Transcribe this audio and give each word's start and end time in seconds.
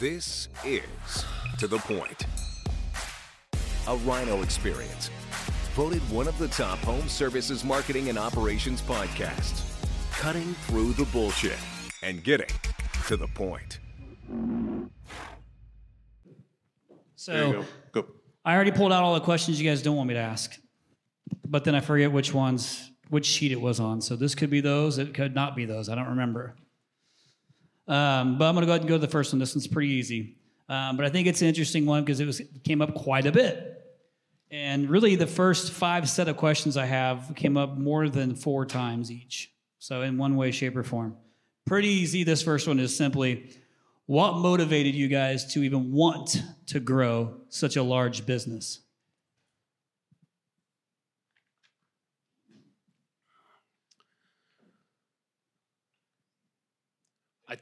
This 0.00 0.48
is 0.64 1.26
To 1.58 1.66
the 1.66 1.76
Point, 1.76 2.24
a 3.86 3.94
RYNO 3.98 4.42
experience. 4.42 5.10
Voted 5.74 6.00
one 6.10 6.26
of 6.26 6.38
the 6.38 6.48
top 6.48 6.78
home 6.78 7.06
services 7.06 7.64
marketing 7.66 8.08
and 8.08 8.18
operations 8.18 8.80
podcasts. 8.80 9.62
Cutting 10.10 10.54
through 10.64 10.94
the 10.94 11.04
bullshit 11.12 11.58
and 12.02 12.24
getting 12.24 12.48
to 13.08 13.18
the 13.18 13.26
point. 13.26 13.78
So 17.16 17.52
go. 17.52 17.64
Go. 17.92 18.06
I 18.42 18.54
already 18.54 18.72
pulled 18.72 18.94
out 18.94 19.02
all 19.02 19.12
the 19.12 19.20
questions 19.20 19.60
you 19.60 19.68
guys 19.68 19.82
don't 19.82 19.96
want 19.96 20.08
me 20.08 20.14
to 20.14 20.20
ask, 20.20 20.58
but 21.46 21.64
then 21.64 21.74
I 21.74 21.80
forget 21.80 22.10
which 22.10 22.32
ones, 22.32 22.90
which 23.10 23.26
sheet 23.26 23.52
it 23.52 23.60
was 23.60 23.80
on. 23.80 24.00
So 24.00 24.16
this 24.16 24.34
could 24.34 24.48
be 24.48 24.62
those. 24.62 24.96
It 24.96 25.12
could 25.12 25.34
not 25.34 25.54
be 25.54 25.66
those. 25.66 25.90
I 25.90 25.94
don't 25.94 26.08
remember. 26.08 26.56
Um, 27.90 28.38
but 28.38 28.46
I'm 28.46 28.54
going 28.54 28.62
to 28.62 28.66
go 28.66 28.72
ahead 28.72 28.82
and 28.82 28.88
go 28.88 28.94
to 28.94 29.00
the 29.00 29.08
first 29.08 29.32
one. 29.32 29.40
This 29.40 29.54
one's 29.54 29.66
pretty 29.66 29.90
easy, 29.90 30.36
um, 30.68 30.96
but 30.96 31.04
I 31.04 31.10
think 31.10 31.26
it's 31.26 31.42
an 31.42 31.48
interesting 31.48 31.84
one 31.84 32.04
because 32.04 32.20
it 32.20 32.26
was 32.26 32.40
came 32.64 32.80
up 32.80 32.94
quite 32.94 33.26
a 33.26 33.32
bit. 33.32 33.66
And 34.52 34.88
really, 34.88 35.16
the 35.16 35.26
first 35.26 35.72
five 35.72 36.08
set 36.08 36.28
of 36.28 36.36
questions 36.36 36.76
I 36.76 36.86
have 36.86 37.32
came 37.36 37.56
up 37.56 37.76
more 37.76 38.08
than 38.08 38.34
four 38.34 38.64
times 38.64 39.10
each. 39.10 39.52
So 39.80 40.02
in 40.02 40.18
one 40.18 40.36
way, 40.36 40.50
shape, 40.50 40.76
or 40.76 40.82
form. 40.82 41.16
Pretty 41.66 41.88
easy. 41.88 42.24
This 42.24 42.42
first 42.42 42.68
one 42.68 42.78
is 42.78 42.96
simply, 42.96 43.50
what 44.06 44.36
motivated 44.36 44.94
you 44.94 45.08
guys 45.08 45.52
to 45.54 45.62
even 45.62 45.92
want 45.92 46.42
to 46.66 46.80
grow 46.80 47.40
such 47.48 47.76
a 47.76 47.82
large 47.82 48.26
business? 48.26 48.80
I, 57.48 57.56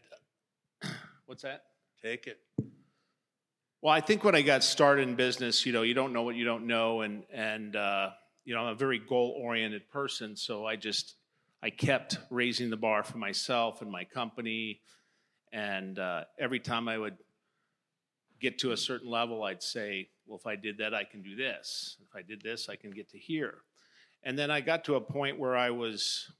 what's 1.38 1.44
that? 1.44 1.62
Take 2.02 2.26
it. 2.26 2.40
Well, 3.80 3.94
I 3.94 4.00
think 4.00 4.24
when 4.24 4.34
I 4.34 4.42
got 4.42 4.64
started 4.64 5.06
in 5.06 5.14
business, 5.14 5.64
you 5.64 5.72
know, 5.72 5.82
you 5.82 5.94
don't 5.94 6.12
know 6.12 6.22
what 6.22 6.34
you 6.34 6.44
don't 6.44 6.66
know, 6.66 7.02
and 7.02 7.22
and 7.32 7.76
uh, 7.76 8.10
you 8.44 8.56
know, 8.56 8.62
I'm 8.62 8.72
a 8.72 8.74
very 8.74 8.98
goal-oriented 8.98 9.88
person, 9.88 10.34
so 10.34 10.66
I 10.66 10.74
just 10.74 11.14
I 11.62 11.70
kept 11.70 12.18
raising 12.28 12.70
the 12.70 12.76
bar 12.76 13.04
for 13.04 13.18
myself 13.18 13.82
and 13.82 13.88
my 13.88 14.02
company, 14.02 14.80
and 15.52 16.00
uh, 16.00 16.24
every 16.40 16.58
time 16.58 16.88
I 16.88 16.98
would 16.98 17.16
get 18.40 18.58
to 18.60 18.72
a 18.72 18.76
certain 18.76 19.08
level, 19.08 19.44
I'd 19.44 19.62
say, 19.62 20.08
well, 20.26 20.38
if 20.38 20.46
I 20.48 20.56
did 20.56 20.78
that, 20.78 20.92
I 20.92 21.04
can 21.04 21.22
do 21.22 21.36
this. 21.36 21.98
If 22.00 22.16
I 22.16 22.22
did 22.22 22.42
this, 22.42 22.68
I 22.68 22.74
can 22.74 22.90
get 22.90 23.10
to 23.10 23.18
here, 23.18 23.58
and 24.24 24.36
then 24.36 24.50
I 24.50 24.60
got 24.60 24.86
to 24.86 24.96
a 24.96 25.00
point 25.00 25.38
where 25.38 25.56
I 25.56 25.70
was 25.70 26.32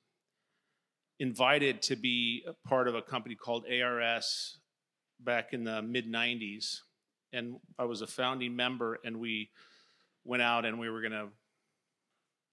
invited 1.21 1.83
to 1.83 1.95
be 1.95 2.45
a 2.49 2.69
part 2.69 2.89
of 2.89 2.97
a 2.97 3.03
company 3.03 3.37
called 3.37 3.65
ARS 3.71 4.58
back 5.21 5.53
in 5.53 5.65
the 5.65 5.83
mid 5.83 6.11
90s 6.11 6.81
and 7.33 7.57
I 7.79 7.85
was 7.85 8.03
a 8.03 8.07
founding 8.07 8.55
member 8.57 8.99
and 9.05 9.19
we 9.19 9.51
went 10.25 10.43
out 10.43 10.65
and 10.65 10.79
we 10.79 10.89
were 10.89 11.01
going 11.01 11.13
to 11.13 11.29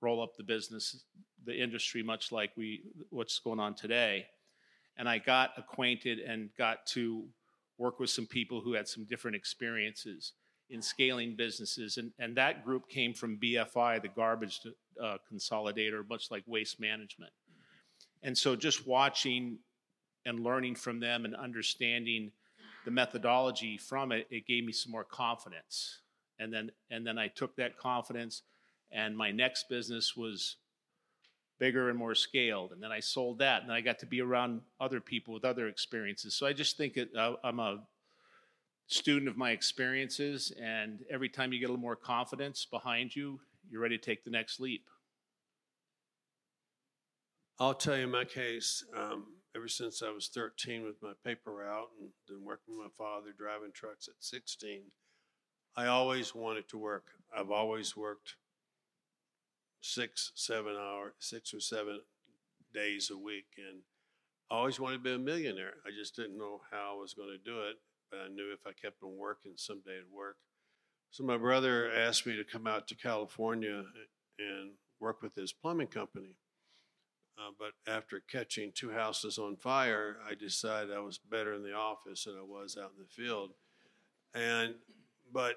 roll 0.02 0.22
up 0.22 0.36
the 0.36 0.44
business 0.44 1.04
the 1.46 1.56
industry 1.56 2.04
much 2.04 2.32
like 2.32 2.52
we 2.58 2.84
what's 3.10 3.40
going 3.40 3.60
on 3.60 3.76
today. 3.76 4.26
And 4.98 5.08
I 5.08 5.20
got 5.20 5.52
acquainted 5.58 6.20
and 6.20 6.50
got 6.58 6.86
to 6.88 7.26
work 7.78 8.00
with 8.00 8.10
some 8.10 8.26
people 8.26 8.62
who 8.62 8.74
had 8.74 8.88
some 8.88 9.06
different 9.06 9.36
experiences 9.36 10.34
in 10.70 10.82
scaling 10.82 11.36
businesses 11.36 11.98
and, 11.98 12.12
and 12.18 12.36
that 12.36 12.66
group 12.66 12.90
came 12.90 13.14
from 13.14 13.38
BFI 13.38 14.02
the 14.02 14.08
garbage 14.08 14.62
uh, 15.02 15.18
consolidator 15.32 16.08
much 16.10 16.32
like 16.32 16.44
waste 16.48 16.80
management. 16.80 17.32
And 18.24 18.36
so 18.36 18.56
just 18.56 18.88
watching 18.88 19.60
and 20.26 20.40
learning 20.40 20.76
from 20.76 21.00
them 21.00 21.26
and 21.26 21.36
understanding 21.36 22.32
the 22.86 22.92
methodology 22.92 23.78
from 23.78 24.12
it, 24.12 24.28
it 24.30 24.48
gave 24.48 24.64
me 24.64 24.72
some 24.72 24.92
more 24.92 25.04
confidence. 25.04 26.00
And 26.40 26.54
then 26.54 26.72
and 26.92 27.06
then 27.06 27.18
I 27.18 27.28
took 27.28 27.56
that 27.58 27.78
confidence 27.78 28.44
and 28.92 29.18
my 29.18 29.32
next 29.32 29.68
business 29.70 30.16
was 30.16 30.58
bigger 31.60 31.90
and 31.90 31.98
more 31.98 32.16
scaled. 32.16 32.72
And 32.72 32.82
then 32.84 32.92
I 32.92 33.00
sold 33.00 33.40
that 33.40 33.64
and 33.64 33.72
I 33.72 33.82
got 33.82 34.00
to 34.00 34.06
be 34.06 34.22
around 34.22 34.62
other 34.80 35.00
people 35.00 35.34
with 35.34 35.46
other 35.46 35.68
experiences. 35.68 36.36
So 36.36 36.46
I 36.46 36.54
just 36.54 36.78
think 36.78 36.98
it, 36.98 37.10
uh, 37.18 37.34
I'm 37.44 37.60
a 37.60 37.80
student 38.88 39.30
of 39.30 39.38
my 39.38 39.52
experiences 39.52 40.52
and 40.62 41.04
every 41.10 41.30
time 41.30 41.54
you 41.54 41.60
get 41.60 41.66
a 41.66 41.72
little 41.72 41.82
more 41.82 41.96
confidence 41.96 42.66
behind 42.70 43.16
you, 43.16 43.40
you're 43.70 43.82
ready 43.82 43.98
to 43.98 44.04
take 44.04 44.24
the 44.24 44.30
next 44.30 44.60
leap. 44.60 44.88
I'll 47.58 47.74
tell 47.74 47.98
you 47.98 48.08
my 48.08 48.26
case. 48.26 48.84
Um, 48.96 49.28
ever 49.66 49.70
since 49.70 50.04
I 50.04 50.12
was 50.12 50.28
13 50.28 50.86
with 50.86 51.02
my 51.02 51.14
paper 51.26 51.52
route 51.52 51.90
and 52.00 52.10
then 52.28 52.46
working 52.46 52.78
with 52.78 52.86
my 52.86 52.92
father 53.04 53.34
driving 53.36 53.72
trucks 53.74 54.08
at 54.08 54.14
16, 54.20 54.82
I 55.76 55.88
always 55.88 56.36
wanted 56.36 56.70
to 56.70 56.78
work. 56.78 57.06
I've 57.36 57.50
always 57.50 57.98
worked 57.98 58.36
six, 59.82 60.32
seven 60.36 60.76
hours, 60.76 61.14
six 61.18 61.52
or 61.52 61.60
seven 61.60 62.02
days 62.76 63.10
a 63.10 63.18
week, 63.18 63.48
and 63.58 63.80
I 64.52 64.58
always 64.58 64.80
wanted 64.80 64.98
to 64.98 65.04
be 65.04 65.14
a 65.16 65.18
millionaire. 65.18 65.74
I 65.84 65.90
just 66.00 66.16
didn't 66.16 66.38
know 66.38 66.62
how 66.70 66.98
I 66.98 67.02
was 67.02 67.16
going 67.16 67.30
to 67.30 67.44
do 67.44 67.62
it, 67.62 67.78
but 68.12 68.20
I 68.20 68.28
knew 68.28 68.54
if 68.54 68.68
I 68.68 68.72
kept 68.80 69.02
on 69.02 69.18
working, 69.18 69.54
someday 69.56 69.96
it'd 69.96 70.12
work. 70.16 70.38
So 71.10 71.24
my 71.24 71.38
brother 71.38 71.92
asked 71.92 72.28
me 72.28 72.36
to 72.36 72.44
come 72.44 72.68
out 72.68 72.88
to 72.90 72.96
California 72.96 73.84
and 74.38 74.74
work 75.00 75.24
with 75.24 75.34
his 75.34 75.52
plumbing 75.52 75.88
company. 75.88 76.36
Uh, 77.38 77.52
but 77.60 77.74
after 77.92 78.22
catching 78.32 78.72
two 78.74 78.92
houses 78.92 79.38
on 79.38 79.58
fire, 79.58 80.18
I 80.30 80.36
decided 80.36 80.94
I 80.94 81.00
was 81.00 81.18
better 81.18 81.54
in 81.54 81.64
the 81.64 81.74
office 81.74 82.24
than 82.24 82.36
I 82.38 82.44
was 82.44 82.78
out 82.82 82.92
in 82.98 83.04
the 83.04 83.24
field. 83.24 83.52
And 84.34 84.76
but 85.34 85.56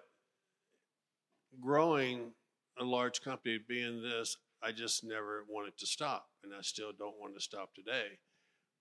growing 1.61 2.33
a 2.78 2.84
large 2.84 3.22
company, 3.22 3.59
being 3.69 4.03
this, 4.03 4.37
I 4.62 4.72
just 4.72 5.05
never 5.05 5.44
wanted 5.49 5.77
to 5.78 5.87
stop, 5.87 6.27
and 6.43 6.53
I 6.53 6.62
still 6.62 6.93
don't 6.97 7.19
want 7.21 7.34
to 7.34 7.41
stop 7.41 7.75
today. 7.75 8.19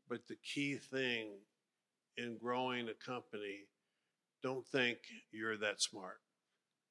But 0.09 0.27
the 0.27 0.37
key 0.37 0.77
thing 0.77 1.29
in 2.17 2.37
growing 2.37 2.89
a 2.89 2.93
company, 2.93 3.65
don't 4.41 4.65
think 4.65 4.97
you're 5.31 5.57
that 5.57 5.81
smart. 5.81 6.17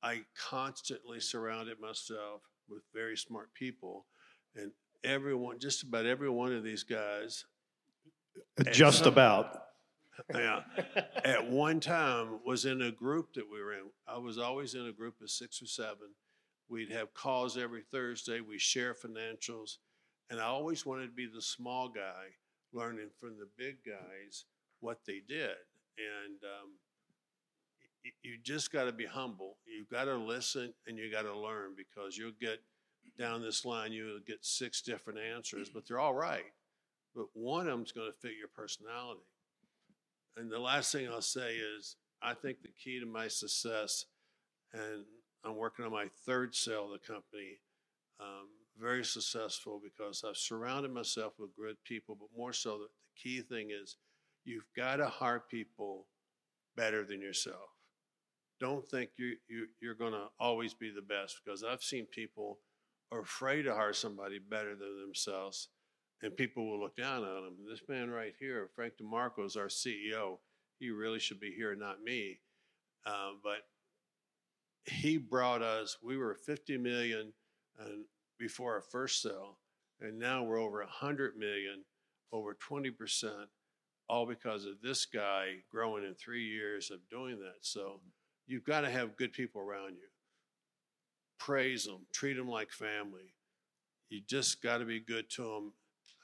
I 0.03 0.23
constantly 0.39 1.21
surrounded 1.21 1.81
myself 1.81 2.43
with 2.69 2.83
very 2.95 3.17
smart 3.17 3.53
people, 3.55 4.07
and 4.55 4.71
everyone, 5.07 5.59
just 5.59 5.83
about 5.83 6.05
every 6.07 6.29
one 6.29 6.53
of 6.53 6.63
these 6.65 6.83
guys, 6.83 7.45
Just 8.73 8.99
some- 9.01 9.09
about. 9.09 9.63
yeah, 10.35 10.61
at 11.25 11.49
one 11.51 11.79
time 11.81 12.41
was 12.45 12.65
in 12.65 12.83
a 12.83 12.91
group 12.91 13.35
that 13.35 13.45
we 13.51 13.61
were 13.63 13.73
in. 13.75 13.85
I 14.09 14.19
was 14.19 14.39
always 14.39 14.75
in 14.75 14.87
a 14.87 14.93
group 14.93 15.21
of 15.23 15.31
six 15.31 15.63
or 15.63 15.67
seven. 15.67 16.09
We'd 16.69 16.91
have 16.91 17.15
calls 17.15 17.57
every 17.57 17.83
Thursday. 17.93 18.41
We 18.41 18.59
share 18.59 18.95
financials, 18.95 19.77
and 20.31 20.41
I 20.41 20.45
always 20.45 20.85
wanted 20.85 21.07
to 21.07 21.13
be 21.13 21.27
the 21.33 21.43
small 21.43 21.89
guy, 21.89 22.25
learning 22.73 23.11
from 23.21 23.37
the 23.39 23.47
big 23.57 23.77
guys 23.87 24.45
what 24.81 24.99
they 25.07 25.21
did. 25.27 25.55
And 25.99 26.43
um, 26.43 26.71
you 28.23 28.37
just 28.43 28.73
got 28.73 28.85
to 28.85 28.93
be 28.93 29.07
humble. 29.07 29.57
You've 29.67 29.89
got 29.89 30.05
to 30.05 30.17
listen 30.17 30.73
and 30.87 30.99
you 30.99 31.11
got 31.11 31.23
to 31.23 31.37
learn 31.37 31.71
because 31.77 32.17
you'll 32.17 32.33
get 32.41 32.59
down 33.19 33.43
this 33.43 33.65
line, 33.65 33.93
you'll 33.93 34.21
get 34.27 34.45
six 34.45 34.83
different 34.83 35.19
answers, 35.19 35.71
but 35.71 35.85
they're 35.89 36.01
all 36.01 36.15
right. 36.15 36.45
But 37.15 37.27
one 37.33 37.67
of 37.67 37.73
them's 37.73 37.93
going 37.93 38.11
to 38.11 38.19
fit 38.19 38.37
your 38.39 38.49
personality. 38.49 39.23
And 40.37 40.51
the 40.51 40.59
last 40.59 40.93
thing 40.93 41.09
I'll 41.09 41.23
say 41.23 41.57
is 41.57 41.97
I 42.23 42.35
think 42.35 42.63
the 42.63 42.69
key 42.83 43.01
to 43.01 43.07
my 43.07 43.29
success, 43.29 44.05
and 44.73 45.05
I'm 45.45 45.57
working 45.57 45.85
on 45.85 45.93
my 45.93 46.09
third 46.27 46.55
sale 46.55 46.87
of 46.87 46.91
the 46.91 47.07
company, 47.07 47.61
um, 48.21 48.49
very 48.79 49.05
successful 49.05 49.81
because 49.83 50.23
I've 50.27 50.37
surrounded 50.37 50.93
myself 50.93 51.35
with 51.39 51.57
good 51.57 51.77
people, 51.85 52.17
but 52.19 52.29
more 52.37 52.53
so, 52.53 52.79
the 52.79 52.89
key 53.17 53.41
thing 53.41 53.71
is 53.71 53.97
you've 54.45 54.67
got 54.77 54.97
to 54.97 55.07
hire 55.07 55.43
people 55.51 56.07
better 56.77 57.05
than 57.05 57.21
yourself. 57.21 57.71
Don't 58.61 58.87
think 58.87 59.11
you, 59.17 59.37
you, 59.49 59.67
you're 59.81 59.95
going 59.95 60.13
to 60.13 60.27
always 60.39 60.75
be 60.75 60.91
the 60.91 61.03
best 61.03 61.41
because 61.45 61.63
I've 61.63 61.83
seen 61.83 62.07
people 62.07 62.59
are 63.13 63.21
afraid 63.21 63.63
to 63.63 63.75
hire 63.75 63.93
somebody 63.93 64.39
better 64.39 64.75
than 64.75 65.01
themselves 65.01 65.69
and 66.23 66.37
people 66.37 66.67
will 66.67 66.81
look 66.81 66.97
down 66.97 67.25
on 67.25 67.45
them. 67.45 67.57
This 67.69 67.83
man 67.89 68.11
right 68.11 68.33
here, 68.39 68.71
Frank 68.75 68.95
DeMarco, 69.01 69.45
is 69.45 69.57
our 69.57 69.67
CEO. 69.67 70.39
He 70.79 70.91
really 70.91 71.19
should 71.19 71.41
be 71.41 71.53
here, 71.53 71.75
not 71.75 72.03
me. 72.03 72.41
Uh, 73.05 73.33
but 73.43 73.63
he 74.85 75.19
brought 75.19 75.63
us. 75.63 75.99
We 76.03 76.17
were 76.17 76.35
50 76.35 76.79
million 76.79 77.33
before 78.39 78.75
our 78.75 78.83
first 78.83 79.23
sale, 79.23 79.59
and 80.01 80.19
now 80.19 80.43
we're 80.43 80.61
over 80.61 80.79
100 80.79 81.37
million, 81.37 81.85
over 82.33 82.55
20 82.55 82.91
percent, 82.91 83.49
all 84.09 84.27
because 84.27 84.65
of 84.65 84.81
this 84.83 85.05
guy 85.07 85.57
growing 85.71 86.05
in 86.05 86.15
three 86.15 86.45
years 86.45 86.91
of 86.91 87.01
doing 87.11 87.39
that. 87.41 87.59
So 87.61 88.01
you've 88.47 88.65
got 88.65 88.83
to 88.83 88.91
have 88.91 89.17
good 89.17 89.33
people 89.33 89.61
around 89.61 89.97
you. 89.97 90.09
Praise 91.39 91.85
them, 91.85 92.07
treat 92.13 92.37
them 92.37 92.49
like 92.49 92.71
family. 92.71 93.35
You 94.09 94.21
just 94.27 94.63
got 94.63 94.79
to 94.79 94.85
be 94.85 95.01
good 95.01 95.29
to 95.31 95.43
them 95.43 95.73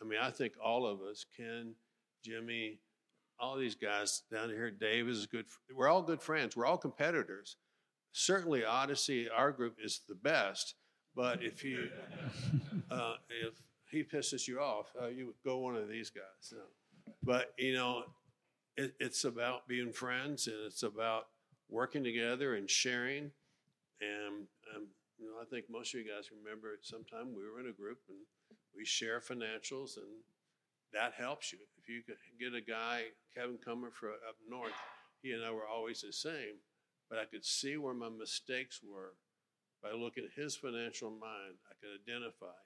I 0.02 0.04
mean, 0.04 0.18
I 0.20 0.30
think 0.30 0.54
all 0.62 0.84
of 0.84 1.00
us, 1.00 1.24
Ken, 1.36 1.74
Jimmy, 2.24 2.80
all 3.38 3.56
these 3.56 3.76
guys 3.76 4.22
down 4.32 4.48
here. 4.48 4.70
Dave 4.70 5.08
is 5.08 5.26
good. 5.26 5.46
We're 5.74 5.88
all 5.88 6.02
good 6.02 6.20
friends. 6.20 6.56
We're 6.56 6.66
all 6.66 6.76
competitors. 6.76 7.56
Certainly, 8.12 8.64
Odyssey, 8.64 9.28
our 9.30 9.52
group 9.52 9.76
is 9.82 10.00
the 10.08 10.16
best. 10.16 10.74
But 11.14 11.42
if 11.42 11.62
you 11.62 11.88
uh, 12.90 13.14
if 13.28 13.54
he 13.90 14.02
pisses 14.02 14.48
you 14.48 14.60
off, 14.60 14.92
uh, 15.00 15.06
you 15.06 15.34
go 15.44 15.58
one 15.58 15.76
of 15.76 15.88
these 15.88 16.10
guys. 16.10 16.22
So, 16.40 16.56
but 17.22 17.52
you 17.58 17.74
know, 17.74 18.04
it, 18.76 18.94
it's 18.98 19.24
about 19.24 19.68
being 19.68 19.92
friends 19.92 20.46
and 20.48 20.56
it's 20.66 20.82
about 20.82 21.26
working 21.68 22.02
together 22.02 22.56
and 22.56 22.68
sharing. 22.68 23.30
And 24.00 24.46
um, 24.74 24.88
you 25.22 25.30
know, 25.30 25.38
I 25.40 25.46
think 25.46 25.70
most 25.70 25.94
of 25.94 26.00
you 26.00 26.10
guys 26.10 26.34
remember 26.34 26.74
at 26.74 26.84
some 26.84 27.04
time 27.04 27.30
we 27.30 27.46
were 27.46 27.60
in 27.60 27.70
a 27.70 27.78
group 27.78 27.98
and 28.08 28.18
we 28.74 28.84
share 28.84 29.20
financials, 29.20 29.96
and 29.96 30.26
that 30.92 31.14
helps 31.16 31.52
you. 31.52 31.58
If 31.78 31.88
you 31.88 32.02
could 32.02 32.18
get 32.40 32.58
a 32.58 32.60
guy, 32.60 33.14
Kevin 33.34 33.58
Comer 33.64 33.90
from 33.92 34.18
up 34.28 34.34
north, 34.48 34.74
he 35.22 35.30
and 35.30 35.44
I 35.44 35.52
were 35.52 35.66
always 35.66 36.00
the 36.00 36.12
same, 36.12 36.58
but 37.08 37.20
I 37.20 37.24
could 37.24 37.44
see 37.44 37.76
where 37.76 37.94
my 37.94 38.08
mistakes 38.08 38.80
were 38.82 39.14
by 39.80 39.92
looking 39.92 40.24
at 40.24 40.42
his 40.42 40.56
financial 40.56 41.10
mind. 41.10 41.62
I 41.70 41.74
could 41.80 42.02
identify. 42.02 42.58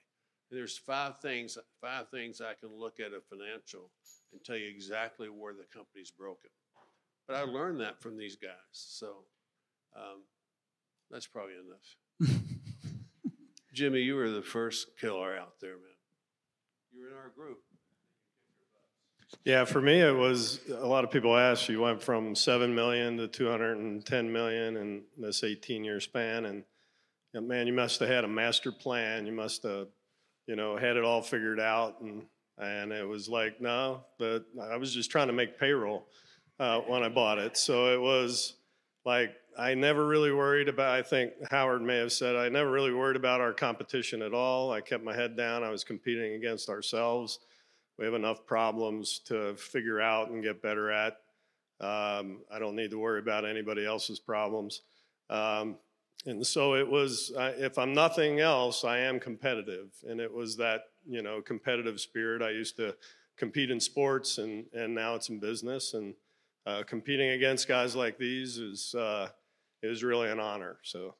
And 0.50 0.58
there's 0.58 0.78
five 0.78 1.18
things, 1.18 1.58
five 1.82 2.08
things 2.08 2.40
I 2.40 2.54
can 2.54 2.74
look 2.74 3.00
at 3.00 3.12
a 3.12 3.20
financial 3.20 3.90
and 4.32 4.42
tell 4.42 4.56
you 4.56 4.68
exactly 4.68 5.28
where 5.28 5.52
the 5.52 5.66
company's 5.72 6.10
broken. 6.10 6.50
But 7.28 7.36
I 7.36 7.42
learned 7.42 7.80
that 7.80 8.00
from 8.00 8.16
these 8.16 8.36
guys, 8.36 8.50
so 8.72 9.24
um, 9.96 10.22
that's 11.10 11.26
probably 11.26 11.54
enough. 11.54 11.96
Jimmy, 13.76 14.00
you 14.00 14.14
were 14.14 14.30
the 14.30 14.40
first 14.40 14.96
killer 14.98 15.36
out 15.36 15.60
there, 15.60 15.72
man. 15.72 15.80
You 16.94 17.02
were 17.02 17.10
in 17.10 17.14
our 17.14 17.28
group. 17.28 17.58
Yeah, 19.44 19.66
for 19.66 19.82
me, 19.82 20.00
it 20.00 20.16
was 20.16 20.60
a 20.70 20.86
lot 20.86 21.04
of 21.04 21.10
people 21.10 21.36
asked. 21.36 21.68
You 21.68 21.82
went 21.82 22.02
from 22.02 22.34
seven 22.34 22.74
million 22.74 23.18
to 23.18 23.28
two 23.28 23.50
hundred 23.50 23.76
and 23.76 24.02
ten 24.04 24.32
million 24.32 24.78
in 24.78 25.02
this 25.18 25.44
eighteen-year 25.44 26.00
span, 26.00 26.46
and 26.46 26.64
yeah, 27.34 27.40
man, 27.40 27.66
you 27.66 27.74
must 27.74 28.00
have 28.00 28.08
had 28.08 28.24
a 28.24 28.28
master 28.28 28.72
plan. 28.72 29.26
You 29.26 29.32
must 29.32 29.62
have, 29.64 29.88
you 30.46 30.56
know, 30.56 30.78
had 30.78 30.96
it 30.96 31.04
all 31.04 31.20
figured 31.20 31.60
out. 31.60 32.00
And 32.00 32.24
and 32.56 32.92
it 32.92 33.06
was 33.06 33.28
like, 33.28 33.60
no, 33.60 34.06
but 34.18 34.46
I 34.58 34.78
was 34.78 34.94
just 34.94 35.10
trying 35.10 35.26
to 35.26 35.34
make 35.34 35.60
payroll 35.60 36.06
uh, 36.58 36.80
when 36.80 37.02
I 37.02 37.10
bought 37.10 37.36
it. 37.36 37.58
So 37.58 37.92
it 37.92 38.00
was 38.00 38.54
like 39.04 39.34
I 39.58 39.74
never 39.74 40.06
really 40.06 40.32
worried 40.32 40.68
about. 40.68 40.94
I 40.94 41.02
think 41.02 41.32
Howard 41.50 41.80
may 41.80 41.96
have 41.96 42.12
said 42.12 42.36
I 42.36 42.50
never 42.50 42.70
really 42.70 42.92
worried 42.92 43.16
about 43.16 43.40
our 43.40 43.54
competition 43.54 44.20
at 44.20 44.34
all. 44.34 44.70
I 44.70 44.82
kept 44.82 45.02
my 45.02 45.14
head 45.14 45.34
down. 45.34 45.64
I 45.64 45.70
was 45.70 45.82
competing 45.82 46.34
against 46.34 46.68
ourselves. 46.68 47.38
We 47.98 48.04
have 48.04 48.12
enough 48.12 48.44
problems 48.44 49.20
to 49.26 49.54
figure 49.56 50.00
out 50.00 50.28
and 50.28 50.42
get 50.42 50.60
better 50.60 50.90
at. 50.90 51.14
Um, 51.80 52.40
I 52.52 52.58
don't 52.58 52.76
need 52.76 52.90
to 52.90 52.98
worry 52.98 53.18
about 53.18 53.46
anybody 53.46 53.86
else's 53.86 54.18
problems. 54.18 54.82
Um, 55.30 55.76
and 56.26 56.46
so 56.46 56.74
it 56.74 56.86
was, 56.86 57.32
if 57.36 57.78
I'm 57.78 57.94
nothing 57.94 58.40
else, 58.40 58.84
I 58.84 58.98
am 58.98 59.18
competitive. 59.18 59.88
And 60.06 60.20
it 60.20 60.32
was 60.32 60.56
that, 60.58 60.82
you 61.08 61.22
know, 61.22 61.40
competitive 61.40 61.98
spirit. 62.00 62.42
I 62.42 62.50
used 62.50 62.76
to 62.76 62.94
compete 63.38 63.70
in 63.70 63.80
sports 63.80 64.36
and, 64.36 64.66
and 64.74 64.94
now 64.94 65.14
it's 65.14 65.30
in 65.30 65.40
business. 65.40 65.94
And 65.94 66.14
uh, 66.66 66.82
competing 66.86 67.30
against 67.30 67.68
guys 67.68 67.96
like 67.96 68.18
these 68.18 68.58
is, 68.58 68.94
uh, 68.94 69.28
is 69.82 70.02
really 70.02 70.30
an 70.30 70.40
honor. 70.40 70.78
So. 70.82 71.14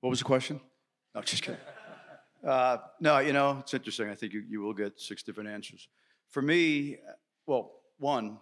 What 0.00 0.10
was 0.10 0.18
the 0.18 0.24
question? 0.24 0.60
No, 1.14 1.22
just 1.22 1.42
kidding. 1.42 1.60
Uh, 2.44 2.78
no, 2.98 3.20
you 3.20 3.32
know, 3.32 3.58
it's 3.60 3.72
interesting. 3.72 4.08
I 4.08 4.16
think 4.16 4.32
you, 4.32 4.42
you 4.48 4.60
will 4.60 4.74
get 4.74 5.00
six 5.00 5.22
different 5.22 5.48
answers. 5.48 5.86
For 6.30 6.42
me, 6.42 6.98
well, 7.46 7.70
one, 7.98 8.38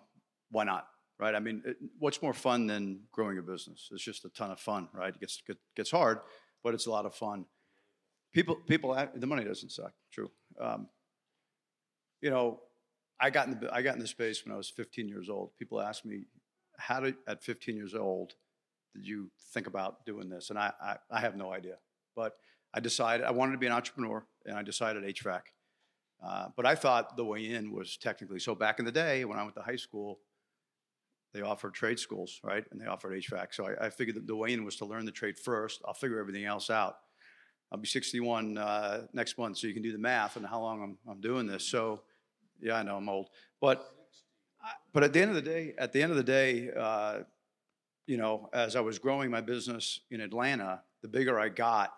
why 0.51 0.65
not? 0.65 0.87
Right? 1.19 1.35
I 1.35 1.39
mean, 1.39 1.63
it, 1.67 1.77
what's 1.99 2.23
more 2.23 2.33
fun 2.33 2.67
than 2.67 3.01
growing 3.13 3.37
a 3.37 3.43
business? 3.43 3.91
It's 3.93 4.03
just 4.03 4.25
a 4.25 4.31
ton 4.31 4.51
of 4.51 4.59
fun, 4.59 4.89
right? 4.95 5.15
It 5.15 5.21
gets, 5.21 5.43
gets 5.77 5.91
hard, 5.91 6.21
but 6.65 6.73
it's 6.73 6.87
a 6.87 6.91
lot 6.91 7.05
of 7.05 7.15
fun. 7.15 7.45
People, 8.33 8.57
people, 8.67 8.97
the 9.15 9.27
money 9.27 9.45
doesn't 9.45 9.71
suck. 9.71 9.93
True. 10.11 10.31
Um, 10.59 10.89
you 12.23 12.31
know, 12.31 12.61
I 13.21 13.31
got 13.31 13.49
in 13.49 13.61
the 13.61 13.73
I 13.73 13.83
got 13.83 13.95
in 13.95 14.01
the 14.01 14.07
space 14.07 14.45
when 14.45 14.55
I 14.55 14.57
was 14.57 14.71
15 14.71 15.09
years 15.09 15.29
old. 15.29 15.57
People 15.59 15.81
ask 15.81 16.05
me, 16.05 16.25
"How 16.79 17.01
did 17.01 17.17
at 17.27 17.43
15 17.43 17.77
years 17.77 17.95
old 17.95 18.35
did 18.95 19.07
you 19.07 19.31
think 19.53 19.67
about 19.67 20.07
doing 20.07 20.29
this?" 20.29 20.51
And 20.51 20.59
I 20.59 20.73
I, 20.81 20.97
I 21.11 21.21
have 21.21 21.37
no 21.37 21.53
idea, 21.53 21.77
but 22.17 22.37
I 22.73 22.81
decided 22.81 23.27
I 23.27 23.33
wanted 23.33 23.53
to 23.53 23.59
be 23.59 23.67
an 23.67 23.73
entrepreneur, 23.73 24.25
and 24.47 24.57
I 24.57 24.63
decided 24.63 25.05
HVAC. 25.05 25.43
Uh, 26.23 26.49
but 26.57 26.67
I 26.67 26.75
thought 26.75 27.17
the 27.17 27.25
way 27.25 27.51
in 27.51 27.73
was 27.73 27.97
technically 27.97 28.41
so. 28.41 28.55
Back 28.55 28.79
in 28.79 28.85
the 28.85 28.93
day, 28.93 29.25
when 29.25 29.39
I 29.39 29.43
went 29.43 29.55
to 29.57 29.63
high 29.63 29.77
school, 29.77 30.21
they 31.33 31.43
offered 31.43 31.75
trade 31.75 31.99
schools, 31.99 32.41
right? 32.43 32.65
And 32.71 32.81
they 32.81 32.87
offered 32.87 33.13
HVAC. 33.13 33.55
So 33.55 33.67
I, 33.67 33.87
I 33.87 33.91
figured 33.91 34.17
that 34.17 34.27
the 34.27 34.37
way 34.37 34.53
in 34.53 34.65
was 34.65 34.77
to 34.77 34.85
learn 34.85 35.05
the 35.07 35.13
trade 35.13 35.39
first. 35.39 35.81
I'll 35.87 35.95
figure 35.95 36.19
everything 36.19 36.45
else 36.45 36.71
out. 36.71 36.97
I'll 37.73 37.79
be 37.79 37.87
61 37.87 38.59
uh, 38.59 39.07
next 39.13 39.39
month, 39.39 39.59
so 39.59 39.67
you 39.67 39.75
can 39.75 39.83
do 39.83 39.93
the 39.93 39.99
math 39.99 40.37
and 40.37 40.45
how 40.45 40.61
long 40.61 40.83
I'm, 40.83 40.99
I'm 41.11 41.21
doing 41.21 41.47
this. 41.47 41.65
So 41.65 42.03
yeah, 42.63 42.77
I 42.77 42.83
know 42.83 42.97
I'm 42.97 43.09
old, 43.09 43.29
but 43.61 43.87
but 44.93 45.05
at 45.05 45.13
the 45.13 45.21
end 45.21 45.31
of 45.31 45.37
the 45.37 45.43
day, 45.43 45.75
at 45.79 45.93
the 45.93 46.03
end 46.03 46.11
of 46.11 46.17
the 46.17 46.25
day, 46.25 46.71
uh, 46.77 47.21
you 48.07 48.17
know, 48.17 48.49
as 48.53 48.77
I 48.77 48.81
was 48.81 48.99
growing 48.99 49.31
my 49.31 49.41
business 49.41 50.01
in 50.11 50.21
Atlanta, 50.21 50.83
the 51.03 51.09
bigger 51.09 51.39
I 51.39 51.49
got, 51.49 51.95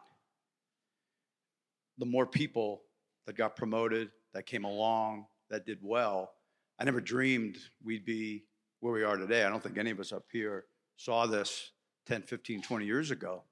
the 1.99 2.06
more 2.06 2.26
people 2.26 2.82
that 3.26 3.37
got 3.37 3.56
promoted, 3.56 4.11
that 4.35 4.47
came 4.47 4.64
along, 4.64 5.26
that 5.50 5.67
did 5.67 5.79
well. 5.82 6.32
I 6.79 6.85
never 6.85 7.00
dreamed 7.00 7.58
we'd 7.85 8.05
be 8.05 8.44
where 8.81 8.93
we 8.93 9.05
are 9.05 9.17
today. 9.17 9.44
I 9.44 9.49
don't 9.49 9.62
think 9.62 9.79
any 9.79 9.91
of 9.91 10.00
us 10.00 10.12
up 10.12 10.25
here 10.32 10.65
saw 10.97 11.26
this 11.26 11.70
10, 12.06 12.23
15, 12.23 12.62
20 12.62 12.85
years 12.85 13.11
ago. 13.11 13.43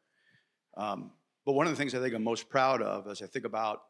Um, 0.76 1.12
but 1.46 1.52
one 1.52 1.66
of 1.66 1.72
the 1.72 1.76
things 1.76 1.94
I 1.94 2.00
think 2.00 2.14
I'm 2.14 2.24
most 2.24 2.48
proud 2.48 2.82
of 2.82 3.06
as 3.06 3.22
I 3.22 3.26
think 3.26 3.44
about 3.44 3.82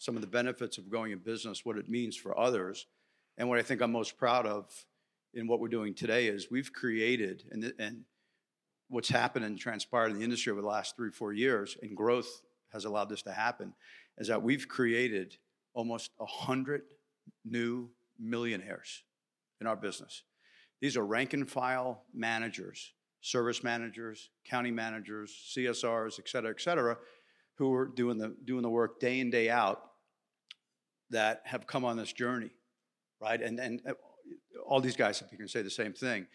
some 0.00 0.16
of 0.16 0.22
the 0.22 0.26
benefits 0.26 0.78
of 0.78 0.90
going 0.90 1.12
in 1.12 1.18
business, 1.18 1.62
what 1.62 1.76
it 1.76 1.86
means 1.86 2.16
for 2.16 2.36
others. 2.38 2.86
And 3.36 3.50
what 3.50 3.58
I 3.58 3.62
think 3.62 3.82
I'm 3.82 3.92
most 3.92 4.16
proud 4.16 4.46
of 4.46 4.86
in 5.34 5.46
what 5.46 5.60
we're 5.60 5.68
doing 5.68 5.92
today 5.92 6.26
is 6.26 6.50
we've 6.50 6.72
created, 6.72 7.44
and, 7.50 7.70
and 7.78 8.04
what's 8.88 9.10
happened 9.10 9.44
and 9.44 9.58
transpired 9.58 10.10
in 10.10 10.18
the 10.18 10.24
industry 10.24 10.52
over 10.52 10.62
the 10.62 10.66
last 10.66 10.96
three, 10.96 11.10
four 11.10 11.34
years, 11.34 11.76
and 11.82 11.94
growth 11.94 12.40
has 12.72 12.86
allowed 12.86 13.10
this 13.10 13.20
to 13.22 13.32
happen, 13.32 13.74
is 14.16 14.28
that 14.28 14.42
we've 14.42 14.66
created 14.66 15.36
almost 15.74 16.12
100 16.16 16.80
new 17.44 17.90
millionaires 18.18 19.02
in 19.60 19.66
our 19.66 19.76
business. 19.76 20.22
These 20.80 20.96
are 20.96 21.04
rank 21.04 21.34
and 21.34 21.48
file 21.48 22.04
managers, 22.14 22.94
service 23.20 23.62
managers, 23.62 24.30
county 24.46 24.70
managers, 24.70 25.30
CSRs, 25.54 26.18
et 26.18 26.26
cetera, 26.26 26.52
et 26.52 26.60
cetera, 26.62 26.96
who 27.56 27.74
are 27.74 27.84
doing 27.84 28.16
the, 28.16 28.34
doing 28.46 28.62
the 28.62 28.70
work 28.70 28.98
day 28.98 29.20
in, 29.20 29.28
day 29.28 29.50
out 29.50 29.89
that 31.10 31.42
have 31.44 31.66
come 31.66 31.84
on 31.84 31.96
this 31.96 32.12
journey, 32.12 32.50
right? 33.20 33.40
And, 33.40 33.58
and 33.58 33.80
uh, 33.88 33.92
all 34.66 34.80
these 34.80 34.96
guys, 34.96 35.22
can 35.36 35.48
say 35.48 35.62
the 35.62 35.70
same 35.70 35.92
thing. 35.92 36.26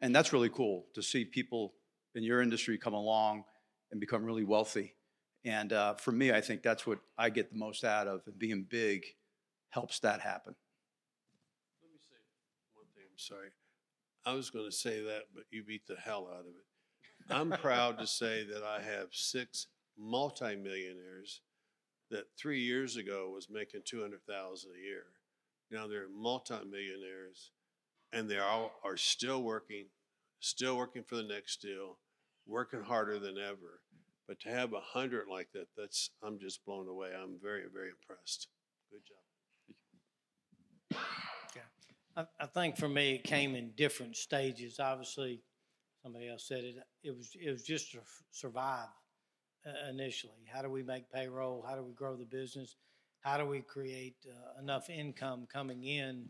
And 0.00 0.14
that's 0.14 0.32
really 0.32 0.48
cool 0.48 0.86
to 0.94 1.02
see 1.02 1.24
people 1.24 1.74
in 2.14 2.22
your 2.22 2.42
industry 2.42 2.78
come 2.78 2.94
along 2.94 3.44
and 3.90 4.00
become 4.00 4.24
really 4.24 4.44
wealthy. 4.44 4.94
And 5.44 5.72
uh, 5.72 5.94
for 5.94 6.12
me, 6.12 6.32
I 6.32 6.40
think 6.40 6.62
that's 6.62 6.86
what 6.86 6.98
I 7.18 7.30
get 7.30 7.52
the 7.52 7.58
most 7.58 7.84
out 7.84 8.06
of. 8.06 8.22
And 8.26 8.38
being 8.38 8.66
big 8.68 9.04
helps 9.70 10.00
that 10.00 10.20
happen. 10.20 10.54
Let 11.82 11.90
me 11.90 11.98
say 11.98 12.16
one 12.74 12.86
thing. 12.94 13.04
I'm 13.10 13.18
sorry. 13.18 13.48
I 14.24 14.34
was 14.34 14.50
going 14.50 14.66
to 14.66 14.76
say 14.76 15.02
that, 15.02 15.22
but 15.34 15.44
you 15.50 15.64
beat 15.64 15.86
the 15.86 15.96
hell 15.96 16.28
out 16.32 16.40
of 16.40 16.46
it. 16.46 17.30
I'm 17.30 17.50
proud 17.50 17.98
to 17.98 18.06
say 18.06 18.44
that 18.44 18.62
I 18.62 18.80
have 18.82 19.08
six 19.12 19.66
multimillionaires 19.98 21.40
that 22.12 22.26
three 22.38 22.60
years 22.60 22.96
ago 22.96 23.30
was 23.34 23.48
making 23.50 23.80
200,000 23.84 24.70
a 24.70 24.86
year. 24.86 25.04
Now 25.70 25.88
they're 25.88 26.08
multimillionaires 26.14 27.50
and 28.12 28.30
they 28.30 28.38
all 28.38 28.72
are 28.84 28.98
still 28.98 29.42
working, 29.42 29.86
still 30.40 30.76
working 30.76 31.02
for 31.02 31.16
the 31.16 31.22
next 31.22 31.62
deal, 31.62 31.98
working 32.46 32.82
harder 32.82 33.18
than 33.18 33.38
ever. 33.38 33.80
But 34.28 34.38
to 34.40 34.50
have 34.50 34.74
a 34.74 34.80
hundred 34.80 35.26
like 35.28 35.48
that, 35.54 35.68
that's 35.76 36.10
I'm 36.22 36.38
just 36.38 36.64
blown 36.64 36.86
away. 36.86 37.08
I'm 37.16 37.38
very, 37.42 37.64
very 37.72 37.88
impressed. 37.88 38.48
Good 38.90 39.02
job. 39.08 41.00
Yeah, 41.56 41.62
I, 42.16 42.44
I 42.44 42.46
think 42.46 42.76
for 42.76 42.88
me 42.88 43.14
it 43.14 43.24
came 43.24 43.54
in 43.54 43.72
different 43.74 44.16
stages. 44.16 44.78
Obviously, 44.78 45.42
somebody 46.02 46.28
else 46.28 46.46
said 46.46 46.64
it. 46.64 46.76
It 47.02 47.16
was 47.16 47.32
it 47.34 47.50
was 47.50 47.62
just 47.62 47.92
to 47.92 47.98
survive 48.30 48.88
initially. 49.88 50.46
How 50.52 50.62
do 50.62 50.70
we 50.70 50.82
make 50.82 51.10
payroll? 51.12 51.64
How 51.66 51.76
do 51.76 51.82
we 51.82 51.92
grow 51.92 52.16
the 52.16 52.24
business? 52.24 52.76
How 53.20 53.38
do 53.38 53.46
we 53.46 53.60
create 53.60 54.16
uh, 54.26 54.60
enough 54.60 54.90
income 54.90 55.46
coming 55.52 55.84
in 55.84 56.28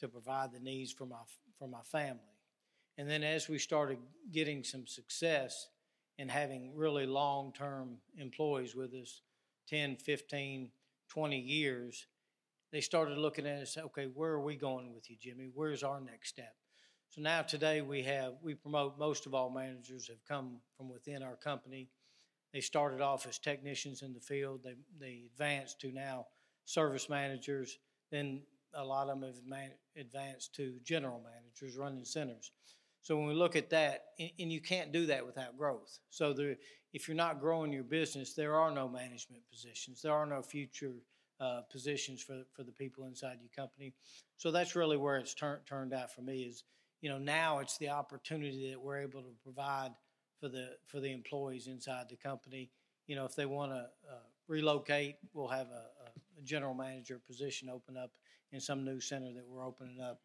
to 0.00 0.08
provide 0.08 0.52
the 0.52 0.60
needs 0.60 0.92
for 0.92 1.06
my 1.06 1.16
for 1.58 1.68
my 1.68 1.82
family? 1.82 2.20
And 2.96 3.08
then 3.08 3.22
as 3.22 3.48
we 3.48 3.58
started 3.58 3.98
getting 4.32 4.64
some 4.64 4.86
success 4.86 5.68
and 6.18 6.30
having 6.30 6.74
really 6.74 7.06
long-term 7.06 7.98
employees 8.16 8.74
with 8.74 8.92
us, 8.92 9.22
10, 9.68 9.96
15, 9.96 10.70
20 11.08 11.38
years, 11.38 12.06
they 12.72 12.80
started 12.80 13.18
looking 13.18 13.46
at 13.46 13.62
us, 13.62 13.76
okay, 13.78 14.06
where 14.12 14.32
are 14.32 14.42
we 14.42 14.56
going 14.56 14.92
with 14.92 15.08
you, 15.08 15.16
Jimmy? 15.20 15.48
Where's 15.54 15.84
our 15.84 16.00
next 16.00 16.30
step? 16.30 16.54
So 17.10 17.22
now 17.22 17.42
today 17.42 17.80
we 17.82 18.02
have, 18.02 18.34
we 18.42 18.54
promote, 18.54 18.98
most 18.98 19.26
of 19.26 19.32
all 19.34 19.48
managers 19.48 20.08
have 20.08 20.24
come 20.26 20.60
from 20.76 20.90
within 20.90 21.22
our 21.22 21.36
company. 21.36 21.88
They 22.52 22.60
started 22.60 23.00
off 23.00 23.26
as 23.26 23.38
technicians 23.38 24.02
in 24.02 24.12
the 24.14 24.20
field. 24.20 24.60
They, 24.64 24.74
they 24.98 25.22
advanced 25.32 25.80
to 25.80 25.92
now 25.92 26.26
service 26.64 27.08
managers. 27.08 27.78
Then 28.10 28.42
a 28.74 28.84
lot 28.84 29.08
of 29.08 29.20
them 29.20 29.28
have 29.28 29.44
man, 29.46 29.70
advanced 29.96 30.54
to 30.56 30.78
general 30.84 31.22
managers 31.22 31.76
running 31.76 32.04
centers. 32.04 32.52
So 33.02 33.16
when 33.16 33.26
we 33.26 33.34
look 33.34 33.56
at 33.56 33.70
that, 33.70 34.04
and, 34.18 34.30
and 34.38 34.52
you 34.52 34.60
can't 34.60 34.92
do 34.92 35.06
that 35.06 35.24
without 35.24 35.56
growth. 35.56 35.98
So 36.10 36.32
there, 36.32 36.56
if 36.92 37.08
you're 37.08 37.16
not 37.16 37.40
growing 37.40 37.72
your 37.72 37.84
business, 37.84 38.34
there 38.34 38.56
are 38.56 38.70
no 38.70 38.88
management 38.88 39.42
positions. 39.50 40.02
There 40.02 40.12
are 40.12 40.26
no 40.26 40.42
future 40.42 40.92
uh, 41.40 41.60
positions 41.70 42.22
for, 42.22 42.42
for 42.52 42.64
the 42.64 42.72
people 42.72 43.04
inside 43.04 43.38
your 43.40 43.50
company. 43.54 43.92
So 44.36 44.50
that's 44.50 44.74
really 44.74 44.96
where 44.96 45.16
it's 45.16 45.34
turned 45.34 45.60
turned 45.66 45.94
out 45.94 46.12
for 46.12 46.22
me 46.22 46.42
is, 46.42 46.64
you 47.00 47.08
know, 47.08 47.18
now 47.18 47.60
it's 47.60 47.78
the 47.78 47.90
opportunity 47.90 48.70
that 48.70 48.80
we're 48.80 49.02
able 49.02 49.22
to 49.22 49.32
provide 49.42 49.92
for 50.40 50.48
the 50.48 50.76
for 50.86 51.00
the 51.00 51.12
employees 51.12 51.66
inside 51.66 52.06
the 52.08 52.16
company. 52.16 52.70
You 53.06 53.16
know, 53.16 53.24
if 53.24 53.34
they 53.34 53.46
want 53.46 53.72
to 53.72 53.88
uh, 54.10 54.26
relocate, 54.48 55.16
we'll 55.32 55.48
have 55.48 55.68
a, 55.68 55.86
a, 56.38 56.42
general 56.44 56.74
manager 56.74 57.20
position 57.26 57.68
open 57.68 57.96
up 57.96 58.12
in 58.52 58.60
some 58.60 58.84
new 58.84 59.00
center 59.00 59.32
that 59.32 59.44
we're 59.48 59.64
opening 59.64 60.00
up 60.00 60.20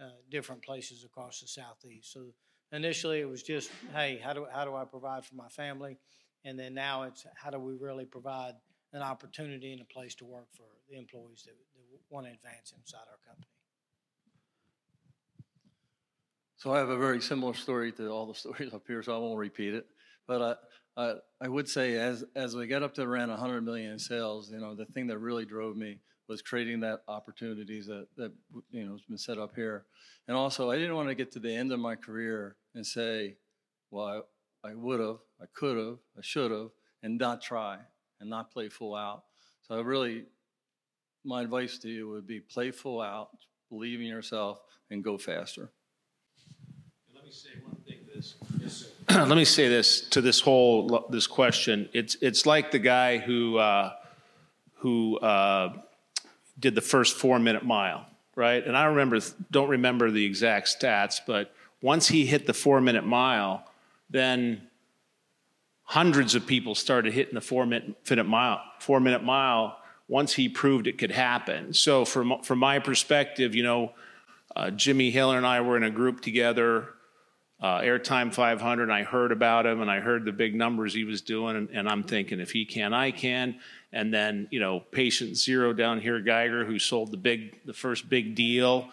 uh, 0.00 0.10
different 0.30 0.62
places 0.62 1.04
across 1.04 1.40
the 1.40 1.48
southeast. 1.48 2.12
So 2.12 2.26
initially, 2.70 3.20
it 3.20 3.28
was 3.28 3.42
just, 3.42 3.70
hey, 3.92 4.20
how 4.22 4.32
do 4.32 4.46
how 4.52 4.64
do 4.64 4.76
I 4.76 4.84
provide 4.84 5.24
for 5.24 5.34
my 5.34 5.48
family, 5.48 5.98
and 6.44 6.58
then 6.58 6.74
now 6.74 7.02
it's 7.04 7.26
how 7.34 7.50
do 7.50 7.58
we 7.58 7.74
really 7.74 8.04
provide 8.04 8.54
an 8.92 9.02
opportunity 9.02 9.72
and 9.72 9.82
a 9.82 9.84
place 9.84 10.14
to 10.14 10.24
work 10.24 10.46
for 10.52 10.64
the 10.88 10.96
employees 10.96 11.42
that, 11.44 11.52
that 11.74 12.00
want 12.08 12.26
to 12.26 12.32
advance 12.32 12.72
inside 12.76 13.04
our 13.10 13.18
company. 13.26 13.57
So 16.58 16.74
I 16.74 16.78
have 16.78 16.88
a 16.88 16.96
very 16.96 17.20
similar 17.20 17.54
story 17.54 17.92
to 17.92 18.08
all 18.08 18.26
the 18.26 18.34
stories 18.38 18.74
up 18.74 18.82
here, 18.86 19.02
so 19.02 19.14
I 19.14 19.18
won't 19.18 19.38
repeat 19.38 19.74
it. 19.74 19.86
But 20.26 20.58
I, 20.96 21.02
I, 21.02 21.14
I 21.40 21.48
would 21.48 21.68
say 21.68 21.94
as 21.94 22.24
as 22.34 22.54
we 22.54 22.66
got 22.66 22.82
up 22.82 22.94
to 22.94 23.02
around 23.02 23.30
100 23.30 23.62
million 23.62 23.92
in 23.92 23.98
sales, 23.98 24.50
you 24.50 24.58
know, 24.58 24.74
the 24.74 24.84
thing 24.86 25.06
that 25.06 25.18
really 25.18 25.46
drove 25.46 25.76
me 25.76 26.00
was 26.28 26.42
creating 26.42 26.80
that 26.80 27.00
opportunities 27.08 27.86
that 27.86 28.08
that 28.16 28.32
you 28.70 28.84
know 28.84 28.92
has 28.92 29.02
been 29.02 29.16
set 29.16 29.38
up 29.38 29.54
here, 29.54 29.86
and 30.26 30.36
also 30.36 30.70
I 30.70 30.76
didn't 30.76 30.96
want 30.96 31.08
to 31.08 31.14
get 31.14 31.30
to 31.32 31.38
the 31.38 31.54
end 31.54 31.72
of 31.72 31.78
my 31.78 31.94
career 31.94 32.56
and 32.74 32.84
say, 32.84 33.36
well, 33.90 34.24
I, 34.64 34.70
I 34.70 34.74
would 34.74 35.00
have, 35.00 35.18
I 35.40 35.46
could 35.54 35.78
have, 35.78 35.98
I 36.18 36.22
should 36.22 36.50
have, 36.50 36.70
and 37.04 37.18
not 37.18 37.40
try 37.40 37.78
and 38.20 38.28
not 38.28 38.50
play 38.50 38.68
full 38.68 38.96
out. 38.96 39.22
So 39.62 39.76
I 39.76 39.80
really, 39.80 40.24
my 41.24 41.42
advice 41.42 41.78
to 41.78 41.88
you 41.88 42.08
would 42.08 42.26
be 42.26 42.40
play 42.40 42.72
full 42.72 43.00
out, 43.00 43.30
believe 43.70 44.00
in 44.00 44.06
yourself, 44.06 44.60
and 44.90 45.04
go 45.04 45.16
faster. 45.16 45.70
Let 47.28 47.34
me 47.34 47.40
say 47.40 47.50
one 47.62 47.76
thing 47.86 47.98
this. 48.14 48.34
Yes, 48.58 48.86
sir. 49.06 49.24
Let 49.26 49.36
me 49.36 49.44
say 49.44 49.68
this 49.68 50.00
to 50.08 50.22
this 50.22 50.40
whole 50.40 51.06
this 51.10 51.26
question. 51.26 51.90
It's 51.92 52.16
it's 52.22 52.46
like 52.46 52.70
the 52.70 52.78
guy 52.78 53.18
who 53.18 53.58
uh, 53.58 53.92
who 54.76 55.18
uh, 55.18 55.74
did 56.58 56.74
the 56.74 56.80
first 56.80 57.16
four 57.16 57.38
minute 57.38 57.66
mile, 57.66 58.06
right? 58.34 58.66
And 58.66 58.74
I 58.74 58.84
remember 58.84 59.20
don't 59.50 59.68
remember 59.68 60.10
the 60.10 60.24
exact 60.24 60.68
stats, 60.68 61.20
but 61.26 61.52
once 61.82 62.08
he 62.08 62.24
hit 62.24 62.46
the 62.46 62.54
four 62.54 62.80
minute 62.80 63.04
mile, 63.04 63.62
then 64.08 64.62
hundreds 65.82 66.34
of 66.34 66.46
people 66.46 66.74
started 66.74 67.12
hitting 67.12 67.34
the 67.34 67.42
four 67.42 67.66
minute 67.66 68.24
mile, 68.26 68.62
four 68.78 69.00
minute 69.00 69.22
mile 69.22 69.76
once 70.08 70.32
he 70.32 70.48
proved 70.48 70.86
it 70.86 70.96
could 70.96 71.12
happen. 71.12 71.74
So 71.74 72.06
from 72.06 72.40
from 72.42 72.58
my 72.58 72.78
perspective, 72.78 73.54
you 73.54 73.64
know, 73.64 73.92
uh, 74.56 74.70
Jimmy 74.70 75.10
Hiller 75.10 75.36
and 75.36 75.46
I 75.46 75.60
were 75.60 75.76
in 75.76 75.82
a 75.82 75.90
group 75.90 76.22
together, 76.22 76.94
uh, 77.60 77.80
Airtime 77.80 78.32
500. 78.32 78.84
And 78.84 78.92
I 78.92 79.02
heard 79.02 79.32
about 79.32 79.66
him, 79.66 79.80
and 79.80 79.90
I 79.90 80.00
heard 80.00 80.24
the 80.24 80.32
big 80.32 80.54
numbers 80.54 80.94
he 80.94 81.04
was 81.04 81.20
doing, 81.20 81.56
and, 81.56 81.70
and, 81.70 81.88
I'm 81.88 82.02
thinking, 82.02 82.40
if 82.40 82.50
he 82.50 82.64
can, 82.64 82.94
I 82.94 83.10
can. 83.10 83.58
And 83.92 84.12
then 84.12 84.48
you 84.50 84.60
know, 84.60 84.80
Patient 84.80 85.36
Zero 85.36 85.72
down 85.72 86.00
here, 86.00 86.20
Geiger, 86.20 86.64
who 86.64 86.78
sold 86.78 87.10
the 87.10 87.16
big, 87.16 87.64
the 87.64 87.72
first 87.72 88.08
big 88.08 88.34
deal 88.34 88.88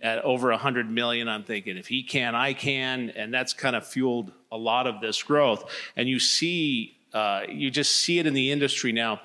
at 0.00 0.24
over 0.24 0.50
100 0.50 0.90
million. 0.90 1.28
I'm 1.28 1.44
thinking, 1.44 1.76
if 1.76 1.86
he 1.86 2.02
can, 2.02 2.34
I 2.34 2.52
can, 2.54 3.10
and 3.10 3.32
that's 3.32 3.52
kind 3.52 3.76
of 3.76 3.86
fueled 3.86 4.32
a 4.50 4.56
lot 4.56 4.86
of 4.86 5.00
this 5.00 5.22
growth. 5.22 5.70
And 5.96 6.08
you 6.08 6.18
see, 6.18 6.96
uh, 7.12 7.42
you 7.48 7.70
just 7.70 7.96
see 7.96 8.18
it 8.18 8.26
in 8.26 8.34
the 8.34 8.50
industry 8.52 8.92
now. 8.92 9.20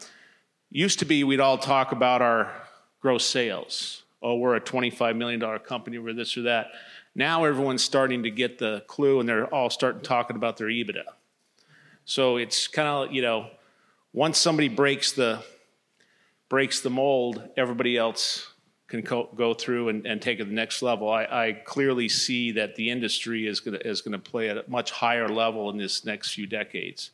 Used 0.69 0.99
to 0.99 1.05
be, 1.05 1.23
we'd 1.23 1.39
all 1.39 1.57
talk 1.57 1.91
about 1.91 2.21
our 2.21 2.51
gross 2.99 3.25
sales. 3.25 4.03
Oh, 4.21 4.37
we're 4.37 4.55
a 4.55 4.61
$25 4.61 5.17
million 5.17 5.59
company, 5.59 5.97
we're 5.97 6.13
this 6.13 6.37
or 6.37 6.43
that. 6.43 6.67
Now 7.15 7.45
everyone's 7.45 7.83
starting 7.83 8.23
to 8.23 8.31
get 8.31 8.57
the 8.57 8.83
clue 8.87 9.19
and 9.19 9.29
they're 9.29 9.45
all 9.47 9.69
starting 9.69 10.01
talking 10.01 10.35
about 10.35 10.57
their 10.57 10.67
EBITDA. 10.67 11.03
So 12.05 12.37
it's 12.37 12.67
kind 12.67 12.87
of, 12.87 13.13
you 13.13 13.21
know, 13.21 13.49
once 14.13 14.37
somebody 14.37 14.67
breaks 14.67 15.11
the 15.11 15.43
breaks 16.49 16.81
the 16.81 16.89
mold, 16.89 17.49
everybody 17.57 17.97
else 17.97 18.53
can 18.87 19.01
co- 19.01 19.29
go 19.35 19.55
through 19.55 19.89
and, 19.89 20.05
and, 20.05 20.21
take 20.21 20.39
it 20.39 20.43
to 20.43 20.49
the 20.49 20.53
next 20.53 20.83
level. 20.83 21.09
I, 21.09 21.23
I 21.23 21.61
clearly 21.65 22.07
see 22.07 22.51
that 22.51 22.75
the 22.75 22.91
industry 22.91 23.47
is 23.47 23.59
going 23.59 23.81
is 23.81 24.01
to 24.01 24.19
play 24.19 24.49
at 24.49 24.57
a 24.57 24.63
much 24.67 24.91
higher 24.91 25.27
level 25.27 25.71
in 25.71 25.77
this 25.77 26.05
next 26.05 26.31
few 26.31 26.45
decades. 26.45 27.09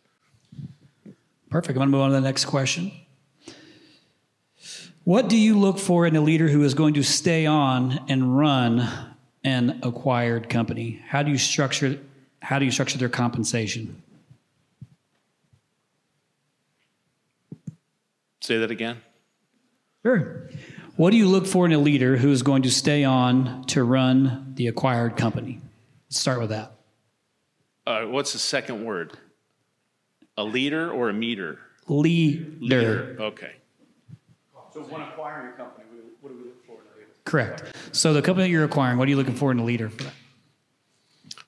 Perfect. 1.49 1.69
I'm 1.69 1.75
going 1.75 1.87
to 1.87 1.91
move 1.91 2.01
on 2.01 2.09
to 2.09 2.15
the 2.15 2.21
next 2.21 2.45
question. 2.45 2.91
What 5.05 5.29
do 5.29 5.37
you 5.37 5.57
look 5.57 5.79
for 5.79 6.05
in 6.05 6.17
a 6.17 6.21
leader 6.21 6.49
who 6.49 6.63
is 6.63 6.73
going 6.73 6.95
to 6.95 7.03
stay 7.03 7.45
on 7.45 8.05
and 8.09 8.37
run 8.37 9.08
an 9.43 9.79
acquired 9.83 10.49
company? 10.49 11.01
How 11.07 11.23
do 11.23 11.31
you 11.31 11.37
structure 11.37 11.99
how 12.41 12.57
do 12.57 12.65
you 12.65 12.71
structure 12.71 12.97
their 12.97 13.09
compensation? 13.09 14.01
Say 18.41 18.57
that 18.57 18.71
again. 18.71 19.01
Sure. 20.03 20.49
What 20.95 21.11
do 21.11 21.17
you 21.17 21.27
look 21.27 21.45
for 21.45 21.65
in 21.65 21.71
a 21.73 21.77
leader 21.77 22.17
who 22.17 22.31
is 22.31 22.41
going 22.43 22.63
to 22.63 22.71
stay 22.71 23.03
on 23.03 23.63
to 23.65 23.83
run 23.83 24.53
the 24.55 24.67
acquired 24.67 25.17
company? 25.17 25.61
Let's 26.07 26.19
start 26.19 26.39
with 26.39 26.49
that. 26.49 26.73
Uh, 27.85 28.05
what's 28.05 28.33
the 28.33 28.39
second 28.39 28.85
word? 28.85 29.17
A 30.37 30.43
leader 30.43 30.91
or 30.91 31.09
a 31.09 31.13
meter? 31.13 31.59
Leader. 31.87 32.45
Leader. 32.59 33.17
Okay. 33.19 33.51
So 34.73 34.81
when 34.81 35.01
acquiring 35.01 35.53
a 35.53 35.57
company, 35.57 35.85
what 36.21 36.29
do 36.29 36.37
we 36.37 36.43
look 36.45 36.65
for 36.65 36.73
in 36.73 36.87
a 36.93 36.97
leader? 36.97 37.11
Correct. 37.29 37.63
So 37.91 38.11
the 38.11 38.23
company 38.23 38.47
that 38.47 38.51
you're 38.51 38.63
acquiring, 38.63 38.97
what 38.97 39.07
are 39.07 39.11
you 39.11 39.15
looking 39.15 39.35
for 39.35 39.51
in 39.51 39.59
a 39.59 39.63
leader 39.63 39.87
for 39.87 40.01
that? 40.03 40.13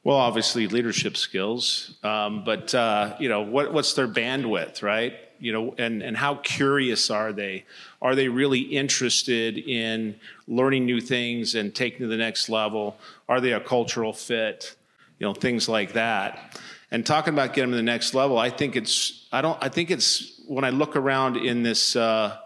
Well, 0.03 0.17
obviously 0.17 0.67
leadership 0.67 1.17
skills, 1.17 1.95
um, 2.03 2.43
but 2.43 2.73
uh, 2.75 3.15
you 3.19 3.29
know 3.29 3.41
what, 3.41 3.73
what's 3.73 3.93
their 3.93 4.07
bandwidth, 4.07 4.83
right? 4.83 5.13
You 5.39 5.53
know, 5.53 5.75
and 5.79 6.03
and 6.03 6.15
how 6.15 6.35
curious 6.35 7.09
are 7.09 7.33
they? 7.33 7.65
Are 7.99 8.13
they 8.13 8.27
really 8.27 8.59
interested 8.59 9.57
in 9.57 10.19
learning 10.47 10.85
new 10.85 11.01
things 11.01 11.55
and 11.55 11.73
taking 11.73 12.01
to 12.01 12.07
the 12.07 12.17
next 12.17 12.47
level? 12.47 12.97
Are 13.27 13.41
they 13.41 13.53
a 13.53 13.59
cultural 13.59 14.13
fit? 14.13 14.75
You 15.17 15.25
know, 15.25 15.33
things 15.33 15.67
like 15.67 15.93
that. 15.93 16.61
And 16.91 17.03
talking 17.03 17.33
about 17.33 17.53
getting 17.53 17.71
to 17.71 17.77
the 17.77 17.81
next 17.81 18.13
level, 18.13 18.37
I 18.37 18.51
think 18.51 18.75
it's 18.75 19.27
I 19.31 19.41
don't 19.41 19.57
I 19.63 19.69
think 19.69 19.89
it's 19.89 20.39
when 20.47 20.63
I 20.63 20.69
look 20.69 20.95
around 20.95 21.37
in 21.37 21.63
this. 21.63 21.95
Uh, 21.95 22.37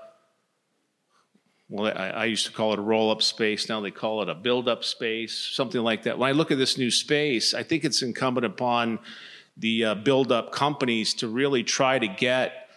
well, 1.70 1.92
I, 1.96 2.10
I, 2.10 2.26
used 2.26 2.46
to 2.46 2.52
call 2.52 2.74
it 2.74 2.80
a 2.80 2.82
roll 2.82 3.10
up 3.10 3.24
space. 3.24 3.68
Now 3.70 3.82
they 3.82 3.92
call 3.92 4.22
it 4.22 4.30
a 4.30 4.36
build 4.36 4.68
up 4.68 4.84
space, 4.84 5.36
something 5.36 5.82
like 5.82 6.04
that. 6.04 6.20
When 6.20 6.30
I 6.30 6.32
look 6.32 6.52
at 6.52 6.58
this 6.58 6.78
new 6.78 6.92
space, 6.92 7.54
I 7.54 7.64
think 7.64 7.84
it's 7.84 8.04
incumbent 8.04 8.46
upon 8.46 9.00
the 9.58 9.86
uh, 9.86 9.96
build 9.96 10.32
up 10.32 10.52
companies 10.52 11.14
to 11.16 11.28
really 11.28 11.64
try 11.64 11.98
to 11.98 12.08
get 12.08 12.70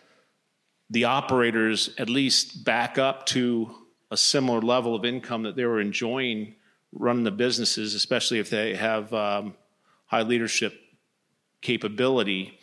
the 0.90 1.04
operators 1.04 1.90
at 1.98 2.08
least 2.08 2.64
back 2.64 2.96
up 2.96 3.26
to 3.26 3.74
a 4.10 4.16
similar 4.16 4.62
level 4.62 4.94
of 4.94 5.04
income 5.04 5.42
that 5.42 5.54
they 5.54 5.66
were 5.66 5.80
enjoying 5.80 6.54
running 6.92 7.24
the 7.24 7.30
businesses, 7.30 7.92
especially 7.94 8.38
if 8.38 8.48
they 8.48 8.74
have 8.74 9.12
um, 9.12 9.54
high 10.06 10.22
leadership 10.22 10.74
capability. 11.60 12.58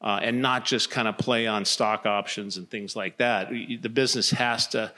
Uh, 0.00 0.20
and 0.22 0.40
not 0.40 0.64
just 0.64 0.92
kind 0.92 1.08
of 1.08 1.18
play 1.18 1.48
on 1.48 1.64
stock 1.64 2.06
options 2.06 2.56
and 2.56 2.70
things 2.70 2.94
like 2.94 3.18
that. 3.18 3.50
The 3.50 3.88
business 3.88 4.30
has 4.30 4.68
to 4.68 4.92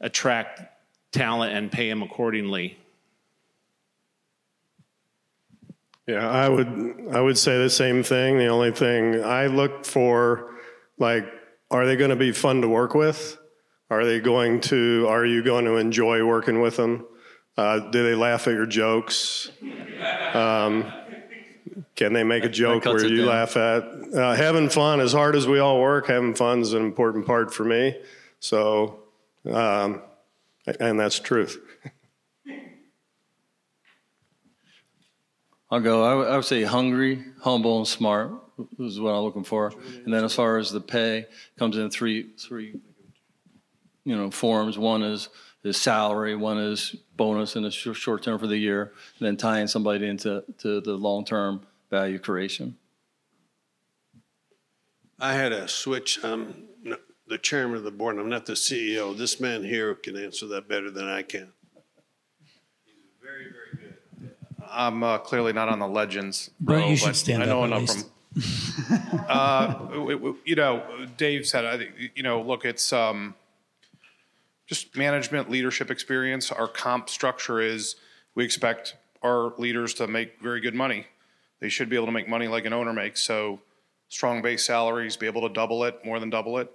attract 0.00 0.62
talent 1.12 1.54
and 1.54 1.70
pay 1.70 1.88
them 1.88 2.02
accordingly. 2.02 2.78
Yeah, 6.06 6.28
I 6.28 6.48
would 6.48 7.08
I 7.12 7.20
would 7.20 7.38
say 7.38 7.58
the 7.62 7.70
same 7.70 8.02
thing. 8.02 8.38
The 8.38 8.48
only 8.48 8.72
thing 8.72 9.22
I 9.22 9.46
look 9.46 9.84
for, 9.84 10.54
like, 10.98 11.24
are 11.70 11.86
they 11.86 11.96
going 11.96 12.10
to 12.10 12.16
be 12.16 12.32
fun 12.32 12.62
to 12.62 12.68
work 12.68 12.94
with? 12.94 13.38
Are 13.90 14.04
they 14.04 14.18
going 14.18 14.60
to? 14.62 15.06
Are 15.08 15.24
you 15.24 15.44
going 15.44 15.66
to 15.66 15.76
enjoy 15.76 16.24
working 16.24 16.60
with 16.60 16.76
them? 16.76 17.06
Uh, 17.56 17.90
do 17.90 18.02
they 18.02 18.14
laugh 18.14 18.48
at 18.48 18.54
your 18.54 18.66
jokes? 18.66 19.50
Um, 20.32 20.90
can 21.94 22.12
they 22.12 22.24
make 22.24 22.44
a 22.44 22.48
joke 22.48 22.86
where 22.86 23.04
you 23.04 23.18
down. 23.18 23.26
laugh 23.26 23.56
at? 23.56 23.84
Uh, 24.14 24.34
having 24.34 24.68
fun, 24.68 25.00
as 25.00 25.12
hard 25.12 25.36
as 25.36 25.46
we 25.46 25.58
all 25.58 25.80
work, 25.80 26.06
having 26.06 26.34
fun 26.34 26.60
is 26.60 26.72
an 26.72 26.82
important 26.84 27.26
part 27.26 27.52
for 27.52 27.64
me. 27.64 28.00
So 28.40 28.99
Um, 29.48 30.02
and 30.78 30.98
that's 31.00 31.18
truth. 31.18 31.58
I'll 35.70 35.80
go. 35.80 36.02
I 36.26 36.36
would- 36.36 36.44
say 36.44 36.62
hungry, 36.64 37.24
humble, 37.42 37.78
and 37.78 37.86
smart 37.86 38.32
is 38.78 38.98
what 39.00 39.12
I'm 39.12 39.22
looking 39.22 39.44
for. 39.44 39.72
And 40.04 40.12
then 40.12 40.24
as 40.24 40.34
far 40.34 40.58
as 40.58 40.70
the 40.72 40.80
pay, 40.80 41.26
comes 41.58 41.76
in 41.76 41.90
three 41.90 42.30
three, 42.36 42.80
you 44.04 44.16
know, 44.16 44.30
forms. 44.30 44.76
One 44.78 45.02
is 45.02 45.28
is 45.62 45.76
salary. 45.76 46.34
One 46.34 46.58
is 46.58 46.96
bonus 47.16 47.54
in 47.54 47.62
the 47.62 47.70
short, 47.70 47.96
short 47.96 48.22
term 48.22 48.38
for 48.38 48.46
the 48.48 48.56
year. 48.56 48.92
And 49.18 49.26
then 49.26 49.36
tying 49.36 49.66
somebody 49.68 50.06
into 50.08 50.42
to 50.58 50.80
the 50.80 50.94
long 50.94 51.24
term 51.24 51.62
value 51.90 52.18
creation. 52.18 52.76
I 55.20 55.34
had 55.34 55.52
a 55.52 55.68
switch. 55.68 56.18
I'm 56.24 56.46
n- 56.48 56.68
the 57.30 57.38
chairman 57.38 57.78
of 57.78 57.84
the 57.84 57.90
board. 57.92 58.18
I'm 58.18 58.28
not 58.28 58.44
the 58.44 58.52
CEO. 58.54 59.16
This 59.16 59.40
man 59.40 59.62
here 59.62 59.94
can 59.94 60.16
answer 60.16 60.46
that 60.48 60.68
better 60.68 60.90
than 60.90 61.08
I 61.08 61.22
can. 61.22 61.52
He's 62.84 62.94
very, 63.22 63.44
very 63.44 63.94
good. 64.18 64.34
I'm 64.68 65.02
uh, 65.02 65.18
clearly 65.18 65.52
not 65.52 65.68
on 65.68 65.78
the 65.78 65.86
legends. 65.86 66.50
Brent, 66.60 66.82
row, 66.82 66.90
you 66.90 66.96
should 66.96 67.06
but 67.06 67.16
stand 67.16 67.42
I 67.44 67.46
know 67.46 67.62
up 67.62 67.70
at 67.70 67.78
enough 67.78 67.94
from. 67.94 68.04
uh, 69.28 69.66
w- 69.74 70.16
w- 70.16 70.36
you 70.44 70.56
know, 70.56 71.06
Dave 71.16 71.46
said, 71.46 71.64
I 71.64 71.78
think, 71.78 71.92
you 72.16 72.22
know, 72.24 72.42
look, 72.42 72.64
it's 72.64 72.92
um, 72.92 73.34
just 74.66 74.96
management 74.96 75.48
leadership 75.50 75.90
experience. 75.90 76.50
Our 76.50 76.68
comp 76.68 77.08
structure 77.08 77.60
is 77.60 77.94
we 78.34 78.44
expect 78.44 78.96
our 79.22 79.52
leaders 79.56 79.94
to 79.94 80.08
make 80.08 80.40
very 80.42 80.60
good 80.60 80.74
money. 80.74 81.06
They 81.60 81.68
should 81.68 81.88
be 81.88 81.96
able 81.96 82.06
to 82.06 82.12
make 82.12 82.28
money 82.28 82.48
like 82.48 82.64
an 82.64 82.72
owner 82.72 82.92
makes. 82.92 83.22
So 83.22 83.60
strong 84.08 84.42
base 84.42 84.64
salaries, 84.64 85.16
be 85.16 85.26
able 85.26 85.42
to 85.42 85.54
double 85.54 85.84
it, 85.84 86.04
more 86.04 86.18
than 86.18 86.30
double 86.30 86.58
it. 86.58 86.72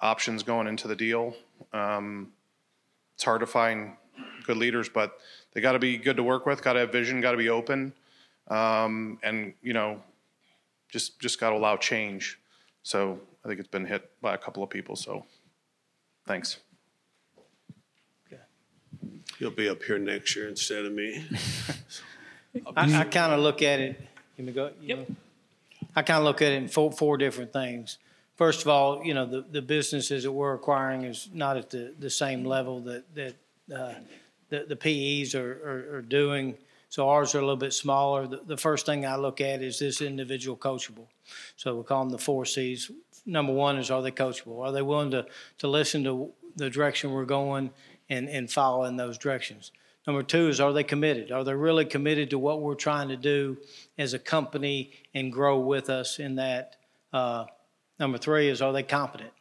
Options 0.00 0.42
going 0.42 0.66
into 0.66 0.88
the 0.88 0.96
deal. 0.96 1.34
Um, 1.72 2.32
it's 3.14 3.24
hard 3.24 3.40
to 3.40 3.46
find 3.46 3.92
good 4.44 4.56
leaders, 4.56 4.88
but 4.88 5.18
they 5.52 5.60
got 5.60 5.72
to 5.72 5.78
be 5.78 5.96
good 5.96 6.16
to 6.16 6.22
work 6.22 6.46
with. 6.46 6.62
Got 6.62 6.74
to 6.74 6.80
have 6.80 6.92
vision. 6.92 7.20
Got 7.20 7.32
to 7.32 7.38
be 7.38 7.48
open, 7.48 7.92
um, 8.48 9.18
and 9.22 9.54
you 9.62 9.72
know, 9.72 10.02
just 10.88 11.18
just 11.18 11.40
got 11.40 11.50
to 11.50 11.56
allow 11.56 11.76
change. 11.76 12.38
So 12.82 13.18
I 13.44 13.48
think 13.48 13.58
it's 13.58 13.68
been 13.68 13.86
hit 13.86 14.10
by 14.20 14.34
a 14.34 14.38
couple 14.38 14.62
of 14.62 14.70
people. 14.70 14.96
So 14.96 15.24
thanks. 16.26 16.58
He'll 19.38 19.50
be 19.50 19.68
up 19.68 19.82
here 19.82 19.98
next 19.98 20.34
year 20.34 20.48
instead 20.48 20.86
of 20.86 20.92
me. 20.92 21.24
I, 22.76 23.00
I 23.00 23.04
kind 23.04 23.32
of 23.32 23.40
look 23.40 23.60
at 23.60 23.80
it. 23.80 24.00
Let 24.38 24.46
me 24.46 24.52
go. 24.52 24.70
Yep. 24.80 25.10
I 25.94 26.02
kind 26.02 26.18
of 26.18 26.24
look 26.24 26.40
at 26.40 26.52
it 26.52 26.56
in 26.56 26.68
four, 26.68 26.90
four 26.90 27.18
different 27.18 27.52
things. 27.52 27.98
First 28.36 28.62
of 28.62 28.68
all, 28.68 29.02
you 29.02 29.14
know, 29.14 29.24
the, 29.24 29.44
the 29.50 29.62
businesses 29.62 30.24
that 30.24 30.32
we're 30.32 30.54
acquiring 30.54 31.04
is 31.04 31.28
not 31.32 31.56
at 31.56 31.70
the, 31.70 31.94
the 31.98 32.10
same 32.10 32.44
level 32.44 32.80
that 32.80 33.14
that 33.14 33.36
uh, 33.74 33.94
the 34.50 34.66
the 34.68 34.76
PEs 34.76 35.34
are, 35.34 35.52
are, 35.64 35.96
are 35.96 36.02
doing. 36.02 36.56
So 36.90 37.08
ours 37.08 37.34
are 37.34 37.38
a 37.38 37.42
little 37.42 37.56
bit 37.56 37.72
smaller. 37.72 38.26
The, 38.26 38.42
the 38.46 38.56
first 38.56 38.86
thing 38.86 39.04
I 39.04 39.16
look 39.16 39.40
at 39.40 39.62
is 39.62 39.78
this 39.78 40.00
individual 40.00 40.56
coachable. 40.56 41.06
So 41.56 41.76
we 41.76 41.82
call 41.82 42.04
them 42.04 42.10
the 42.10 42.18
four 42.18 42.44
C's. 42.44 42.90
Number 43.24 43.52
one 43.52 43.78
is 43.78 43.90
are 43.90 44.02
they 44.02 44.12
coachable? 44.12 44.60
Are 44.60 44.70
they 44.70 44.82
willing 44.82 45.10
to 45.12 45.26
to 45.58 45.68
listen 45.68 46.04
to 46.04 46.30
the 46.56 46.68
direction 46.68 47.12
we're 47.12 47.24
going 47.24 47.70
and 48.10 48.28
and 48.28 48.50
follow 48.50 48.84
in 48.84 48.96
those 48.96 49.16
directions? 49.16 49.72
Number 50.06 50.22
two 50.22 50.48
is 50.48 50.60
are 50.60 50.74
they 50.74 50.84
committed? 50.84 51.32
Are 51.32 51.42
they 51.42 51.54
really 51.54 51.86
committed 51.86 52.28
to 52.30 52.38
what 52.38 52.60
we're 52.60 52.74
trying 52.74 53.08
to 53.08 53.16
do 53.16 53.56
as 53.96 54.12
a 54.12 54.18
company 54.18 54.92
and 55.14 55.32
grow 55.32 55.58
with 55.58 55.88
us 55.88 56.18
in 56.18 56.36
that? 56.36 56.76
Uh, 57.14 57.46
number 57.98 58.18
three 58.18 58.48
is 58.48 58.62
are 58.62 58.72
they 58.72 58.82
competent? 58.82 59.32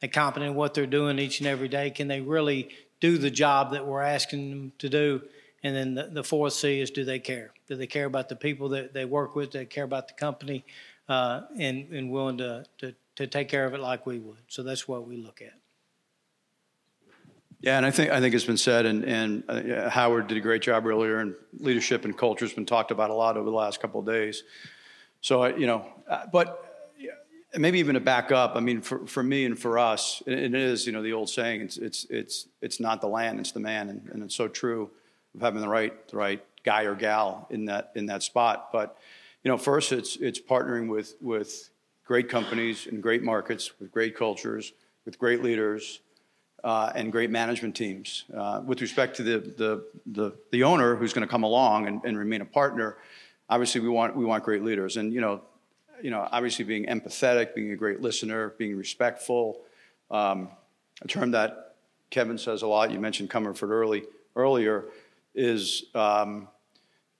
They 0.00 0.08
competent 0.08 0.50
in 0.50 0.56
what 0.56 0.74
they're 0.74 0.86
doing 0.86 1.18
each 1.18 1.40
and 1.40 1.46
every 1.46 1.68
day? 1.68 1.90
Can 1.90 2.08
they 2.08 2.20
really 2.20 2.68
do 3.00 3.18
the 3.18 3.30
job 3.30 3.72
that 3.72 3.86
we're 3.86 4.02
asking 4.02 4.50
them 4.50 4.72
to 4.78 4.88
do? 4.88 5.22
And 5.62 5.74
then 5.74 5.94
the, 5.94 6.08
the 6.12 6.24
fourth 6.24 6.52
C 6.52 6.80
is 6.80 6.90
do 6.90 7.04
they 7.04 7.18
care? 7.18 7.52
Do 7.68 7.76
they 7.76 7.86
care 7.86 8.04
about 8.04 8.28
the 8.28 8.36
people 8.36 8.68
that 8.70 8.92
they 8.92 9.06
work 9.06 9.34
with? 9.34 9.50
Do 9.50 9.58
they 9.58 9.64
care 9.64 9.84
about 9.84 10.08
the 10.08 10.14
company 10.14 10.64
uh, 11.08 11.42
and, 11.58 11.90
and 11.90 12.10
willing 12.10 12.38
to, 12.38 12.66
to, 12.78 12.94
to 13.16 13.26
take 13.26 13.48
care 13.48 13.64
of 13.64 13.72
it 13.72 13.80
like 13.80 14.04
we 14.04 14.18
would? 14.18 14.42
So 14.48 14.62
that's 14.62 14.86
what 14.86 15.08
we 15.08 15.16
look 15.16 15.40
at. 15.40 15.54
Yeah, 17.60 17.78
and 17.78 17.86
I 17.86 17.90
think 17.90 18.10
I 18.10 18.20
think 18.20 18.34
it's 18.34 18.44
been 18.44 18.58
said, 18.58 18.84
and 18.84 19.04
and 19.04 19.42
uh, 19.48 19.88
Howard 19.88 20.26
did 20.26 20.36
a 20.36 20.40
great 20.42 20.60
job 20.60 20.84
earlier, 20.84 21.20
and 21.20 21.34
leadership 21.58 22.04
and 22.04 22.14
culture 22.14 22.44
has 22.44 22.52
been 22.52 22.66
talked 22.66 22.90
about 22.90 23.08
a 23.08 23.14
lot 23.14 23.38
over 23.38 23.48
the 23.48 23.56
last 23.56 23.80
couple 23.80 24.00
of 24.00 24.06
days. 24.06 24.42
So 25.22 25.44
I, 25.44 25.56
you 25.56 25.66
know, 25.66 25.86
uh, 26.06 26.26
but 26.30 26.63
yeah, 27.54 27.58
maybe 27.60 27.78
even 27.78 27.94
to 27.94 28.00
back 28.00 28.32
up, 28.32 28.56
I 28.56 28.60
mean, 28.60 28.80
for, 28.80 29.06
for 29.06 29.22
me 29.22 29.44
and 29.44 29.58
for 29.58 29.78
us, 29.78 30.22
it, 30.26 30.54
is 30.54 30.86
you 30.86 30.92
know 30.92 31.02
the 31.02 31.12
old 31.12 31.30
saying, 31.30 31.62
it's 31.62 31.76
it's 31.76 32.06
it's 32.10 32.46
it's 32.60 32.80
not 32.80 33.00
the 33.00 33.08
land, 33.08 33.40
it's 33.40 33.52
the 33.52 33.60
man, 33.60 33.88
and, 33.88 34.08
and 34.12 34.22
it's 34.22 34.34
so 34.34 34.48
true 34.48 34.90
of 35.34 35.40
having 35.40 35.60
the 35.60 35.68
right 35.68 36.08
the 36.08 36.16
right 36.16 36.44
guy 36.64 36.82
or 36.82 36.94
gal 36.94 37.46
in 37.50 37.66
that 37.66 37.92
in 37.94 38.06
that 38.06 38.22
spot. 38.22 38.70
But 38.72 38.98
you 39.42 39.50
know, 39.50 39.56
first 39.56 39.92
it's 39.92 40.16
it's 40.16 40.40
partnering 40.40 40.88
with 40.88 41.14
with 41.20 41.70
great 42.04 42.28
companies 42.28 42.86
in 42.86 43.00
great 43.00 43.22
markets 43.22 43.78
with 43.80 43.90
great 43.90 44.16
cultures 44.16 44.72
with 45.04 45.18
great 45.18 45.42
leaders 45.42 46.00
uh, 46.62 46.90
and 46.94 47.12
great 47.12 47.30
management 47.30 47.76
teams. 47.76 48.24
Uh, 48.34 48.62
with 48.64 48.80
respect 48.80 49.16
to 49.16 49.22
the, 49.22 49.38
the, 49.38 49.84
the, 50.06 50.32
the 50.50 50.62
owner 50.62 50.96
who's 50.96 51.12
going 51.12 51.26
to 51.26 51.30
come 51.30 51.42
along 51.42 51.86
and, 51.86 52.00
and 52.04 52.16
remain 52.16 52.40
a 52.40 52.46
partner, 52.46 52.96
obviously 53.50 53.80
we 53.80 53.88
want, 53.88 54.16
we 54.16 54.24
want 54.24 54.42
great 54.44 54.62
leaders. 54.62 54.96
And, 54.96 55.12
you 55.12 55.20
know, 55.20 55.42
you 56.02 56.10
know, 56.10 56.28
obviously 56.30 56.64
being 56.64 56.86
empathetic, 56.86 57.54
being 57.54 57.70
a 57.70 57.76
great 57.76 58.00
listener, 58.00 58.54
being 58.58 58.76
respectful, 58.76 59.62
um, 60.10 60.48
a 61.02 61.08
term 61.08 61.32
that 61.32 61.76
Kevin 62.10 62.38
says 62.38 62.62
a 62.62 62.66
lot, 62.66 62.90
you 62.90 63.00
mentioned 63.00 63.30
Comerford 63.30 63.70
early, 63.70 64.04
earlier, 64.36 64.86
is, 65.34 65.84
um, 65.94 66.48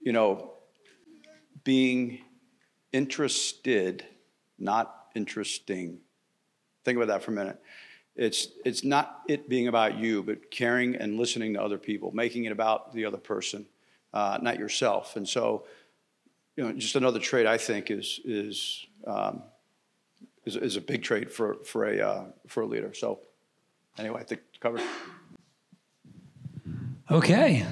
you 0.00 0.12
know, 0.12 0.52
being 1.64 2.20
interested, 2.92 4.04
not 4.58 5.06
interesting. 5.14 5.98
Think 6.84 6.96
about 6.96 7.08
that 7.08 7.22
for 7.22 7.32
a 7.32 7.34
minute 7.34 7.60
it's 8.16 8.48
it's 8.64 8.84
not 8.84 9.22
it 9.28 9.48
being 9.48 9.68
about 9.68 9.98
you, 9.98 10.22
but 10.22 10.50
caring 10.50 10.96
and 10.96 11.18
listening 11.18 11.54
to 11.54 11.62
other 11.62 11.78
people, 11.78 12.12
making 12.12 12.44
it 12.44 12.52
about 12.52 12.92
the 12.92 13.04
other 13.04 13.18
person, 13.18 13.66
uh, 14.12 14.38
not 14.40 14.58
yourself. 14.58 15.16
And 15.16 15.28
so, 15.28 15.64
you 16.56 16.64
know, 16.64 16.72
just 16.72 16.96
another 16.96 17.18
trait 17.18 17.46
I 17.46 17.58
think 17.58 17.90
is 17.90 18.20
is 18.24 18.86
um, 19.06 19.42
is, 20.44 20.56
is, 20.56 20.76
a 20.76 20.80
big 20.80 21.02
trait 21.02 21.32
for 21.32 21.56
for 21.64 21.84
a 21.84 22.00
uh, 22.00 22.24
for 22.46 22.62
a 22.62 22.66
leader. 22.66 22.92
So, 22.94 23.20
anyway, 23.98 24.20
I 24.20 24.24
think 24.24 24.40
covered. 24.60 24.82
Okay. 27.10 27.66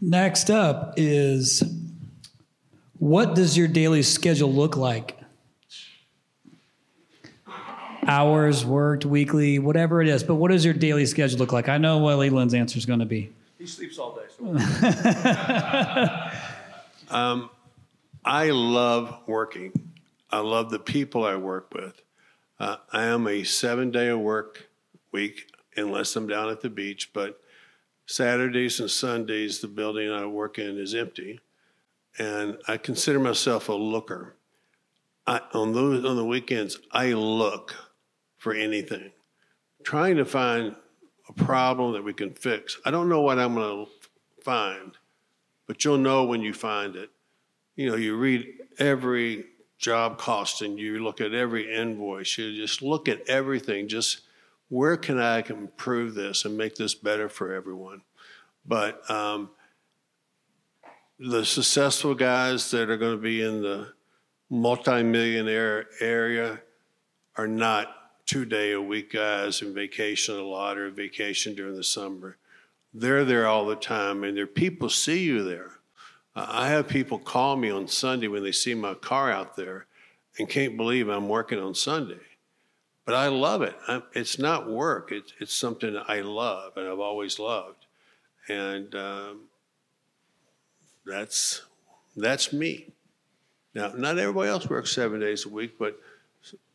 Next 0.00 0.50
up 0.50 0.94
is 0.96 1.62
what 2.98 3.34
does 3.34 3.56
your 3.56 3.68
daily 3.68 4.02
schedule 4.02 4.52
look 4.52 4.76
like? 4.76 5.20
hours 8.06 8.64
worked 8.64 9.04
weekly, 9.06 9.58
whatever 9.58 10.02
it 10.02 10.08
is. 10.08 10.24
But 10.24 10.34
what 10.36 10.50
does 10.50 10.64
your 10.64 10.74
daily 10.74 11.06
schedule 11.06 11.38
look 11.38 11.52
like? 11.52 11.68
I 11.68 11.78
know 11.78 11.98
what 11.98 12.18
Leland's 12.18 12.54
answer 12.54 12.78
is 12.78 12.86
going 12.86 12.98
to 12.98 13.06
be. 13.06 13.32
He 13.58 13.66
sleeps 13.66 13.98
all 13.98 14.16
day. 14.16 14.22
So. 14.36 14.46
um, 17.14 17.50
I 18.24 18.50
love 18.50 19.20
working. 19.26 19.72
I 20.30 20.40
love 20.40 20.70
the 20.70 20.78
people 20.78 21.24
I 21.24 21.36
work 21.36 21.72
with. 21.74 22.02
Uh, 22.58 22.76
I 22.92 23.04
am 23.04 23.26
a 23.26 23.42
seven 23.44 23.90
day 23.90 24.08
a 24.08 24.18
work 24.18 24.68
week 25.12 25.50
unless 25.76 26.14
I'm 26.14 26.28
down 26.28 26.50
at 26.50 26.60
the 26.60 26.68
beach, 26.68 27.10
but 27.12 27.40
Saturdays 28.06 28.80
and 28.80 28.90
Sundays, 28.90 29.60
the 29.60 29.68
building 29.68 30.10
I 30.10 30.26
work 30.26 30.58
in 30.58 30.78
is 30.78 30.94
empty. 30.94 31.40
And 32.18 32.58
I 32.68 32.76
consider 32.76 33.18
myself 33.18 33.68
a 33.68 33.72
looker. 33.72 34.36
I, 35.26 35.40
on 35.54 35.72
those 35.72 36.04
on 36.04 36.16
the 36.16 36.24
weekends, 36.24 36.78
I 36.90 37.12
look 37.12 37.74
for 38.36 38.52
anything, 38.52 39.12
trying 39.84 40.16
to 40.16 40.24
find 40.24 40.74
a 41.28 41.32
problem 41.32 41.92
that 41.92 42.02
we 42.02 42.12
can 42.12 42.34
fix. 42.34 42.78
I 42.84 42.90
don't 42.90 43.08
know 43.08 43.20
what 43.20 43.38
I'm 43.38 43.54
going 43.54 43.86
to 43.86 44.42
find, 44.42 44.92
but 45.66 45.84
you'll 45.84 45.98
know 45.98 46.24
when 46.24 46.42
you 46.42 46.52
find 46.52 46.96
it. 46.96 47.10
You 47.80 47.88
know, 47.88 47.96
you 47.96 48.14
read 48.14 48.46
every 48.78 49.46
job 49.78 50.18
costing, 50.18 50.76
you 50.76 51.02
look 51.02 51.22
at 51.22 51.32
every 51.32 51.74
invoice, 51.74 52.36
you 52.36 52.54
just 52.54 52.82
look 52.82 53.08
at 53.08 53.26
everything. 53.26 53.88
Just 53.88 54.20
where 54.68 54.98
can 54.98 55.18
I 55.18 55.42
improve 55.48 56.14
this 56.14 56.44
and 56.44 56.58
make 56.58 56.74
this 56.74 56.92
better 56.92 57.30
for 57.30 57.54
everyone? 57.54 58.02
But 58.66 59.10
um, 59.10 59.48
the 61.18 61.42
successful 61.42 62.14
guys 62.14 62.70
that 62.72 62.90
are 62.90 62.98
going 62.98 63.16
to 63.16 63.22
be 63.22 63.40
in 63.40 63.62
the 63.62 63.94
multimillionaire 64.50 65.86
area 66.00 66.60
are 67.38 67.48
not 67.48 68.26
two 68.26 68.44
day 68.44 68.72
a 68.72 68.82
week 68.82 69.10
guys 69.10 69.62
and 69.62 69.74
vacation 69.74 70.36
a 70.36 70.42
lot 70.42 70.76
or 70.76 70.90
vacation 70.90 71.54
during 71.54 71.76
the 71.76 71.82
summer. 71.82 72.36
They're 72.92 73.24
there 73.24 73.46
all 73.46 73.64
the 73.64 73.74
time 73.74 74.22
and 74.22 74.36
their 74.36 74.46
people 74.46 74.90
see 74.90 75.22
you 75.22 75.42
there. 75.42 75.79
I 76.34 76.68
have 76.68 76.88
people 76.88 77.18
call 77.18 77.56
me 77.56 77.70
on 77.70 77.88
Sunday 77.88 78.28
when 78.28 78.42
they 78.44 78.52
see 78.52 78.74
my 78.74 78.94
car 78.94 79.30
out 79.30 79.56
there 79.56 79.86
and 80.38 80.48
can't 80.48 80.76
believe 80.76 81.08
I'm 81.08 81.28
working 81.28 81.58
on 81.58 81.74
Sunday. 81.74 82.20
but 83.04 83.14
I 83.14 83.28
love 83.28 83.62
it. 83.62 83.74
I'm, 83.88 84.04
it's 84.14 84.38
not 84.38 84.70
work. 84.70 85.10
It's 85.10 85.32
it's 85.40 85.52
something 85.54 85.98
I 86.06 86.20
love, 86.20 86.76
and 86.76 86.86
I've 86.88 87.00
always 87.00 87.38
loved, 87.40 87.86
and 88.48 88.94
um, 88.94 89.40
that's 91.04 91.62
that's 92.16 92.52
me. 92.52 92.92
Now, 93.74 93.92
not 93.96 94.18
everybody 94.18 94.48
else 94.50 94.68
works 94.68 94.92
seven 94.92 95.20
days 95.20 95.46
a 95.46 95.48
week, 95.48 95.78
but 95.78 95.98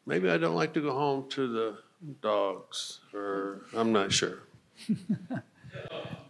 maybe 0.06 0.30
I 0.30 0.38
don't 0.38 0.56
like 0.56 0.74
to 0.74 0.82
go 0.82 0.92
home 0.92 1.30
to 1.30 1.48
the 1.48 1.78
dogs, 2.22 3.00
or 3.14 3.62
I'm 3.74 3.92
not 3.92 4.12
sure. 4.12 4.40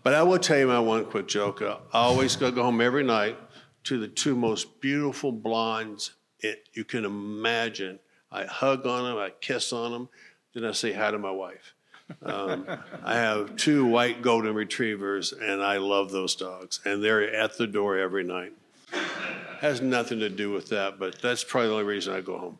but 0.04 0.14
I 0.14 0.24
will 0.24 0.40
tell 0.40 0.58
you 0.58 0.68
my 0.68 0.80
one 0.80 1.06
quick 1.06 1.28
joke. 1.28 1.62
I 1.62 1.78
always 1.94 2.36
go, 2.36 2.52
home 2.52 2.82
every 2.82 3.04
night 3.04 3.38
to 3.86 4.00
the 4.00 4.08
two 4.08 4.36
most 4.36 4.82
beautiful 4.82 5.32
blondes 5.32 6.12
it, 6.40 6.70
you 6.74 6.84
can 6.84 7.06
imagine. 7.06 8.00
I 8.32 8.46
hug 8.46 8.86
on 8.86 9.04
them, 9.04 9.18
I 9.18 9.32
kiss 9.42 9.74
on 9.74 9.92
them, 9.92 10.10
then 10.54 10.66
I 10.66 10.72
say 10.74 10.94
hi 10.94 11.12
to 11.12 11.18
my 11.18 11.32
wife. 11.32 11.74
Um, 12.22 12.68
I 13.04 13.16
have 13.16 13.56
two 13.56 13.86
white 13.86 14.22
golden 14.22 14.54
retrievers, 14.54 15.34
and 15.34 15.64
I 15.64 15.78
love 15.78 16.12
those 16.12 16.36
dogs, 16.36 16.80
and 16.86 17.04
they're 17.04 17.34
at 17.34 17.58
the 17.58 17.66
door 17.66 17.98
every 17.98 18.24
night. 18.24 18.54
Has 19.60 19.82
nothing 19.82 20.20
to 20.20 20.30
do 20.30 20.52
with 20.52 20.70
that, 20.70 21.00
but 21.00 21.20
that's 21.22 21.44
probably 21.44 21.70
the 21.70 21.74
only 21.74 21.86
reason 21.86 22.14
I 22.14 22.22
go 22.22 22.38
home. 22.38 22.60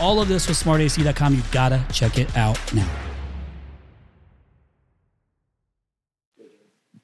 all 0.00 0.20
of 0.20 0.28
this 0.28 0.48
with 0.48 0.62
smartac.com. 0.62 1.34
You 1.34 1.42
gotta 1.50 1.84
check 1.92 2.18
it 2.18 2.36
out 2.36 2.58
now. 2.72 2.88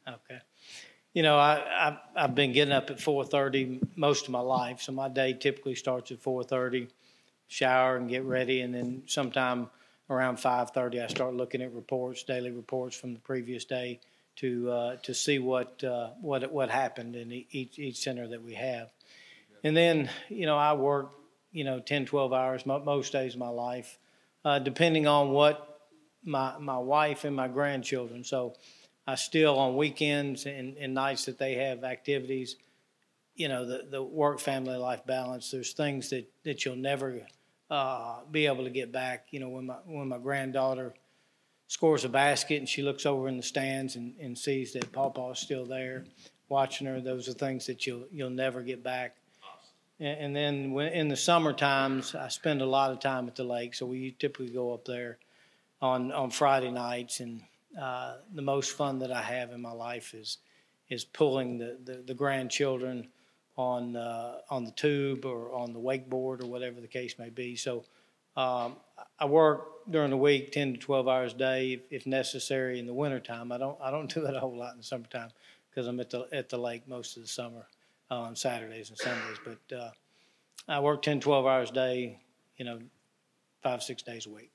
Okay. 0.06 0.38
You 1.12 1.22
know, 1.22 1.36
I, 1.36 1.56
I 1.88 1.98
I've 2.16 2.34
been 2.34 2.52
getting 2.52 2.72
up 2.72 2.90
at 2.90 2.98
4:30 2.98 3.96
most 3.96 4.26
of 4.26 4.30
my 4.30 4.40
life, 4.40 4.80
so 4.82 4.92
my 4.92 5.08
day 5.08 5.32
typically 5.32 5.74
starts 5.74 6.10
at 6.10 6.22
4:30. 6.22 6.88
Shower 7.46 7.96
and 7.96 8.08
get 8.08 8.24
ready, 8.24 8.62
and 8.62 8.74
then 8.74 9.02
sometime 9.06 9.70
around 10.10 10.38
5:30, 10.38 11.02
I 11.02 11.06
start 11.08 11.34
looking 11.34 11.62
at 11.62 11.72
reports, 11.72 12.22
daily 12.22 12.50
reports 12.50 12.96
from 12.96 13.12
the 13.12 13.20
previous 13.20 13.64
day, 13.64 14.00
to 14.36 14.70
uh, 14.70 14.96
to 15.02 15.14
see 15.14 15.38
what 15.38 15.82
uh, 15.84 16.10
what 16.20 16.50
what 16.52 16.70
happened 16.70 17.16
in 17.16 17.32
each 17.50 17.78
each 17.78 17.98
center 17.98 18.26
that 18.28 18.42
we 18.42 18.54
have. 18.54 18.90
And 19.62 19.74
then, 19.76 20.10
you 20.28 20.44
know, 20.44 20.58
I 20.58 20.74
work 20.74 21.12
you 21.54 21.62
know, 21.62 21.78
10, 21.78 22.04
12 22.04 22.32
hours 22.32 22.66
most 22.66 23.12
days 23.12 23.34
of 23.34 23.40
my 23.40 23.48
life, 23.48 23.98
uh, 24.44 24.58
depending 24.58 25.06
on 25.06 25.30
what 25.30 25.80
my, 26.24 26.58
my 26.58 26.76
wife 26.76 27.24
and 27.24 27.34
my 27.34 27.46
grandchildren. 27.46 28.24
So 28.24 28.54
I 29.06 29.14
still, 29.14 29.56
on 29.58 29.76
weekends 29.76 30.46
and, 30.46 30.76
and 30.76 30.92
nights 30.92 31.26
that 31.26 31.38
they 31.38 31.54
have 31.54 31.84
activities, 31.84 32.56
you 33.36 33.48
know, 33.48 33.64
the, 33.64 33.86
the 33.88 34.02
work 34.02 34.40
family 34.40 34.76
life 34.76 35.06
balance, 35.06 35.50
there's 35.52 35.72
things 35.72 36.10
that, 36.10 36.28
that 36.42 36.64
you'll 36.64 36.76
never 36.76 37.20
uh, 37.70 38.16
be 38.30 38.46
able 38.46 38.64
to 38.64 38.70
get 38.70 38.90
back. 38.90 39.28
You 39.30 39.38
know, 39.38 39.48
when 39.48 39.66
my, 39.66 39.76
when 39.86 40.08
my 40.08 40.18
granddaughter 40.18 40.92
scores 41.68 42.04
a 42.04 42.08
basket 42.08 42.58
and 42.58 42.68
she 42.68 42.82
looks 42.82 43.06
over 43.06 43.28
in 43.28 43.36
the 43.36 43.42
stands 43.42 43.94
and, 43.94 44.14
and 44.20 44.36
sees 44.36 44.72
that 44.72 44.90
Pawpaw 44.90 45.32
is 45.32 45.38
still 45.38 45.64
there 45.64 46.04
watching 46.48 46.88
her, 46.88 47.00
those 47.00 47.28
are 47.28 47.32
things 47.32 47.66
that 47.66 47.86
you'll, 47.86 48.06
you'll 48.10 48.30
never 48.30 48.60
get 48.60 48.82
back. 48.82 49.16
And, 50.00 50.34
then 50.34 50.72
when, 50.72 50.92
in 50.92 51.08
the 51.08 51.16
summer 51.16 51.52
times, 51.52 52.14
I 52.14 52.28
spend 52.28 52.60
a 52.62 52.66
lot 52.66 52.90
of 52.90 53.00
time 53.00 53.28
at 53.28 53.36
the 53.36 53.44
lake. 53.44 53.74
So 53.74 53.86
we 53.86 54.16
typically 54.18 54.50
go 54.50 54.74
up 54.74 54.84
there 54.84 55.18
on, 55.80 56.10
on 56.10 56.30
Friday 56.30 56.70
nights. 56.70 57.20
And 57.20 57.42
uh, 57.80 58.16
the 58.32 58.42
most 58.42 58.72
fun 58.72 58.98
that 59.00 59.12
I 59.12 59.22
have 59.22 59.52
in 59.52 59.60
my 59.60 59.72
life 59.72 60.14
is 60.14 60.38
is 60.90 61.02
pulling 61.02 61.56
the, 61.56 61.78
the, 61.82 62.04
the 62.06 62.14
grandchildren 62.14 63.08
on 63.56 63.96
uh, 63.96 64.38
on 64.50 64.64
the 64.64 64.70
tube 64.72 65.24
or 65.24 65.54
on 65.54 65.72
the 65.72 65.80
wakeboard 65.80 66.42
or 66.42 66.46
whatever 66.46 66.80
the 66.80 66.88
case 66.88 67.18
may 67.18 67.30
be. 67.30 67.56
So 67.56 67.84
um, 68.36 68.76
I 69.18 69.26
work 69.26 69.90
during 69.90 70.10
the 70.10 70.16
week, 70.16 70.52
ten 70.52 70.72
to 70.72 70.78
twelve 70.78 71.08
hours 71.08 71.34
a 71.34 71.36
day, 71.36 71.72
if, 71.72 71.80
if 71.90 72.06
necessary. 72.06 72.78
In 72.78 72.86
the 72.86 72.94
wintertime, 72.94 73.52
I 73.52 73.58
don't 73.58 73.78
I 73.80 73.90
don't 73.90 74.10
do 74.14 74.22
that 74.22 74.34
a 74.34 74.40
whole 74.40 74.56
lot 74.56 74.72
in 74.72 74.78
the 74.78 74.84
summertime 74.84 75.30
because 75.70 75.86
I'm 75.86 76.00
at 76.00 76.10
the 76.10 76.26
at 76.32 76.48
the 76.48 76.58
lake 76.58 76.86
most 76.88 77.16
of 77.16 77.22
the 77.22 77.28
summer 77.28 77.66
on 78.22 78.36
Saturdays 78.36 78.90
and 78.90 78.98
Sundays. 78.98 79.38
But 79.44 79.76
uh, 79.76 79.90
I 80.68 80.80
work 80.80 81.02
10, 81.02 81.20
12 81.20 81.46
hours 81.46 81.70
a 81.70 81.74
day, 81.74 82.20
you 82.56 82.64
know, 82.64 82.80
five, 83.62 83.82
six 83.82 84.02
days 84.02 84.26
a 84.26 84.30
week. 84.30 84.50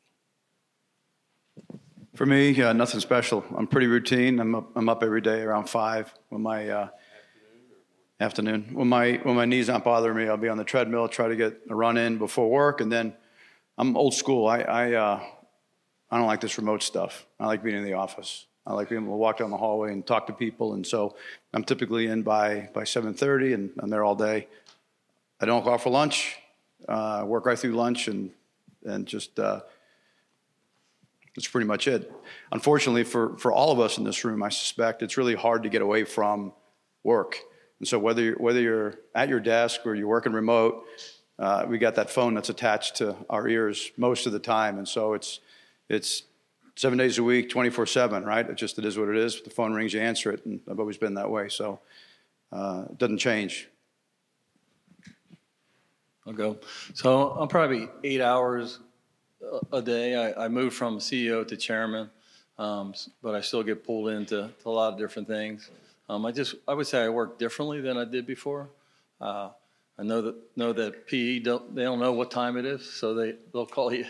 For 2.16 2.26
me, 2.26 2.62
uh, 2.62 2.74
nothing 2.74 3.00
special. 3.00 3.46
I'm 3.56 3.68
pretty 3.68 3.88
routine. 3.88 4.40
I'm 4.40 4.56
up, 4.56 4.72
I'm 4.76 4.90
up 4.90 5.04
every 5.04 5.22
day 5.22 5.42
around 5.42 5.70
five 5.70 6.14
when 6.30 6.42
my 6.42 6.70
uh, 6.70 6.88
afternoon. 8.20 8.72
When 8.74 8.90
my 8.90 9.20
when 9.24 9.36
my 9.36 9.46
knees 9.46 9.70
aren't 9.70 9.86
bothering 9.86 10.18
me, 10.18 10.28
I'll 10.28 10.38
be 10.38 10.50
on 10.50 10.58
the 10.58 10.64
treadmill, 10.64 11.08
try 11.08 11.28
to 11.28 11.36
get 11.36 11.62
a 11.70 11.76
run 11.76 11.98
in 11.98 12.18
before 12.18 12.50
work, 12.50 12.82
and 12.82 12.92
then 12.92 13.14
I'm 13.78 13.96
old 13.96 14.14
school. 14.14 14.48
I 14.48 14.60
I, 14.60 14.94
uh, 14.94 15.24
I 16.12 16.18
don't 16.18 16.28
like 16.28 16.42
this 16.42 16.58
remote 16.58 16.84
stuff. 16.84 17.26
I 17.40 17.46
like 17.46 17.64
being 17.64 17.78
in 17.78 17.86
the 17.86 17.94
office. 17.94 18.46
I 18.66 18.74
like 18.74 18.90
being 18.90 19.02
able 19.02 19.14
to 19.14 19.18
walk 19.18 19.38
down 19.38 19.52
the 19.52 19.58
hallway 19.58 19.92
and 19.92 20.06
talk 20.06 20.28
to 20.28 20.34
people, 20.34 20.74
and 20.74 20.86
so 20.86 21.16
I'm 21.54 21.64
typically 21.64 22.08
in 22.08 22.24
by 22.24 22.70
by 22.74 22.84
7:30, 22.84 23.54
and 23.54 23.72
I'm 23.80 23.90
there 23.90 24.04
all 24.04 24.16
day. 24.16 24.48
I 25.42 25.46
don't 25.46 25.64
go 25.64 25.74
out 25.74 25.82
for 25.82 25.90
lunch. 25.90 26.38
Uh, 26.88 27.24
work 27.26 27.46
right 27.46 27.58
through 27.58 27.74
lunch, 27.74 28.08
and 28.08 28.32
and 28.86 29.06
just 29.06 29.40
uh, 29.40 29.62
that's 31.36 31.48
pretty 31.48 31.68
much 31.68 31.88
it. 31.88 32.12
Unfortunately, 32.52 33.04
for 33.04 33.38
for 33.38 33.52
all 33.52 33.72
of 33.72 33.80
us 33.80 33.98
in 33.98 34.04
this 34.04 34.24
room, 34.24 34.44
I 34.44 34.50
suspect 34.50 35.02
it's 35.02 35.18
really 35.18 35.36
hard 35.36 35.64
to 35.64 35.70
get 35.70 35.82
away 35.82 36.04
from 36.04 36.54
work. 37.04 37.38
And 37.80 37.88
so 37.88 37.98
whether 37.98 38.22
you're, 38.22 38.36
whether 38.36 38.60
you're 38.60 38.96
at 39.16 39.30
your 39.30 39.40
desk 39.40 39.82
or 39.86 39.96
you're 39.96 40.08
working 40.08 40.34
remote, 40.34 40.86
uh, 41.38 41.66
we 41.68 41.78
got 41.78 41.96
that 41.96 42.10
phone 42.10 42.34
that's 42.34 42.50
attached 42.50 42.98
to 42.98 43.16
our 43.30 43.48
ears 43.48 43.92
most 43.96 44.26
of 44.26 44.34
the 44.34 44.40
time, 44.40 44.78
and 44.78 44.88
so 44.88 45.14
it's 45.14 45.40
it's 45.88 46.24
seven 46.80 46.98
days 46.98 47.18
a 47.18 47.24
week, 47.24 47.50
24 47.50 47.86
7, 47.86 48.24
right? 48.24 48.50
It 48.50 48.56
just 48.56 48.80
it 48.80 48.86
is 48.86 48.98
what 48.98 49.10
it 49.10 49.18
is. 49.18 49.42
The 49.42 49.50
phone 49.50 49.74
rings, 49.74 49.94
you 49.94 50.00
answer 50.00 50.32
it, 50.32 50.46
and 50.46 50.62
I've 50.72 50.80
always 50.80 50.98
been 50.98 51.16
that 51.16 51.30
way. 51.30 51.50
So 51.50 51.82
uh, 52.54 52.86
it 52.90 52.98
doesn't 52.98 53.18
change. 53.18 53.68
I'll 56.26 56.32
go. 56.32 56.58
So 56.94 57.32
I'm 57.32 57.50
probably 57.50 57.90
eight 58.06 58.22
hours 58.22 58.80
a 59.74 59.82
day. 59.82 60.16
I, 60.16 60.46
I 60.46 60.48
moved 60.48 60.74
from 60.74 61.00
CEO 61.00 61.46
to 61.46 61.58
chairman, 61.58 62.10
um, 62.58 62.94
but 63.22 63.36
I 63.36 63.42
still 63.42 63.62
get 63.62 63.84
pulled 63.84 64.08
into 64.12 64.50
a 64.66 64.70
lot 64.70 64.94
of 64.94 64.98
different 64.98 65.28
things. 65.28 65.70
Um, 66.08 66.26
I 66.26 66.32
just 66.32 66.56
I 66.66 66.74
would 66.76 66.88
say 66.88 67.04
I 67.04 67.10
work 67.10 67.38
differently 67.38 67.82
than 67.82 67.98
I 67.98 68.06
did 68.06 68.26
before. 68.26 68.70
Uh, 69.20 69.50
I 69.98 70.04
know 70.04 70.22
that 70.22 70.36
know 70.56 70.72
that 70.72 71.08
PE 71.08 71.40
don't 71.40 71.76
they 71.76 71.84
don't 71.84 72.00
know 72.00 72.14
what 72.14 72.32
time 72.32 72.56
it 72.56 72.66
is, 72.66 72.90
so 72.90 73.14
they 73.14 73.36
they'll 73.52 73.66
call 73.66 73.94
you 73.94 74.06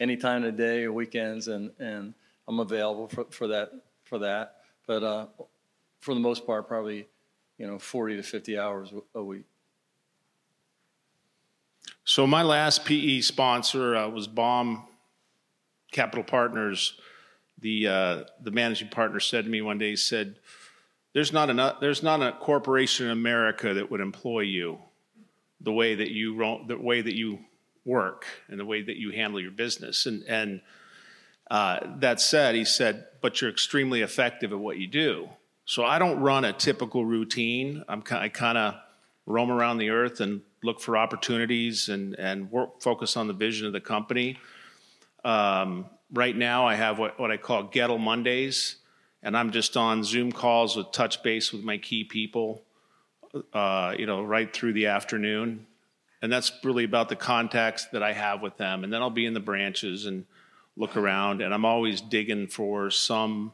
any 0.00 0.16
time 0.16 0.44
of 0.44 0.56
the 0.56 0.62
day 0.62 0.84
or 0.84 0.92
weekends, 0.92 1.48
and, 1.48 1.70
and 1.78 2.14
I'm 2.48 2.60
available 2.60 3.08
for, 3.08 3.24
for 3.30 3.48
that 3.48 3.70
for 4.04 4.18
that. 4.18 4.56
But 4.86 5.02
uh, 5.02 5.26
for 6.00 6.14
the 6.14 6.20
most 6.20 6.46
part, 6.46 6.68
probably 6.68 7.08
you 7.58 7.66
know 7.66 7.78
40 7.78 8.16
to 8.16 8.22
50 8.22 8.58
hours 8.58 8.92
a 9.14 9.22
week. 9.22 9.44
So 12.04 12.26
my 12.26 12.42
last 12.42 12.84
PE 12.84 13.20
sponsor 13.20 13.96
uh, 13.96 14.08
was 14.08 14.26
Bomb 14.26 14.86
Capital 15.90 16.24
Partners. 16.24 16.98
The 17.60 17.88
uh, 17.88 18.24
the 18.42 18.50
managing 18.50 18.88
partner 18.88 19.20
said 19.20 19.44
to 19.44 19.50
me 19.50 19.62
one 19.62 19.78
day, 19.78 19.90
he 19.90 19.96
said, 19.96 20.36
"There's 21.14 21.32
not 21.32 21.48
enough. 21.48 21.80
There's 21.80 22.02
not 22.02 22.20
a 22.20 22.32
corporation 22.32 23.06
in 23.06 23.12
America 23.12 23.72
that 23.72 23.90
would 23.90 24.00
employ 24.00 24.40
you 24.40 24.78
the 25.60 25.72
way 25.72 25.94
that 25.94 26.10
you 26.10 26.36
the 26.66 26.76
way 26.76 27.00
that 27.00 27.14
you 27.14 27.38
work 27.84 28.26
and 28.48 28.58
the 28.58 28.64
way 28.64 28.82
that 28.82 28.96
you 28.96 29.10
handle 29.10 29.40
your 29.40 29.50
business. 29.50 30.06
And, 30.06 30.24
and 30.24 30.60
uh, 31.50 31.80
that 31.98 32.20
said, 32.20 32.54
he 32.54 32.64
said, 32.64 33.06
but 33.20 33.40
you're 33.40 33.50
extremely 33.50 34.00
effective 34.00 34.52
at 34.52 34.58
what 34.58 34.78
you 34.78 34.86
do. 34.86 35.28
So 35.66 35.84
I 35.84 35.98
don't 35.98 36.20
run 36.20 36.44
a 36.44 36.52
typical 36.52 37.04
routine. 37.04 37.84
I'm, 37.88 38.02
I 38.10 38.28
kind 38.28 38.58
of 38.58 38.74
roam 39.26 39.50
around 39.50 39.78
the 39.78 39.90
earth 39.90 40.20
and 40.20 40.42
look 40.62 40.80
for 40.80 40.96
opportunities 40.96 41.88
and, 41.88 42.18
and 42.18 42.50
work, 42.50 42.82
focus 42.82 43.16
on 43.16 43.26
the 43.26 43.32
vision 43.32 43.66
of 43.66 43.72
the 43.72 43.80
company. 43.80 44.38
Um, 45.24 45.86
right 46.12 46.36
now, 46.36 46.66
I 46.66 46.74
have 46.74 46.98
what, 46.98 47.18
what 47.18 47.30
I 47.30 47.38
call 47.38 47.64
Goettl 47.64 47.98
Mondays, 47.98 48.76
and 49.22 49.36
I'm 49.36 49.52
just 49.52 49.76
on 49.76 50.04
Zoom 50.04 50.32
calls 50.32 50.76
with 50.76 50.92
touch 50.92 51.22
base 51.22 51.52
with 51.52 51.64
my 51.64 51.78
key 51.78 52.04
people, 52.04 52.62
uh, 53.54 53.94
you 53.98 54.04
know, 54.04 54.22
right 54.22 54.52
through 54.52 54.74
the 54.74 54.86
afternoon 54.86 55.66
And 56.24 56.32
that's 56.32 56.50
really 56.64 56.84
about 56.84 57.10
the 57.10 57.16
contacts 57.16 57.84
that 57.92 58.02
I 58.02 58.14
have 58.14 58.40
with 58.40 58.56
them. 58.56 58.82
And 58.82 58.90
then 58.90 59.02
I'll 59.02 59.10
be 59.10 59.26
in 59.26 59.34
the 59.34 59.40
branches 59.40 60.06
and 60.06 60.24
look 60.74 60.96
around. 60.96 61.42
And 61.42 61.52
I'm 61.52 61.66
always 61.66 62.00
digging 62.00 62.46
for 62.46 62.90
some 62.90 63.52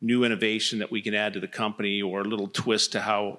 new 0.00 0.24
innovation 0.24 0.80
that 0.80 0.90
we 0.90 1.00
can 1.00 1.14
add 1.14 1.34
to 1.34 1.38
the 1.38 1.46
company 1.46 2.02
or 2.02 2.22
a 2.22 2.24
little 2.24 2.48
twist 2.48 2.90
to 2.92 3.00
how 3.02 3.38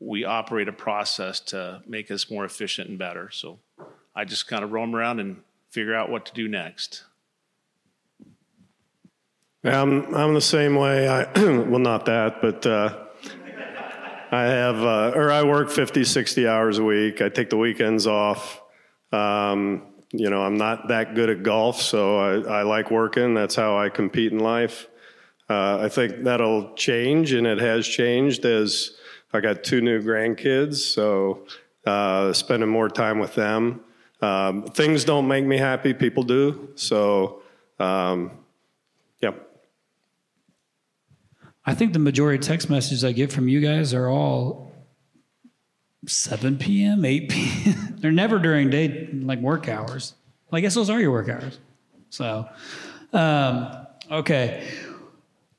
we 0.00 0.24
operate 0.24 0.66
a 0.66 0.72
process 0.72 1.38
to 1.38 1.82
make 1.86 2.10
us 2.10 2.28
more 2.28 2.44
efficient 2.44 2.88
and 2.88 2.98
better. 2.98 3.30
So 3.30 3.60
I 4.12 4.24
just 4.24 4.48
kind 4.48 4.64
of 4.64 4.72
roam 4.72 4.96
around 4.96 5.20
and 5.20 5.42
figure 5.68 5.94
out 5.94 6.10
what 6.10 6.26
to 6.26 6.34
do 6.34 6.48
next. 6.48 7.04
Yeah, 9.62 9.80
I'm, 9.80 10.12
I'm 10.16 10.34
the 10.34 10.40
same 10.40 10.74
way. 10.74 11.06
I, 11.06 11.30
well, 11.36 11.78
not 11.78 12.06
that, 12.06 12.42
but 12.42 12.66
uh, 12.66 13.04
I 14.32 14.42
have, 14.44 14.80
uh, 14.80 15.12
or 15.16 15.32
I 15.32 15.42
work 15.42 15.70
50, 15.70 16.04
60 16.04 16.46
hours 16.46 16.78
a 16.78 16.84
week. 16.84 17.20
I 17.20 17.28
take 17.28 17.50
the 17.50 17.56
weekends 17.56 18.06
off. 18.06 18.62
Um, 19.12 19.82
you 20.12 20.30
know, 20.30 20.42
I'm 20.42 20.56
not 20.56 20.88
that 20.88 21.14
good 21.16 21.30
at 21.30 21.42
golf, 21.42 21.80
so 21.80 22.18
I, 22.18 22.60
I 22.60 22.62
like 22.62 22.92
working. 22.92 23.34
That's 23.34 23.56
how 23.56 23.76
I 23.76 23.88
compete 23.88 24.30
in 24.30 24.38
life. 24.38 24.86
Uh, 25.48 25.78
I 25.78 25.88
think 25.88 26.22
that'll 26.22 26.74
change, 26.74 27.32
and 27.32 27.44
it 27.44 27.58
has 27.58 27.86
changed 27.86 28.44
as 28.44 28.92
I 29.32 29.40
got 29.40 29.64
two 29.64 29.80
new 29.80 30.00
grandkids, 30.00 30.76
so 30.76 31.46
uh, 31.84 32.32
spending 32.32 32.68
more 32.68 32.88
time 32.88 33.18
with 33.18 33.34
them. 33.34 33.80
Um, 34.22 34.62
things 34.64 35.04
don't 35.04 35.26
make 35.26 35.44
me 35.44 35.56
happy, 35.56 35.92
people 35.92 36.22
do. 36.22 36.70
So, 36.76 37.42
um, 37.80 38.30
yep. 39.20 39.50
I 41.66 41.74
think 41.74 41.92
the 41.92 41.98
majority 41.98 42.38
of 42.38 42.44
text 42.44 42.70
messages 42.70 43.04
I 43.04 43.12
get 43.12 43.32
from 43.32 43.48
you 43.48 43.60
guys 43.60 43.92
are 43.92 44.08
all 44.08 44.72
7 46.06 46.58
p.m., 46.58 47.04
8 47.04 47.28
p.m. 47.28 47.96
They're 48.00 48.12
never 48.12 48.38
during 48.38 48.70
day, 48.70 49.08
like 49.12 49.40
work 49.40 49.68
hours. 49.68 50.14
Well, 50.50 50.58
I 50.58 50.60
guess 50.60 50.74
those 50.74 50.90
are 50.90 51.00
your 51.00 51.10
work 51.10 51.28
hours. 51.28 51.58
So, 52.08 52.48
um, 53.12 53.86
okay. 54.10 54.66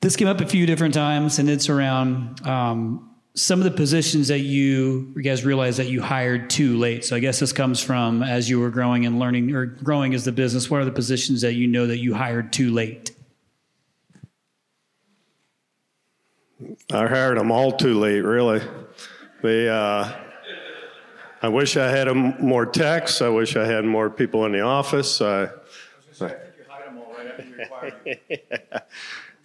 This 0.00 0.16
came 0.16 0.26
up 0.26 0.40
a 0.40 0.46
few 0.46 0.66
different 0.66 0.94
times, 0.94 1.38
and 1.38 1.48
it's 1.48 1.68
around 1.68 2.44
um, 2.46 3.12
some 3.34 3.60
of 3.60 3.64
the 3.64 3.70
positions 3.70 4.28
that 4.28 4.40
you, 4.40 5.12
you 5.14 5.22
guys 5.22 5.44
realized 5.44 5.78
that 5.78 5.88
you 5.88 6.02
hired 6.02 6.50
too 6.50 6.76
late. 6.76 7.04
So 7.04 7.14
I 7.14 7.20
guess 7.20 7.38
this 7.38 7.52
comes 7.52 7.80
from 7.80 8.22
as 8.22 8.50
you 8.50 8.58
were 8.58 8.70
growing 8.70 9.06
and 9.06 9.18
learning 9.20 9.54
or 9.54 9.66
growing 9.66 10.12
as 10.12 10.24
the 10.24 10.32
business. 10.32 10.68
What 10.68 10.80
are 10.80 10.84
the 10.84 10.90
positions 10.90 11.40
that 11.42 11.54
you 11.54 11.68
know 11.68 11.86
that 11.86 11.98
you 11.98 12.14
hired 12.14 12.52
too 12.52 12.72
late? 12.72 13.12
I 16.92 17.06
hired 17.06 17.38
them 17.38 17.50
all 17.50 17.72
too 17.72 17.98
late, 17.98 18.20
really. 18.20 18.60
They, 19.42 19.68
uh, 19.68 20.12
I 21.42 21.48
wish 21.48 21.76
I 21.76 21.88
had 21.88 22.06
more 22.40 22.66
techs. 22.66 23.20
I 23.20 23.28
wish 23.28 23.56
I 23.56 23.66
had 23.66 23.84
more 23.84 24.08
people 24.08 24.46
in 24.46 24.52
the 24.52 24.60
office. 24.60 25.20
I, 25.20 25.48
I 26.20 26.34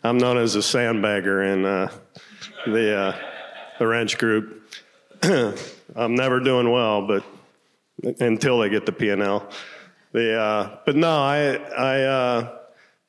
I'm 0.04 0.18
known 0.18 0.38
as 0.38 0.56
a 0.56 0.60
sandbagger 0.60 1.54
in 1.54 1.66
uh, 1.66 1.92
the 2.66 2.96
uh, 2.96 3.20
the 3.80 3.88
wrench 3.88 4.18
group. 4.18 4.64
I'm 5.24 6.16
never 6.16 6.40
doing 6.40 6.72
well, 6.72 7.08
but 7.08 7.24
until 8.20 8.60
they 8.60 8.70
get 8.70 8.86
the 8.86 8.92
P 8.92 9.10
and 9.10 9.22
L. 9.22 9.50
The 10.12 10.40
uh, 10.40 10.78
but 10.86 10.96
no, 10.96 11.10
I 11.10 11.56
I 11.56 12.02
uh, 12.04 12.58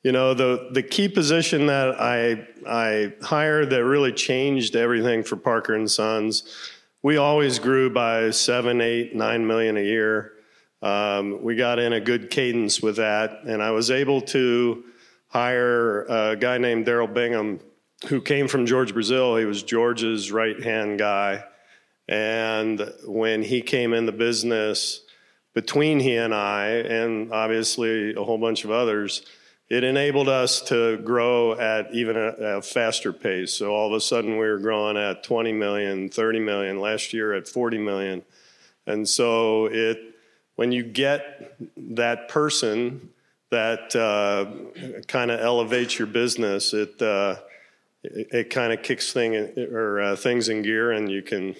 you 0.03 0.11
know 0.11 0.33
the 0.33 0.69
the 0.71 0.83
key 0.83 1.09
position 1.09 1.65
that 1.67 1.99
I 1.99 2.47
I 2.67 3.13
hired 3.21 3.69
that 3.71 3.83
really 3.83 4.13
changed 4.13 4.75
everything 4.75 5.23
for 5.23 5.35
Parker 5.35 5.73
and 5.73 5.89
Sons. 5.89 6.43
We 7.01 7.17
always 7.17 7.59
grew 7.59 7.89
by 7.89 8.31
seven, 8.31 8.81
eight, 8.81 9.15
nine 9.15 9.45
million 9.45 9.77
a 9.77 9.83
year. 9.83 10.33
Um, 10.81 11.43
we 11.43 11.55
got 11.55 11.79
in 11.79 11.93
a 11.93 11.99
good 11.99 12.29
cadence 12.29 12.81
with 12.81 12.97
that, 12.97 13.43
and 13.45 13.61
I 13.61 13.71
was 13.71 13.91
able 13.91 14.21
to 14.21 14.83
hire 15.27 16.03
a 16.03 16.35
guy 16.35 16.57
named 16.57 16.85
Daryl 16.85 17.13
Bingham 17.13 17.59
who 18.07 18.21
came 18.21 18.47
from 18.47 18.65
George 18.65 18.93
Brazil. 18.93 19.35
He 19.35 19.45
was 19.45 19.63
George's 19.63 20.31
right 20.31 20.61
hand 20.61 20.99
guy. 20.99 21.43
And 22.07 22.91
when 23.05 23.43
he 23.43 23.61
came 23.61 23.93
in 23.93 24.05
the 24.05 24.11
business, 24.11 25.01
between 25.53 25.99
he 25.99 26.15
and 26.15 26.33
I, 26.33 26.67
and 26.67 27.31
obviously 27.31 28.15
a 28.15 28.23
whole 28.23 28.37
bunch 28.37 28.63
of 28.63 28.71
others, 28.71 29.23
it 29.69 29.83
enabled 29.83 30.27
us 30.27 30.61
to 30.61 30.97
grow 30.97 31.53
at 31.53 31.93
even 31.93 32.17
a, 32.17 32.57
a, 32.57 32.61
faster 32.61 33.13
pace. 33.13 33.53
So 33.53 33.73
all 33.73 33.87
of 33.87 33.93
a 33.93 34.01
sudden 34.01 34.31
we 34.31 34.47
were 34.47 34.57
growing 34.57 34.97
at 34.97 35.23
20 35.23 35.53
million, 35.53 36.09
30 36.09 36.39
million, 36.39 36.79
last 36.79 37.13
year 37.13 37.33
at 37.33 37.47
40 37.47 37.77
million. 37.77 38.23
And 38.87 39.07
so 39.07 39.67
it, 39.67 39.99
when 40.55 40.71
you 40.71 40.81
get 40.81 41.55
that 41.77 42.29
person 42.29 43.09
that 43.51 43.95
uh, 43.95 45.01
kind 45.07 45.29
of 45.29 45.39
elevates 45.39 45.99
your 45.99 46.07
business, 46.07 46.73
it, 46.73 46.99
uh, 47.01 47.35
it, 48.03 48.27
it 48.31 48.49
kind 48.49 48.73
of 48.73 48.81
kicks 48.81 49.13
thing 49.13 49.35
or 49.35 50.01
uh, 50.01 50.15
things 50.15 50.49
in 50.49 50.63
gear, 50.63 50.91
and 50.91 51.11
you 51.11 51.21
can 51.21 51.55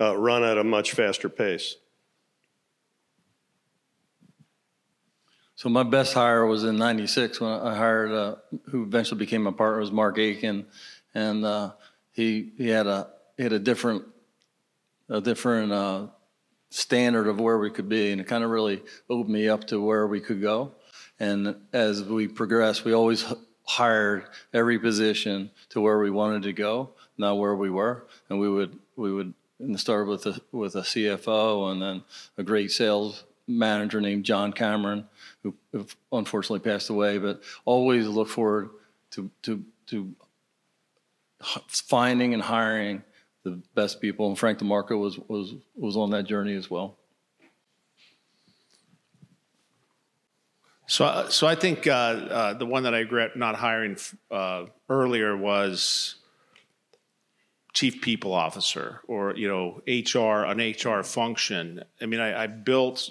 uh, 0.00 0.16
run 0.16 0.44
at 0.44 0.58
a 0.58 0.64
much 0.64 0.92
faster 0.92 1.28
pace. 1.28 1.76
So 5.56 5.68
my 5.68 5.84
best 5.84 6.14
hire 6.14 6.46
was 6.46 6.64
in 6.64 6.76
'96 6.76 7.40
when 7.40 7.50
I 7.50 7.74
hired 7.76 8.10
uh, 8.10 8.36
who 8.70 8.82
eventually 8.82 9.18
became 9.18 9.42
my 9.44 9.52
partner 9.52 9.80
was 9.80 9.92
Mark 9.92 10.18
Aiken, 10.18 10.66
and 11.14 11.44
uh, 11.44 11.72
he 12.12 12.52
he 12.56 12.68
had 12.68 12.86
a 12.86 13.08
he 13.36 13.44
had 13.44 13.52
a 13.52 13.58
different 13.58 14.04
a 15.08 15.20
different 15.20 15.72
uh, 15.72 16.06
standard 16.70 17.28
of 17.28 17.40
where 17.40 17.58
we 17.58 17.70
could 17.70 17.88
be, 17.88 18.10
and 18.10 18.20
it 18.20 18.26
kind 18.26 18.42
of 18.42 18.50
really 18.50 18.82
opened 19.08 19.32
me 19.32 19.48
up 19.48 19.64
to 19.68 19.80
where 19.80 20.06
we 20.06 20.20
could 20.20 20.40
go. 20.40 20.72
And 21.20 21.56
as 21.72 22.02
we 22.02 22.26
progressed, 22.26 22.84
we 22.84 22.92
always 22.92 23.24
hired 23.64 24.24
every 24.52 24.78
position 24.78 25.50
to 25.70 25.80
where 25.80 25.98
we 25.98 26.10
wanted 26.10 26.42
to 26.42 26.52
go, 26.52 26.90
not 27.16 27.38
where 27.38 27.54
we 27.54 27.70
were. 27.70 28.06
And 28.28 28.40
we 28.40 28.48
would 28.48 28.78
we 28.96 29.12
would 29.12 29.34
start 29.76 30.08
with 30.08 30.26
a 30.26 30.40
with 30.50 30.74
a 30.74 30.82
CFO 30.82 31.70
and 31.70 31.80
then 31.80 32.02
a 32.36 32.42
great 32.42 32.72
sales 32.72 33.22
manager 33.46 34.00
named 34.00 34.24
John 34.24 34.52
Cameron, 34.52 35.06
who 35.42 35.54
unfortunately 36.12 36.60
passed 36.60 36.90
away. 36.90 37.18
But 37.18 37.42
always 37.64 38.06
look 38.06 38.28
forward 38.28 38.70
to 39.12 39.30
to 39.42 39.64
to 39.86 40.14
finding 41.68 42.34
and 42.34 42.42
hiring 42.42 43.02
the 43.42 43.60
best 43.74 44.00
people. 44.00 44.28
And 44.28 44.38
Frank 44.38 44.58
DeMarco 44.58 44.98
was 44.98 45.18
was 45.28 45.54
was 45.76 45.96
on 45.96 46.10
that 46.10 46.24
journey 46.24 46.54
as 46.54 46.70
well. 46.70 46.96
So, 50.86 51.26
so 51.30 51.46
I 51.46 51.54
think 51.54 51.86
uh, 51.86 51.90
uh, 51.90 52.54
the 52.54 52.66
one 52.66 52.82
that 52.82 52.94
I 52.94 52.98
regret 52.98 53.36
not 53.36 53.54
hiring 53.54 53.96
uh, 54.30 54.66
earlier 54.90 55.34
was 55.34 56.16
chief 57.74 58.00
people 58.00 58.32
officer 58.32 59.00
or 59.08 59.34
you 59.36 59.48
know 59.48 59.82
HR 59.86 60.44
an 60.44 60.58
HR 60.58 61.02
function. 61.02 61.84
I 62.00 62.06
mean, 62.06 62.20
I, 62.20 62.44
I 62.44 62.46
built 62.46 63.10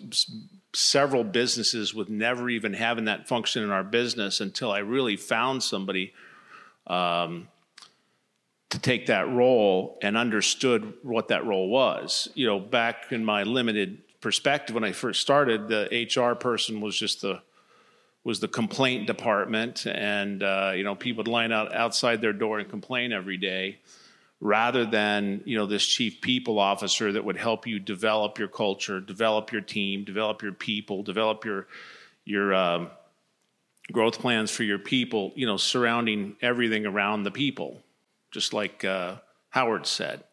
several 0.74 1.24
businesses 1.24 1.94
with 1.94 2.10
never 2.10 2.50
even 2.50 2.74
having 2.74 3.06
that 3.06 3.28
function 3.28 3.62
in 3.62 3.70
our 3.70 3.84
business 3.84 4.42
until 4.42 4.72
I 4.72 4.80
really 4.80 5.18
found 5.18 5.62
somebody 5.62 6.14
um, 6.88 7.48
to 8.72 8.80
take 8.80 9.06
that 9.06 9.30
role 9.30 10.00
and 10.02 10.18
understood 10.18 10.94
what 11.04 11.28
that 11.28 11.46
role 11.46 11.70
was. 11.70 12.28
You 12.34 12.48
know, 12.48 12.60
back 12.60 13.12
in 13.12 13.24
my 13.24 13.44
limited 13.44 14.02
perspective 14.20 14.74
when 14.74 14.84
I 14.84 14.94
first 14.94 15.22
started, 15.22 15.68
the 15.68 16.08
HR 16.10 16.36
person 16.36 16.82
was 16.82 16.98
just 16.98 17.22
the 17.22 17.42
was 18.24 18.40
the 18.40 18.48
complaint 18.48 19.06
department, 19.06 19.86
and 19.86 20.42
uh, 20.42 20.72
you 20.74 20.86
know 20.86 20.96
people 20.96 21.20
would 21.20 21.28
line 21.28 21.52
out 21.52 21.76
outside 21.76 22.22
their 22.22 22.32
door 22.32 22.60
and 22.60 22.70
complain 22.70 23.12
every 23.12 23.36
day, 23.36 23.80
rather 24.44 24.86
than 24.86 25.42
you 25.46 25.58
know 25.58 25.66
this 25.66 25.86
chief 25.86 26.20
people 26.20 26.60
officer 26.60 27.14
that 27.14 27.24
would 27.24 27.38
help 27.38 27.66
you 27.66 27.80
develop 27.80 28.38
your 28.38 28.50
culture, 28.50 29.00
develop 29.00 29.54
your 29.54 29.62
team, 29.62 30.04
develop 30.04 30.44
your 30.44 30.52
people, 30.52 31.02
develop 31.02 31.46
your 31.46 31.66
your 32.26 32.54
um, 32.54 32.90
growth 33.92 34.20
plans 34.20 34.52
for 34.52 34.64
your 34.64 34.78
people. 34.78 35.32
You 35.36 35.48
know, 35.48 35.56
surrounding 35.56 36.36
everything 36.42 36.86
around 36.86 37.24
the 37.24 37.32
people, 37.32 37.82
just 38.32 38.54
like 38.54 38.84
uh, 38.84 39.16
Howard 39.50 39.88
said. 39.88 40.26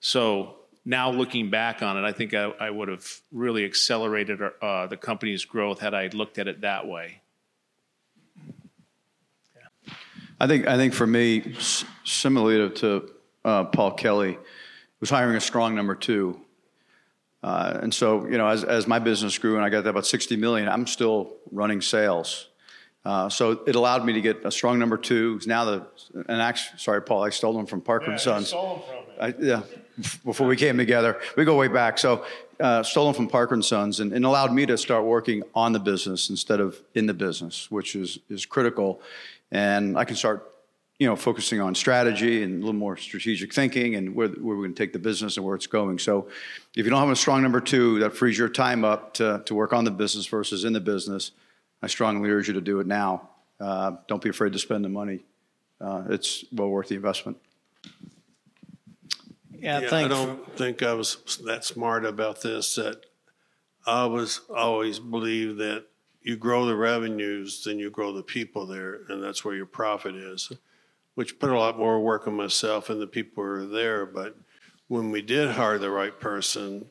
So 0.00 0.56
now 0.84 1.10
looking 1.10 1.48
back 1.48 1.82
on 1.82 1.96
it, 1.96 2.06
I 2.06 2.12
think 2.12 2.34
I, 2.34 2.52
I 2.60 2.68
would 2.68 2.88
have 2.88 3.20
really 3.32 3.64
accelerated 3.64 4.38
uh, 4.60 4.86
the 4.86 4.98
company's 4.98 5.46
growth 5.46 5.80
had 5.80 5.94
I 5.94 6.08
looked 6.08 6.38
at 6.38 6.46
it 6.46 6.60
that 6.60 6.86
way. 6.86 7.22
I 10.38 10.46
think 10.46 10.66
I 10.66 10.76
think 10.76 10.92
for 10.92 11.06
me, 11.06 11.56
similarly 12.04 12.68
to 12.80 13.15
uh, 13.46 13.64
Paul 13.64 13.92
Kelly, 13.92 14.38
was 15.00 15.08
hiring 15.08 15.36
a 15.36 15.40
strong 15.40 15.74
number 15.74 15.94
two. 15.94 16.38
Uh, 17.42 17.78
and 17.82 17.94
so, 17.94 18.26
you 18.26 18.36
know, 18.36 18.48
as, 18.48 18.64
as 18.64 18.86
my 18.86 18.98
business 18.98 19.38
grew 19.38 19.56
and 19.56 19.64
I 19.64 19.68
got 19.68 19.84
to 19.84 19.88
about 19.88 20.06
60 20.06 20.36
million, 20.36 20.68
I'm 20.68 20.86
still 20.86 21.34
running 21.52 21.80
sales. 21.80 22.48
Uh, 23.04 23.28
so 23.28 23.62
it 23.66 23.76
allowed 23.76 24.04
me 24.04 24.14
to 24.14 24.20
get 24.20 24.44
a 24.44 24.50
strong 24.50 24.80
number 24.80 24.96
two. 24.96 25.40
Now 25.46 25.64
the 25.64 25.86
and 26.28 26.42
actually, 26.42 26.80
sorry, 26.80 27.02
Paul, 27.02 27.22
I 27.22 27.30
stole 27.30 27.56
him 27.56 27.66
from 27.66 27.80
Parker 27.80 28.06
yeah, 28.06 28.12
and 28.12 28.20
Sons. 28.20 28.48
Stole 28.48 28.76
him 28.76 28.82
from 28.82 28.96
I, 29.20 29.34
yeah, 29.38 29.62
before 30.24 30.48
we 30.48 30.56
came 30.56 30.76
together, 30.76 31.20
we 31.36 31.44
go 31.44 31.56
way 31.56 31.68
back. 31.68 31.98
So 31.98 32.24
uh, 32.58 32.82
stolen 32.82 33.14
from 33.14 33.28
Parker 33.28 33.54
and 33.54 33.64
Sons 33.64 34.00
and, 34.00 34.12
and 34.12 34.24
allowed 34.24 34.52
me 34.52 34.66
to 34.66 34.76
start 34.76 35.04
working 35.04 35.44
on 35.54 35.72
the 35.72 35.78
business 35.78 36.30
instead 36.30 36.58
of 36.58 36.80
in 36.94 37.06
the 37.06 37.14
business, 37.14 37.70
which 37.70 37.94
is 37.94 38.18
is 38.28 38.44
critical. 38.44 39.00
And 39.52 39.96
I 39.96 40.04
can 40.04 40.16
start, 40.16 40.52
you 40.98 41.06
know, 41.06 41.14
focusing 41.14 41.60
on 41.60 41.74
strategy 41.74 42.42
and 42.42 42.62
a 42.62 42.66
little 42.66 42.78
more 42.78 42.96
strategic 42.96 43.52
thinking 43.52 43.96
and 43.96 44.14
where, 44.14 44.28
where 44.28 44.56
we're 44.56 44.62
going 44.62 44.74
to 44.74 44.82
take 44.82 44.92
the 44.92 44.98
business 44.98 45.36
and 45.36 45.44
where 45.44 45.54
it's 45.54 45.66
going. 45.66 45.98
So, 45.98 46.28
if 46.74 46.84
you 46.84 46.90
don't 46.90 47.00
have 47.00 47.10
a 47.10 47.16
strong 47.16 47.42
number 47.42 47.60
two, 47.60 47.98
that 48.00 48.16
frees 48.16 48.38
your 48.38 48.48
time 48.48 48.84
up 48.84 49.14
to 49.14 49.42
to 49.46 49.54
work 49.54 49.72
on 49.72 49.84
the 49.84 49.90
business 49.90 50.26
versus 50.26 50.64
in 50.64 50.72
the 50.72 50.80
business. 50.80 51.32
I 51.82 51.86
strongly 51.86 52.30
urge 52.30 52.48
you 52.48 52.54
to 52.54 52.60
do 52.60 52.80
it 52.80 52.86
now. 52.86 53.28
Uh, 53.60 53.92
don't 54.08 54.22
be 54.22 54.30
afraid 54.30 54.52
to 54.52 54.58
spend 54.58 54.84
the 54.84 54.88
money. 54.88 55.24
Uh, 55.80 56.04
it's 56.08 56.44
well 56.52 56.68
worth 56.68 56.88
the 56.88 56.94
investment. 56.94 57.36
Yeah, 59.52 59.78
I 59.78 59.80
Yeah, 60.00 60.06
I 60.06 60.08
don't 60.08 60.56
think 60.56 60.82
I 60.82 60.94
was 60.94 61.38
that 61.44 61.64
smart 61.64 62.04
about 62.04 62.42
this, 62.42 62.74
that 62.76 63.04
I 63.86 64.06
was 64.06 64.40
always 64.54 64.98
believed 64.98 65.58
that 65.58 65.86
you 66.22 66.36
grow 66.36 66.66
the 66.66 66.76
revenues, 66.76 67.62
then 67.64 67.78
you 67.78 67.90
grow 67.90 68.12
the 68.12 68.22
people 68.22 68.66
there, 68.66 69.00
and 69.08 69.22
that's 69.22 69.44
where 69.44 69.54
your 69.54 69.66
profit 69.66 70.16
is, 70.16 70.52
which 71.16 71.40
put 71.40 71.50
a 71.50 71.58
lot 71.58 71.76
more 71.76 72.00
work 72.00 72.28
on 72.28 72.34
myself 72.36 72.88
and 72.88 73.00
the 73.00 73.06
people 73.08 73.42
who 73.42 73.50
were 73.50 73.66
there. 73.66 74.06
But 74.06 74.36
when 74.86 75.10
we 75.10 75.20
did 75.20 75.50
hire 75.50 75.78
the 75.78 75.90
right 75.90 76.18
person, 76.18 76.86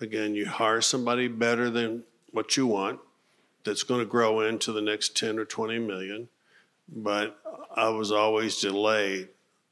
again, 0.00 0.36
you 0.36 0.46
hire 0.46 0.80
somebody 0.80 1.26
better 1.26 1.68
than 1.68 2.04
what 2.30 2.56
you 2.56 2.68
want, 2.68 3.00
that's 3.64 3.82
going 3.82 4.00
to 4.00 4.06
grow 4.06 4.40
into 4.40 4.72
the 4.72 4.80
next 4.80 5.16
10 5.16 5.38
or 5.38 5.44
20 5.44 5.80
million. 5.80 6.28
But 6.88 7.36
I 7.74 7.88
was 7.88 8.12
always 8.12 8.60
delayed. 8.60 9.28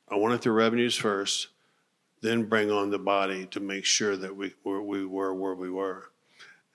I 0.08 0.16
wanted 0.16 0.42
the 0.42 0.50
revenues 0.50 0.96
first 0.96 1.46
then 2.20 2.44
bring 2.44 2.70
on 2.70 2.90
the 2.90 2.98
body 2.98 3.46
to 3.46 3.60
make 3.60 3.84
sure 3.84 4.16
that 4.16 4.36
we 4.36 4.54
were, 4.64 4.82
we 4.82 5.04
were 5.04 5.34
where 5.34 5.54
we 5.54 5.70
were. 5.70 6.10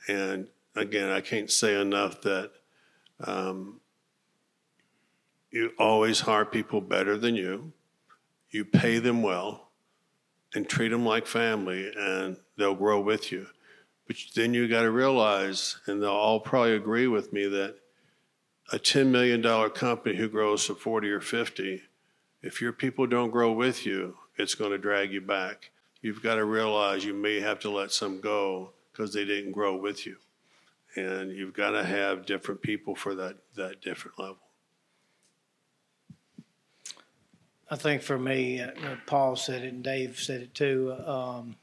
And 0.08 0.48
again, 0.76 1.10
I 1.10 1.22
can't 1.22 1.52
say 1.52 1.80
enough 1.80 2.22
that 2.22 2.52
um, 3.24 3.80
you 5.56 5.72
always 5.80 6.20
hire 6.20 6.44
people 6.44 6.82
better 6.82 7.18
than 7.18 7.34
you. 7.34 7.72
You 8.50 8.66
pay 8.66 9.00
them 9.00 9.24
well 9.24 9.70
and 10.54 10.68
treat 10.68 10.90
them 10.90 11.06
like 11.06 11.26
family, 11.26 11.94
and 11.98 12.36
they'll 12.58 12.76
grow 12.76 13.00
with 13.00 13.32
you. 13.32 13.48
But 14.06 14.18
then 14.36 14.54
you 14.54 14.68
got 14.68 14.82
to 14.82 14.92
realize, 14.92 15.78
and 15.88 16.04
they'll 16.04 16.10
all 16.10 16.42
probably 16.42 16.76
agree 16.76 17.08
with 17.08 17.32
me, 17.32 17.48
that 17.48 17.78
a 18.74 18.78
$10 18.78 19.08
million 19.08 19.42
company 19.70 20.18
who 20.18 20.28
grows 20.28 20.68
to 20.68 20.76
40 20.76 21.10
or 21.10 21.22
50, 21.22 21.84
if 22.42 22.62
your 22.62 22.74
people 22.74 23.08
don't 23.08 23.32
grow 23.32 23.54
with 23.54 23.86
you, 23.86 24.18
it's 24.38 24.56
going 24.56 24.72
to 24.72 24.78
drag 24.78 25.14
you 25.14 25.22
back. 25.22 25.72
You've 26.02 26.22
got 26.22 26.36
to 26.36 26.44
realize 26.44 27.06
you 27.06 27.14
may 27.14 27.40
have 27.40 27.60
to 27.62 27.70
let 27.70 27.94
some 27.94 28.20
go 28.20 28.72
because 28.92 29.14
they 29.14 29.24
didn't 29.24 29.54
grow 29.54 29.78
with 29.78 30.06
you. 30.06 30.18
And 30.98 31.32
you've 31.32 31.54
got 31.54 31.72
to 31.72 31.86
have 31.86 32.26
different 32.26 32.62
people 32.62 32.94
for 32.94 33.16
that, 33.16 33.38
that 33.56 33.82
different 33.82 34.20
level. 34.20 34.38
I 37.70 37.76
think 37.76 38.04
for 38.04 38.18
me, 38.18 38.62
uh, 38.62 38.72
Paul 39.08 39.36
said 39.36 39.64
it 39.64 39.74
and 39.74 39.84
Dave 39.84 40.20
said 40.20 40.42
it 40.42 40.54
too. 40.54 40.96
Um, 41.06 41.56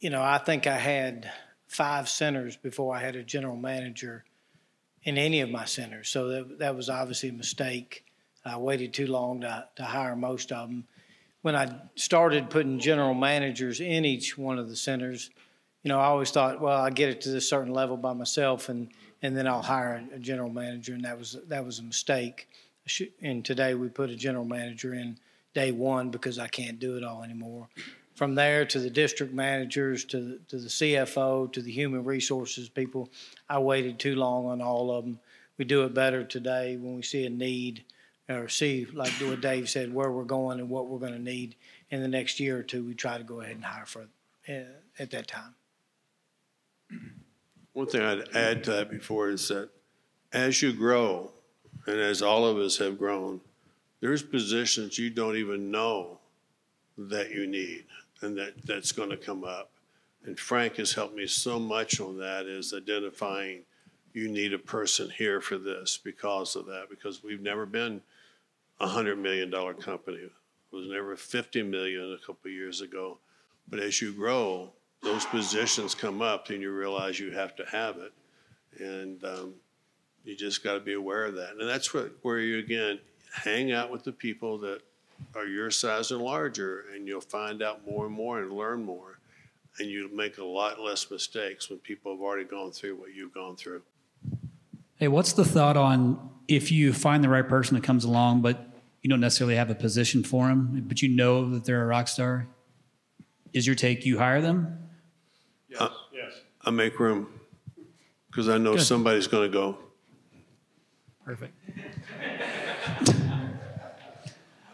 you 0.00 0.10
know, 0.10 0.22
I 0.22 0.38
think 0.38 0.66
I 0.66 0.78
had 0.78 1.30
five 1.66 2.08
centers 2.08 2.56
before 2.56 2.94
I 2.94 3.00
had 3.00 3.16
a 3.16 3.22
general 3.22 3.56
manager 3.56 4.24
in 5.02 5.18
any 5.18 5.40
of 5.40 5.50
my 5.50 5.64
centers. 5.64 6.08
So 6.08 6.28
that, 6.28 6.58
that 6.58 6.76
was 6.76 6.88
obviously 6.88 7.28
a 7.28 7.34
mistake. 7.34 8.04
I 8.44 8.56
waited 8.56 8.94
too 8.94 9.06
long 9.06 9.42
to, 9.42 9.66
to 9.76 9.84
hire 9.84 10.16
most 10.16 10.52
of 10.52 10.68
them. 10.68 10.84
When 11.42 11.54
I 11.54 11.76
started 11.94 12.50
putting 12.50 12.78
general 12.78 13.14
managers 13.14 13.80
in 13.80 14.04
each 14.04 14.38
one 14.38 14.58
of 14.58 14.68
the 14.68 14.76
centers, 14.76 15.30
you 15.82 15.88
know, 15.90 16.00
I 16.00 16.06
always 16.06 16.30
thought, 16.30 16.60
well, 16.60 16.80
I 16.80 16.90
get 16.90 17.10
it 17.10 17.20
to 17.22 17.28
this 17.28 17.48
certain 17.48 17.72
level 17.72 17.96
by 17.96 18.12
myself, 18.12 18.68
and 18.68 18.88
and 19.22 19.36
then 19.36 19.46
I'll 19.46 19.62
hire 19.62 20.02
a 20.12 20.18
general 20.18 20.50
manager, 20.50 20.94
and 20.94 21.04
that 21.04 21.16
was 21.16 21.36
that 21.46 21.64
was 21.64 21.78
a 21.78 21.84
mistake. 21.84 22.48
And 23.20 23.44
today 23.44 23.74
we 23.74 23.88
put 23.88 24.10
a 24.10 24.16
general 24.16 24.44
manager 24.44 24.94
in 24.94 25.18
day 25.54 25.72
one 25.72 26.10
because 26.10 26.38
I 26.38 26.48
can't 26.48 26.78
do 26.78 26.96
it 26.96 27.04
all 27.04 27.22
anymore. 27.22 27.68
From 28.14 28.34
there 28.34 28.64
to 28.64 28.78
the 28.78 28.90
district 28.90 29.34
managers, 29.34 30.04
to 30.06 30.20
the, 30.20 30.38
to 30.48 30.58
the 30.58 30.68
CFO, 30.68 31.52
to 31.52 31.60
the 31.60 31.70
human 31.70 32.04
resources 32.04 32.68
people, 32.68 33.10
I 33.48 33.58
waited 33.58 33.98
too 33.98 34.14
long 34.14 34.46
on 34.46 34.62
all 34.62 34.90
of 34.90 35.04
them. 35.04 35.18
We 35.58 35.64
do 35.64 35.84
it 35.84 35.94
better 35.94 36.24
today 36.24 36.76
when 36.76 36.96
we 36.96 37.02
see 37.02 37.26
a 37.26 37.30
need 37.30 37.84
or 38.28 38.48
see, 38.48 38.86
like 38.92 39.12
what 39.12 39.40
Dave 39.40 39.68
said, 39.68 39.92
where 39.92 40.10
we're 40.10 40.24
going 40.24 40.60
and 40.60 40.68
what 40.68 40.88
we're 40.88 40.98
going 40.98 41.12
to 41.12 41.18
need 41.18 41.56
in 41.90 42.00
the 42.00 42.08
next 42.08 42.40
year 42.40 42.58
or 42.58 42.62
two. 42.62 42.84
We 42.84 42.94
try 42.94 43.18
to 43.18 43.24
go 43.24 43.40
ahead 43.40 43.56
and 43.56 43.64
hire 43.64 43.86
for 43.86 44.06
uh, 44.48 44.52
at 44.98 45.10
that 45.10 45.28
time. 45.28 45.54
One 47.72 47.86
thing 47.86 48.02
I'd 48.02 48.34
add 48.34 48.64
to 48.64 48.72
that 48.72 48.90
before 48.90 49.28
is 49.28 49.48
that 49.48 49.70
as 50.32 50.62
you 50.62 50.72
grow, 50.72 51.32
and 51.86 52.00
as 52.00 52.22
all 52.22 52.44
of 52.44 52.58
us 52.58 52.78
have 52.78 52.98
grown, 52.98 53.40
there's 54.00 54.22
positions 54.22 54.98
you 54.98 55.10
don't 55.10 55.36
even 55.36 55.70
know 55.70 56.18
that 56.98 57.30
you 57.30 57.46
need 57.46 57.84
and 58.22 58.36
that 58.38 58.54
that's 58.64 58.92
going 58.92 59.10
to 59.10 59.16
come 59.16 59.44
up. 59.44 59.70
And 60.24 60.38
Frank 60.38 60.76
has 60.76 60.92
helped 60.92 61.14
me 61.14 61.26
so 61.26 61.58
much 61.58 62.00
on 62.00 62.18
that 62.18 62.46
is 62.46 62.74
identifying 62.74 63.62
you 64.12 64.28
need 64.28 64.54
a 64.54 64.58
person 64.58 65.10
here 65.10 65.40
for 65.40 65.58
this 65.58 65.98
because 66.02 66.56
of 66.56 66.66
that, 66.66 66.86
because 66.88 67.22
we've 67.22 67.42
never 67.42 67.66
been 67.66 68.00
a 68.80 68.86
hundred 68.88 69.18
million 69.18 69.50
dollar 69.50 69.74
company. 69.74 70.18
It 70.18 70.32
was 70.72 70.88
never 70.88 71.14
50 71.16 71.62
million 71.62 72.18
a 72.20 72.26
couple 72.26 72.50
years 72.50 72.80
ago. 72.80 73.18
But 73.68 73.80
as 73.80 74.00
you 74.00 74.12
grow, 74.12 74.72
those 75.02 75.24
positions 75.26 75.94
come 75.94 76.22
up 76.22 76.50
and 76.50 76.60
you 76.60 76.72
realize 76.72 77.20
you 77.20 77.30
have 77.30 77.54
to 77.56 77.64
have 77.66 77.96
it. 77.98 78.12
And 78.78 79.22
um, 79.24 79.54
you 80.26 80.36
just 80.36 80.64
got 80.64 80.74
to 80.74 80.80
be 80.80 80.94
aware 80.94 81.24
of 81.24 81.36
that. 81.36 81.52
And 81.58 81.68
that's 81.68 81.94
what, 81.94 82.12
where 82.22 82.38
you, 82.38 82.58
again, 82.58 82.98
hang 83.32 83.72
out 83.72 83.90
with 83.90 84.02
the 84.02 84.12
people 84.12 84.58
that 84.58 84.80
are 85.34 85.46
your 85.46 85.70
size 85.70 86.10
and 86.10 86.20
larger, 86.20 86.84
and 86.92 87.06
you'll 87.06 87.20
find 87.20 87.62
out 87.62 87.86
more 87.86 88.06
and 88.06 88.14
more 88.14 88.40
and 88.40 88.52
learn 88.52 88.84
more. 88.84 89.18
And 89.78 89.88
you 89.88 90.10
make 90.14 90.38
a 90.38 90.44
lot 90.44 90.80
less 90.80 91.10
mistakes 91.10 91.70
when 91.70 91.78
people 91.78 92.12
have 92.12 92.20
already 92.20 92.44
gone 92.44 92.72
through 92.72 92.96
what 92.96 93.14
you've 93.14 93.32
gone 93.32 93.56
through. 93.56 93.82
Hey, 94.96 95.08
what's 95.08 95.32
the 95.32 95.44
thought 95.44 95.76
on 95.76 96.30
if 96.48 96.72
you 96.72 96.92
find 96.92 97.22
the 97.22 97.28
right 97.28 97.46
person 97.46 97.74
that 97.74 97.84
comes 97.84 98.04
along, 98.04 98.40
but 98.40 98.58
you 99.02 99.10
don't 99.10 99.20
necessarily 99.20 99.54
have 99.54 99.70
a 99.70 99.74
position 99.74 100.24
for 100.24 100.48
them, 100.48 100.84
but 100.88 101.02
you 101.02 101.08
know 101.08 101.50
that 101.50 101.64
they're 101.64 101.82
a 101.82 101.86
rock 101.86 102.08
star? 102.08 102.48
Is 103.52 103.66
your 103.66 103.76
take 103.76 104.04
you 104.04 104.18
hire 104.18 104.40
them? 104.40 104.78
Yes. 105.68 105.80
Uh, 105.80 105.90
yes. 106.12 106.32
I 106.62 106.70
make 106.70 106.98
room 106.98 107.28
because 108.30 108.48
I 108.48 108.58
know 108.58 108.74
Good. 108.74 108.82
somebody's 108.82 109.26
going 109.26 109.50
to 109.50 109.52
go. 109.52 109.78
Perfect. 111.26 111.54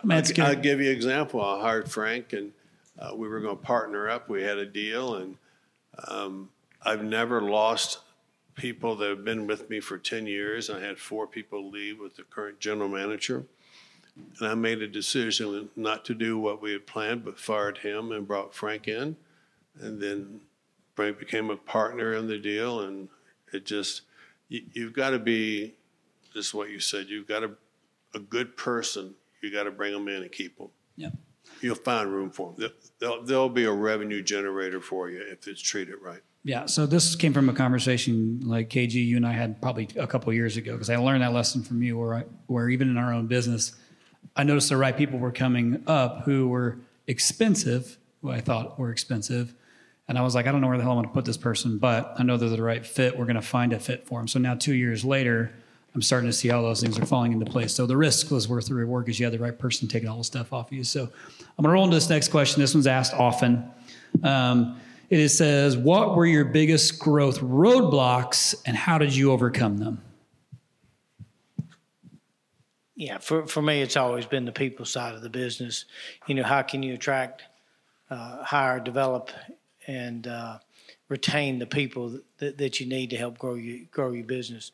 Man, 0.05 0.23
I, 0.39 0.43
I'll 0.43 0.55
give 0.55 0.83
you 0.83 0.91
an 0.91 0.97
example. 0.97 1.41
I 1.41 1.63
hired 1.63 1.91
Frank, 1.91 2.35
and 2.35 2.53
uh, 2.99 3.13
we 3.17 3.27
were 3.27 3.41
going 3.41 3.57
to 3.57 3.63
partner 3.63 4.11
up. 4.11 4.29
We 4.29 4.43
had 4.43 4.59
a 4.59 4.67
deal, 4.67 5.15
and 5.15 5.37
um, 6.09 6.51
I've 6.83 7.03
never 7.03 7.41
lost 7.41 8.01
people 8.55 8.97
that 8.97 9.09
have 9.09 9.25
been 9.25 9.47
with 9.47 9.71
me 9.71 9.81
for 9.81 9.97
10 9.97 10.27
years. 10.27 10.69
I 10.69 10.81
had 10.81 10.99
four 10.99 11.27
people 11.27 11.71
leave 11.71 11.99
with 11.99 12.17
the 12.17 12.25
current 12.25 12.61
general 12.61 12.91
manager. 12.91 13.47
And 14.39 14.47
I 14.47 14.55
made 14.55 14.83
a 14.83 14.89
decision 14.89 15.71
not 15.75 16.05
to 16.05 16.15
do 16.15 16.39
what 16.39 16.61
we 16.61 16.73
had 16.73 16.87
planned, 16.87 17.25
but 17.25 17.39
fired 17.39 17.79
him 17.79 18.13
and 18.13 18.29
brought 18.29 18.55
Frank 18.55 18.89
in. 18.89 19.17
And 19.81 20.03
then 20.03 20.43
Frank 20.97 21.19
became 21.19 21.49
a 21.49 21.57
partner 21.57 22.13
in 22.13 22.27
the 22.27 22.37
deal. 22.37 22.81
And 22.81 23.09
it 23.55 23.65
just, 23.65 24.03
you, 24.51 24.85
have 24.85 24.93
got 24.93 25.11
to 25.11 25.19
be, 25.19 25.77
just 26.33 26.55
what 26.55 26.71
you 26.71 26.81
said, 26.81 27.07
you've 27.09 27.29
got 27.29 27.41
to, 27.41 27.53
a 28.15 28.19
good 28.19 28.57
person, 28.57 29.15
you 29.43 29.53
got 29.53 29.65
to 29.65 29.71
bring 29.71 29.93
them 29.93 30.09
in 30.09 30.23
and 30.23 30.33
keep 30.33 30.59
them. 30.59 30.69
Yeah. 30.97 31.11
You'll 31.61 31.75
find 31.77 32.13
room 32.13 32.31
for 32.31 32.53
them. 32.53 32.73
They'll, 32.99 33.23
they'll 33.23 33.49
be 33.49 33.65
a 33.65 33.73
revenue 33.73 34.23
generator 34.23 34.81
for 34.81 35.11
you 35.11 35.23
if 35.23 35.47
it's 35.47 35.61
treated 35.61 35.97
right. 36.01 36.21
Yeah, 36.45 36.67
so 36.67 36.87
this 36.87 37.15
came 37.15 37.33
from 37.33 37.49
a 37.49 37.53
conversation 37.53 38.41
like 38.45 38.69
KG, 38.69 38.95
you 38.95 39.17
and 39.17 39.27
I 39.27 39.33
had 39.33 39.63
probably 39.63 39.89
a 39.97 40.09
couple 40.09 40.33
years 40.33 40.57
ago 40.57 40.73
because 40.73 40.91
I 40.91 40.97
learned 40.97 41.23
that 41.23 41.33
lesson 41.33 41.63
from 41.63 41.83
you, 41.83 41.97
where 41.97 42.15
I, 42.15 42.25
where 42.47 42.69
even 42.69 42.91
in 42.91 42.97
our 42.97 43.13
own 43.13 43.29
business, 43.29 43.73
I 44.35 44.43
noticed 44.43 44.69
the 44.69 44.77
right 44.77 44.97
people 44.97 45.21
were 45.21 45.31
coming 45.31 45.85
up 45.87 46.25
who 46.25 46.49
were 46.49 46.79
expensive, 47.07 47.97
who 48.23 48.31
I 48.31 48.41
thought 48.41 48.77
were 48.77 48.91
expensive, 48.91 49.55
and 50.09 50.19
I 50.19 50.23
was 50.23 50.35
like, 50.35 50.47
I 50.47 50.53
don't 50.53 50.61
know 50.61 50.69
where 50.69 50.77
the 50.77 50.83
hell 50.83 50.93
I'm 50.93 50.99
going 50.99 51.09
to 51.09 51.15
put 51.15 51.25
this 51.25 51.37
person, 51.37 51.79
but 51.79 52.15
I 52.19 52.23
know 52.23 52.37
they're 52.37 52.49
the 52.49 52.63
right 52.63 52.85
fit. 52.85 53.17
We're 53.17 53.25
going 53.25 53.37
to 53.37 53.43
find 53.43 53.73
a 53.73 53.79
fit 53.79 54.07
for 54.07 54.19
them. 54.19 54.27
So 54.27 54.39
now, 54.39 54.55
two 54.55 54.75
years 54.75 55.05
later, 55.05 55.53
I'm 55.95 56.03
starting 56.03 56.29
to 56.29 56.33
see 56.33 56.49
how 56.49 56.63
those 56.63 56.81
things 56.81 56.99
are 56.99 57.05
falling 57.05 57.33
into 57.33 57.45
place. 57.45 57.75
So 57.75 57.87
the 57.87 57.97
risk 57.97 58.31
was 58.31 58.49
worth 58.49 58.69
the 58.69 58.75
reward 58.75 59.05
because 59.05 59.21
you 59.21 59.27
had 59.27 59.35
the 59.35 59.39
right 59.39 59.59
person 59.59 59.89
taking 59.89 60.09
all 60.09 60.19
the 60.19 60.25
stuff 60.25 60.53
off 60.53 60.69
of 60.69 60.73
you. 60.73 60.85
So 60.85 61.03
I'm 61.03 61.63
going 61.63 61.65
to 61.65 61.69
roll 61.71 61.85
into 61.85 61.97
this 61.97 62.09
next 62.09 62.29
question. 62.29 62.61
This 62.61 62.75
one's 62.75 62.87
asked 62.87 63.13
often. 63.13 63.71
Um, 64.23 64.81
it 65.11 65.29
says, 65.29 65.77
What 65.77 66.17
were 66.17 66.25
your 66.25 66.47
biggest 66.47 66.99
growth 66.99 67.41
roadblocks 67.41 68.55
and 68.65 68.75
how 68.75 68.97
did 68.97 69.15
you 69.15 69.33
overcome 69.33 69.77
them? 69.77 70.03
Yeah, 72.97 73.19
for, 73.19 73.47
for 73.47 73.61
me, 73.61 73.83
it's 73.83 73.97
always 73.97 74.25
been 74.25 74.45
the 74.45 74.53
people 74.53 74.87
side 74.87 75.15
of 75.15 75.23
the 75.23 75.29
business. 75.29 75.85
You 76.27 76.37
know, 76.37 76.45
how 76.45 76.63
can 76.63 76.83
you 76.83 76.95
attract, 76.95 77.43
uh, 78.11 78.43
hire, 78.45 78.81
develop, 78.81 79.31
and 79.87 80.27
uh, 80.27 80.59
retain 81.13 81.59
the 81.59 81.67
people 81.67 82.19
that, 82.39 82.57
that 82.57 82.81
you 82.81 82.87
need 82.87 83.11
to 83.11 83.17
help 83.17 83.39
grow 83.39 83.55
you 83.55 83.87
grow 83.91 84.13
your 84.13 84.25
business. 84.25 84.73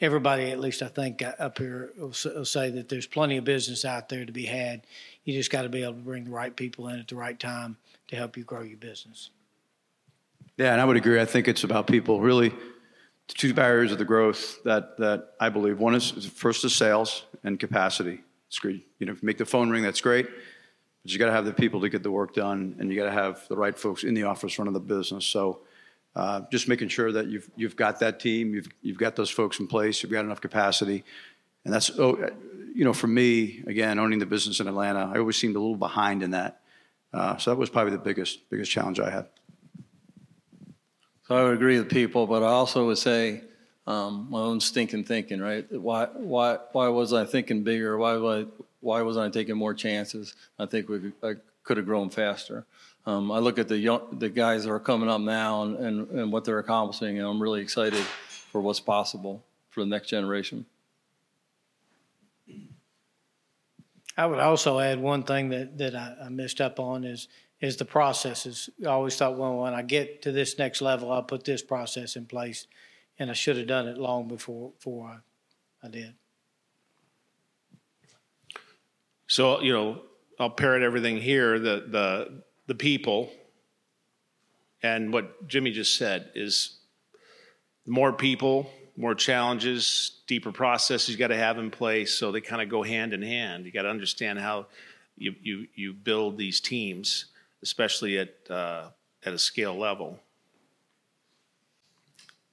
Everybody, 0.00 0.50
at 0.50 0.58
least 0.58 0.82
I 0.82 0.88
think 0.88 1.22
uh, 1.22 1.32
up 1.38 1.58
here, 1.58 1.92
will, 1.96 2.12
say 2.12 2.70
that 2.70 2.88
there's 2.88 3.06
plenty 3.06 3.36
of 3.36 3.44
business 3.44 3.84
out 3.84 4.08
there 4.08 4.24
to 4.24 4.32
be 4.32 4.44
had. 4.44 4.86
You 5.24 5.34
just 5.34 5.50
got 5.50 5.62
to 5.62 5.68
be 5.68 5.82
able 5.82 5.94
to 5.94 6.00
bring 6.00 6.24
the 6.24 6.30
right 6.30 6.54
people 6.54 6.88
in 6.88 6.98
at 6.98 7.08
the 7.08 7.14
right 7.14 7.38
time 7.38 7.76
to 8.08 8.16
help 8.16 8.36
you 8.36 8.44
grow 8.44 8.62
your 8.62 8.76
business. 8.76 9.30
Yeah, 10.56 10.72
and 10.72 10.80
I 10.80 10.84
would 10.84 10.96
agree. 10.96 11.20
I 11.20 11.24
think 11.24 11.48
it's 11.48 11.64
about 11.64 11.86
people 11.86 12.20
really. 12.20 12.52
Two 13.26 13.54
barriers 13.54 13.90
of 13.90 13.96
the 13.96 14.04
growth 14.04 14.62
that 14.64 14.98
that 14.98 15.30
I 15.40 15.48
believe. 15.48 15.78
One 15.78 15.94
is 15.94 16.10
first 16.26 16.62
is 16.64 16.74
sales 16.74 17.24
and 17.42 17.58
capacity. 17.58 18.20
It's 18.48 18.58
great. 18.58 18.86
You 18.98 19.06
know, 19.06 19.12
if 19.12 19.22
you 19.22 19.26
make 19.26 19.38
the 19.38 19.46
phone 19.46 19.70
ring, 19.70 19.82
that's 19.82 20.02
great. 20.02 20.26
But 20.26 21.12
you 21.12 21.18
got 21.18 21.26
to 21.26 21.32
have 21.32 21.44
the 21.46 21.52
people 21.52 21.80
to 21.80 21.88
get 21.88 22.02
the 22.02 22.10
work 22.10 22.34
done, 22.34 22.76
and 22.78 22.90
you 22.90 22.96
got 22.96 23.06
to 23.06 23.12
have 23.12 23.48
the 23.48 23.56
right 23.56 23.78
folks 23.78 24.04
in 24.04 24.14
the 24.14 24.24
office 24.24 24.58
running 24.58 24.74
the 24.74 24.80
business. 24.80 25.24
So, 25.24 25.60
uh, 26.16 26.42
just 26.50 26.68
making 26.68 26.88
sure 26.88 27.12
that 27.12 27.26
you've 27.26 27.50
you've 27.56 27.76
got 27.76 28.00
that 28.00 28.20
team, 28.20 28.54
you've 28.54 28.68
you've 28.82 28.98
got 28.98 29.16
those 29.16 29.30
folks 29.30 29.58
in 29.60 29.66
place, 29.66 30.02
you've 30.02 30.12
got 30.12 30.24
enough 30.24 30.40
capacity, 30.40 31.04
and 31.64 31.72
that's 31.72 31.90
oh, 31.98 32.30
you 32.74 32.84
know, 32.84 32.92
for 32.92 33.06
me 33.06 33.62
again, 33.66 33.98
owning 33.98 34.18
the 34.18 34.26
business 34.26 34.60
in 34.60 34.68
Atlanta, 34.68 35.10
I 35.14 35.18
always 35.18 35.36
seemed 35.36 35.56
a 35.56 35.60
little 35.60 35.76
behind 35.76 36.22
in 36.22 36.32
that. 36.32 36.60
Uh, 37.12 37.36
so 37.36 37.50
that 37.50 37.56
was 37.56 37.70
probably 37.70 37.92
the 37.92 37.98
biggest 37.98 38.48
biggest 38.50 38.70
challenge 38.70 39.00
I 39.00 39.10
had. 39.10 39.26
So 41.26 41.36
I 41.36 41.44
would 41.44 41.54
agree 41.54 41.78
with 41.78 41.88
people, 41.88 42.26
but 42.26 42.42
I 42.42 42.48
also 42.48 42.86
would 42.86 42.98
say 42.98 43.42
um, 43.86 44.26
my 44.30 44.40
own 44.40 44.60
stinking 44.60 45.04
thinking, 45.04 45.40
right? 45.40 45.70
Why, 45.70 46.06
why, 46.06 46.58
why 46.72 46.88
was 46.88 47.12
I 47.12 47.24
thinking 47.24 47.62
bigger? 47.62 47.96
Why, 47.96 48.16
why, 48.16 48.46
why 48.80 49.02
wasn't 49.02 49.26
I 49.26 49.30
taking 49.30 49.56
more 49.56 49.74
chances? 49.74 50.34
I 50.58 50.66
think 50.66 50.88
we 50.88 51.12
I 51.22 51.34
could 51.62 51.78
have 51.78 51.86
grown 51.86 52.10
faster. 52.10 52.66
Um, 53.06 53.30
I 53.30 53.38
look 53.38 53.58
at 53.58 53.68
the 53.68 53.76
young, 53.76 54.18
the 54.18 54.30
guys 54.30 54.64
that 54.64 54.70
are 54.70 54.80
coming 54.80 55.08
up 55.08 55.20
now 55.20 55.62
and, 55.64 55.76
and, 55.76 56.10
and 56.10 56.32
what 56.32 56.44
they're 56.44 56.58
accomplishing, 56.58 57.18
and 57.18 57.26
I'm 57.26 57.40
really 57.40 57.60
excited 57.60 58.02
for 58.50 58.60
what's 58.60 58.80
possible 58.80 59.42
for 59.70 59.80
the 59.80 59.86
next 59.86 60.08
generation. 60.08 60.64
I 64.16 64.26
would 64.26 64.38
also 64.38 64.78
add 64.78 65.00
one 65.00 65.24
thing 65.24 65.48
that, 65.50 65.76
that 65.78 65.94
I, 65.94 66.16
I 66.26 66.28
missed 66.28 66.60
up 66.60 66.78
on 66.78 67.04
is 67.04 67.28
is 67.60 67.76
the 67.76 67.84
processes. 67.84 68.68
I 68.82 68.88
always 68.88 69.16
thought, 69.16 69.38
well, 69.38 69.56
when 69.56 69.74
I 69.74 69.82
get 69.82 70.22
to 70.22 70.32
this 70.32 70.58
next 70.58 70.82
level, 70.82 71.10
I'll 71.10 71.22
put 71.22 71.44
this 71.44 71.62
process 71.62 72.14
in 72.14 72.26
place, 72.26 72.66
and 73.18 73.30
I 73.30 73.32
should 73.32 73.56
have 73.56 73.66
done 73.66 73.88
it 73.88 73.96
long 73.96 74.28
before 74.28 74.70
before 74.70 75.08
I, 75.08 75.86
I 75.86 75.90
did. 75.90 76.14
So 79.26 79.60
you 79.60 79.72
know, 79.72 80.02
I'll 80.38 80.50
parrot 80.50 80.82
everything 80.82 81.16
here. 81.16 81.58
The 81.58 81.84
the 81.88 82.42
the 82.66 82.74
people, 82.74 83.30
and 84.82 85.12
what 85.12 85.46
Jimmy 85.48 85.70
just 85.70 85.96
said 85.96 86.30
is, 86.34 86.78
more 87.86 88.12
people, 88.12 88.70
more 88.96 89.14
challenges, 89.14 90.22
deeper 90.26 90.52
processes 90.52 91.10
you 91.10 91.16
got 91.16 91.28
to 91.28 91.36
have 91.36 91.58
in 91.58 91.70
place. 91.70 92.14
So 92.14 92.32
they 92.32 92.40
kind 92.40 92.62
of 92.62 92.68
go 92.68 92.82
hand 92.82 93.12
in 93.12 93.22
hand. 93.22 93.66
You 93.66 93.72
got 93.72 93.82
to 93.82 93.90
understand 93.90 94.38
how 94.38 94.66
you 95.16 95.34
you 95.42 95.66
you 95.74 95.92
build 95.92 96.38
these 96.38 96.60
teams 96.60 97.26
especially 97.64 98.18
at 98.18 98.34
uh, 98.50 98.90
at 99.24 99.32
a 99.32 99.38
scale 99.38 99.76
level. 99.76 100.20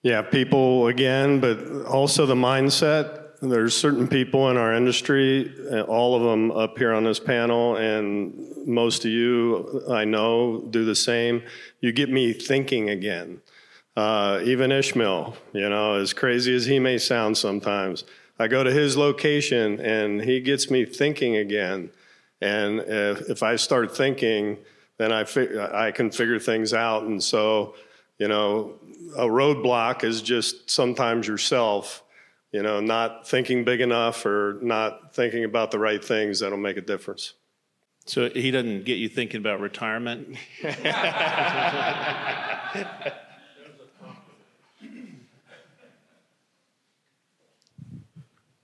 Yeah, 0.02 0.24
people 0.24 0.88
again, 0.88 1.40
but 1.40 1.86
also 1.86 2.26
the 2.26 2.34
mindset. 2.34 3.21
There's 3.44 3.76
certain 3.76 4.08
people 4.08 4.52
in 4.52 4.58
our 4.58 4.72
industry, 4.72 5.52
all 5.88 6.16
of 6.16 6.22
them 6.22 6.52
up 6.52 6.78
here 6.78 6.94
on 6.94 7.04
this 7.04 7.20
panel, 7.20 7.76
and 7.76 8.68
most 8.68 9.04
of 9.04 9.10
you 9.10 9.84
I 9.90 10.06
know 10.06 10.62
do 10.70 10.86
the 10.86 10.94
same. 10.94 11.42
You 11.80 11.92
get 11.92 12.12
me 12.12 12.34
thinking 12.34 12.92
again. 12.92 13.42
Uh, 13.98 14.42
even 14.44 14.72
Ishmael, 14.72 15.36
you 15.54 15.68
know, 15.68 15.96
as 15.96 16.14
crazy 16.14 16.56
as 16.56 16.66
he 16.66 16.78
may 16.78 17.00
sound 17.00 17.36
sometimes, 17.36 18.04
I 18.38 18.48
go 18.48 18.64
to 18.64 18.72
his 18.72 18.96
location 18.96 19.80
and 19.82 20.22
he 20.22 20.40
gets 20.40 20.70
me 20.70 20.86
thinking 20.86 21.36
again. 21.36 21.90
And 22.42 22.80
if, 22.80 23.22
if 23.30 23.44
I 23.44 23.56
start 23.56 23.96
thinking, 23.96 24.60
then 24.98 25.12
I, 25.12 25.26
I 25.74 25.92
can 25.92 26.12
figure 26.12 26.40
things 26.40 26.76
out. 26.76 27.04
And 27.04 27.22
so, 27.22 27.74
you 28.20 28.28
know, 28.28 28.76
a 29.18 29.26
roadblock 29.26 30.04
is 30.04 30.22
just 30.22 30.70
sometimes 30.70 31.28
yourself, 31.28 32.04
you 32.52 32.62
know, 32.62 32.80
not 32.82 33.28
thinking 33.28 33.64
big 33.64 33.82
enough 33.82 34.26
or 34.26 34.60
not 34.62 35.14
thinking 35.16 35.44
about 35.44 35.72
the 35.72 35.80
right 35.80 36.04
things 36.04 36.42
that'll 36.42 36.58
make 36.58 36.78
a 36.78 36.82
difference. 36.82 37.34
So 38.06 38.30
he 38.30 38.52
doesn't 38.52 38.86
get 38.86 38.98
you 38.98 39.08
thinking 39.08 39.40
about 39.40 39.60
retirement? 39.62 40.38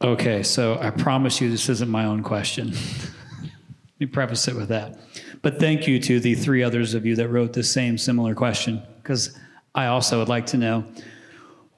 okay, 0.02 0.44
so 0.44 0.80
I 0.80 0.90
promise 0.90 1.40
you 1.40 1.50
this 1.50 1.70
isn't 1.70 1.90
my 1.90 2.06
own 2.06 2.24
question. 2.24 2.72
Let 2.72 4.00
me 4.00 4.08
preface 4.08 4.48
it 4.48 4.56
with 4.56 4.70
that. 4.70 5.00
But 5.42 5.60
thank 5.60 5.88
you 5.88 6.00
to 6.00 6.20
the 6.20 6.34
three 6.36 6.64
others 6.64 6.94
of 6.94 7.06
you 7.06 7.16
that 7.16 7.30
wrote 7.30 7.54
the 7.54 7.64
same 7.64 7.98
similar 7.98 8.36
question, 8.36 8.82
because 9.02 9.38
I 9.76 9.86
also 9.86 10.20
would 10.20 10.30
like 10.30 10.48
to 10.48 10.58
know 10.58 10.84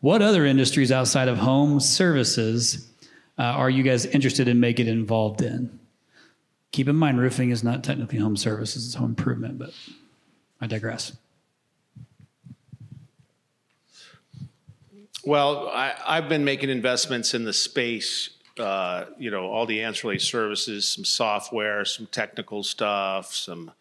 what 0.01 0.21
other 0.21 0.45
industries 0.45 0.91
outside 0.91 1.27
of 1.27 1.37
home 1.37 1.79
services 1.79 2.87
uh, 3.37 3.43
are 3.43 3.69
you 3.69 3.83
guys 3.83 4.05
interested 4.05 4.47
in 4.47 4.59
making 4.59 4.87
involved 4.87 5.41
in? 5.41 5.79
Keep 6.71 6.89
in 6.89 6.95
mind, 6.95 7.19
roofing 7.19 7.49
is 7.49 7.63
not 7.63 7.83
technically 7.83 8.19
home 8.19 8.37
services, 8.37 8.85
it's 8.85 8.95
home 8.95 9.11
improvement, 9.11 9.57
but 9.57 9.71
I 10.61 10.67
digress. 10.67 11.13
Well, 15.25 15.69
I, 15.69 16.15
have 16.15 16.29
been 16.29 16.45
making 16.45 16.69
investments 16.69 17.33
in 17.33 17.43
the 17.43 17.53
space 17.53 18.29
uh, 18.59 19.05
you 19.17 19.31
know, 19.31 19.45
all 19.45 19.65
the 19.65 19.81
ancillary 19.81 20.19
services, 20.19 20.87
some 20.87 21.05
software, 21.05 21.85
some 21.85 22.07
technical 22.07 22.61
stuff, 22.61 23.33
some 23.33 23.71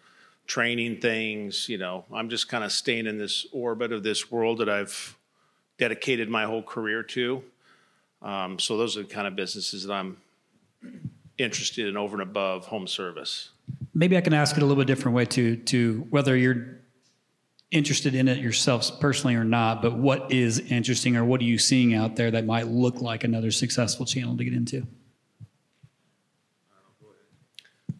training 0.46 1.00
things. 1.00 1.68
You 1.68 1.78
know, 1.78 2.04
I'm 2.12 2.30
just 2.30 2.48
kind 2.48 2.62
of 2.62 2.70
staying 2.70 3.06
in 3.06 3.18
this 3.18 3.44
orbit 3.52 3.92
of 3.92 4.04
this 4.04 4.30
world 4.30 4.58
that 4.58 4.68
I've 4.68 5.17
dedicated 5.78 6.28
my 6.28 6.44
whole 6.44 6.62
career 6.62 7.02
to. 7.02 7.42
Um, 8.20 8.58
so 8.58 8.76
those 8.76 8.96
are 8.96 9.02
the 9.02 9.08
kind 9.08 9.26
of 9.26 9.36
businesses 9.36 9.84
that 9.84 9.92
I'm 9.92 10.18
interested 11.38 11.86
in 11.86 11.96
over 11.96 12.14
and 12.14 12.22
above 12.22 12.66
home 12.66 12.86
service. 12.86 13.50
Maybe 13.94 14.16
I 14.16 14.20
can 14.20 14.34
ask 14.34 14.56
it 14.56 14.62
a 14.62 14.66
little 14.66 14.82
bit 14.82 14.86
different 14.86 15.14
way 15.14 15.24
to 15.26 15.56
to 15.56 16.06
whether 16.10 16.36
you're 16.36 16.78
interested 17.70 18.14
in 18.14 18.28
it 18.28 18.38
yourselves 18.38 18.90
personally 18.90 19.34
or 19.34 19.44
not, 19.44 19.82
but 19.82 19.94
what 19.94 20.32
is 20.32 20.58
interesting 20.58 21.16
or 21.16 21.24
what 21.24 21.40
are 21.40 21.44
you 21.44 21.58
seeing 21.58 21.94
out 21.94 22.16
there 22.16 22.30
that 22.30 22.46
might 22.46 22.66
look 22.66 23.02
like 23.02 23.24
another 23.24 23.50
successful 23.50 24.06
channel 24.06 24.36
to 24.36 24.44
get 24.44 24.54
into? 24.54 24.86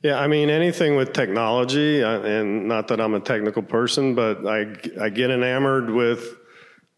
Yeah, 0.02 0.18
I 0.18 0.28
mean 0.28 0.48
anything 0.48 0.96
with 0.96 1.12
technology, 1.12 2.02
uh, 2.02 2.20
and 2.20 2.68
not 2.68 2.88
that 2.88 3.00
I'm 3.00 3.14
a 3.14 3.20
technical 3.20 3.62
person, 3.62 4.14
but 4.14 4.46
I, 4.46 4.74
I 5.00 5.08
get 5.08 5.30
enamored 5.30 5.90
with 5.90 6.36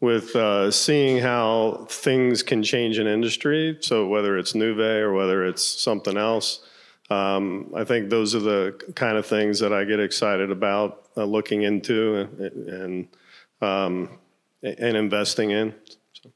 with 0.00 0.34
uh, 0.34 0.70
seeing 0.70 1.18
how 1.18 1.86
things 1.90 2.42
can 2.42 2.62
change 2.62 2.98
in 2.98 3.06
industry. 3.06 3.78
So 3.80 4.06
whether 4.06 4.38
it's 4.38 4.54
Nuve 4.54 5.00
or 5.00 5.12
whether 5.12 5.44
it's 5.44 5.62
something 5.62 6.16
else, 6.16 6.60
um, 7.10 7.72
I 7.76 7.84
think 7.84 8.08
those 8.08 8.34
are 8.34 8.40
the 8.40 8.92
kind 8.94 9.18
of 9.18 9.26
things 9.26 9.58
that 9.58 9.72
I 9.72 9.84
get 9.84 10.00
excited 10.00 10.50
about 10.50 11.08
uh, 11.16 11.24
looking 11.24 11.62
into 11.62 12.28
and 12.38 12.68
and, 12.68 13.08
um, 13.60 14.18
and 14.62 14.96
investing 14.96 15.50
in. 15.50 15.74
So. 16.12 16.30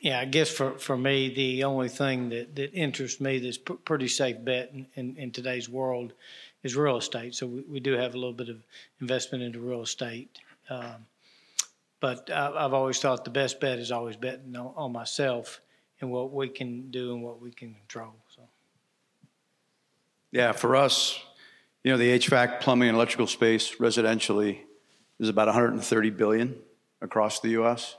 Yeah, 0.00 0.18
I 0.18 0.24
guess 0.24 0.50
for, 0.50 0.78
for 0.78 0.96
me, 0.96 1.32
the 1.32 1.64
only 1.64 1.88
thing 1.88 2.30
that, 2.30 2.56
that 2.56 2.72
interests 2.72 3.20
me 3.20 3.38
that's 3.38 3.58
pretty 3.58 4.08
safe 4.08 4.42
bet 4.42 4.70
in, 4.72 4.86
in, 4.94 5.16
in, 5.16 5.30
today's 5.30 5.68
world 5.68 6.14
is 6.62 6.76
real 6.76 6.96
estate. 6.96 7.34
So 7.34 7.46
we, 7.46 7.60
we 7.62 7.80
do 7.80 7.92
have 7.92 8.14
a 8.14 8.18
little 8.18 8.32
bit 8.32 8.48
of 8.48 8.62
investment 9.00 9.42
into 9.42 9.60
real 9.60 9.82
estate. 9.82 10.38
Um, 10.70 11.06
but 12.00 12.30
I, 12.30 12.62
have 12.62 12.74
always 12.74 12.98
thought 12.98 13.24
the 13.24 13.30
best 13.30 13.60
bet 13.60 13.78
is 13.78 13.92
always 13.92 14.16
betting 14.16 14.56
on, 14.56 14.72
on 14.76 14.92
myself 14.92 15.60
and 16.00 16.10
what 16.10 16.32
we 16.32 16.48
can 16.48 16.90
do 16.90 17.14
and 17.14 17.22
what 17.22 17.40
we 17.40 17.50
can 17.50 17.74
control. 17.74 18.14
So. 18.34 18.42
Yeah, 20.32 20.52
for 20.52 20.76
us, 20.76 21.20
you 21.84 21.92
know, 21.92 21.98
the 21.98 22.18
HVAC, 22.18 22.60
plumbing, 22.60 22.88
and 22.88 22.96
electrical 22.96 23.26
space 23.26 23.76
residentially 23.76 24.58
is 25.20 25.28
about 25.28 25.46
130 25.46 26.10
billion 26.10 26.56
across 27.00 27.40
the 27.40 27.50
U.S., 27.50 27.96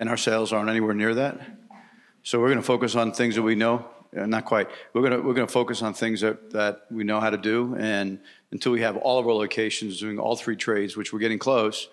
and 0.00 0.08
our 0.08 0.16
sales 0.16 0.52
aren't 0.52 0.68
anywhere 0.68 0.94
near 0.94 1.14
that. 1.14 1.40
So 2.22 2.40
we're 2.40 2.48
going 2.48 2.58
to 2.58 2.64
focus 2.64 2.94
on 2.94 3.12
things 3.12 3.34
that 3.34 3.42
we 3.42 3.54
know. 3.54 3.86
Uh, 4.16 4.26
not 4.26 4.44
quite. 4.44 4.68
We're 4.92 5.08
to 5.10 5.20
we're 5.20 5.34
to 5.34 5.46
focus 5.46 5.82
on 5.82 5.94
things 5.94 6.20
that 6.20 6.50
that 6.52 6.86
we 6.90 7.04
know 7.04 7.20
how 7.20 7.30
to 7.30 7.36
do, 7.36 7.74
and 7.78 8.20
until 8.52 8.72
we 8.72 8.80
have 8.82 8.96
all 8.96 9.18
of 9.18 9.26
our 9.26 9.34
locations 9.34 9.98
doing 9.98 10.18
all 10.18 10.36
three 10.36 10.56
trades, 10.56 10.96
which 10.96 11.12
we're 11.12 11.18
getting 11.18 11.38
close, 11.38 11.88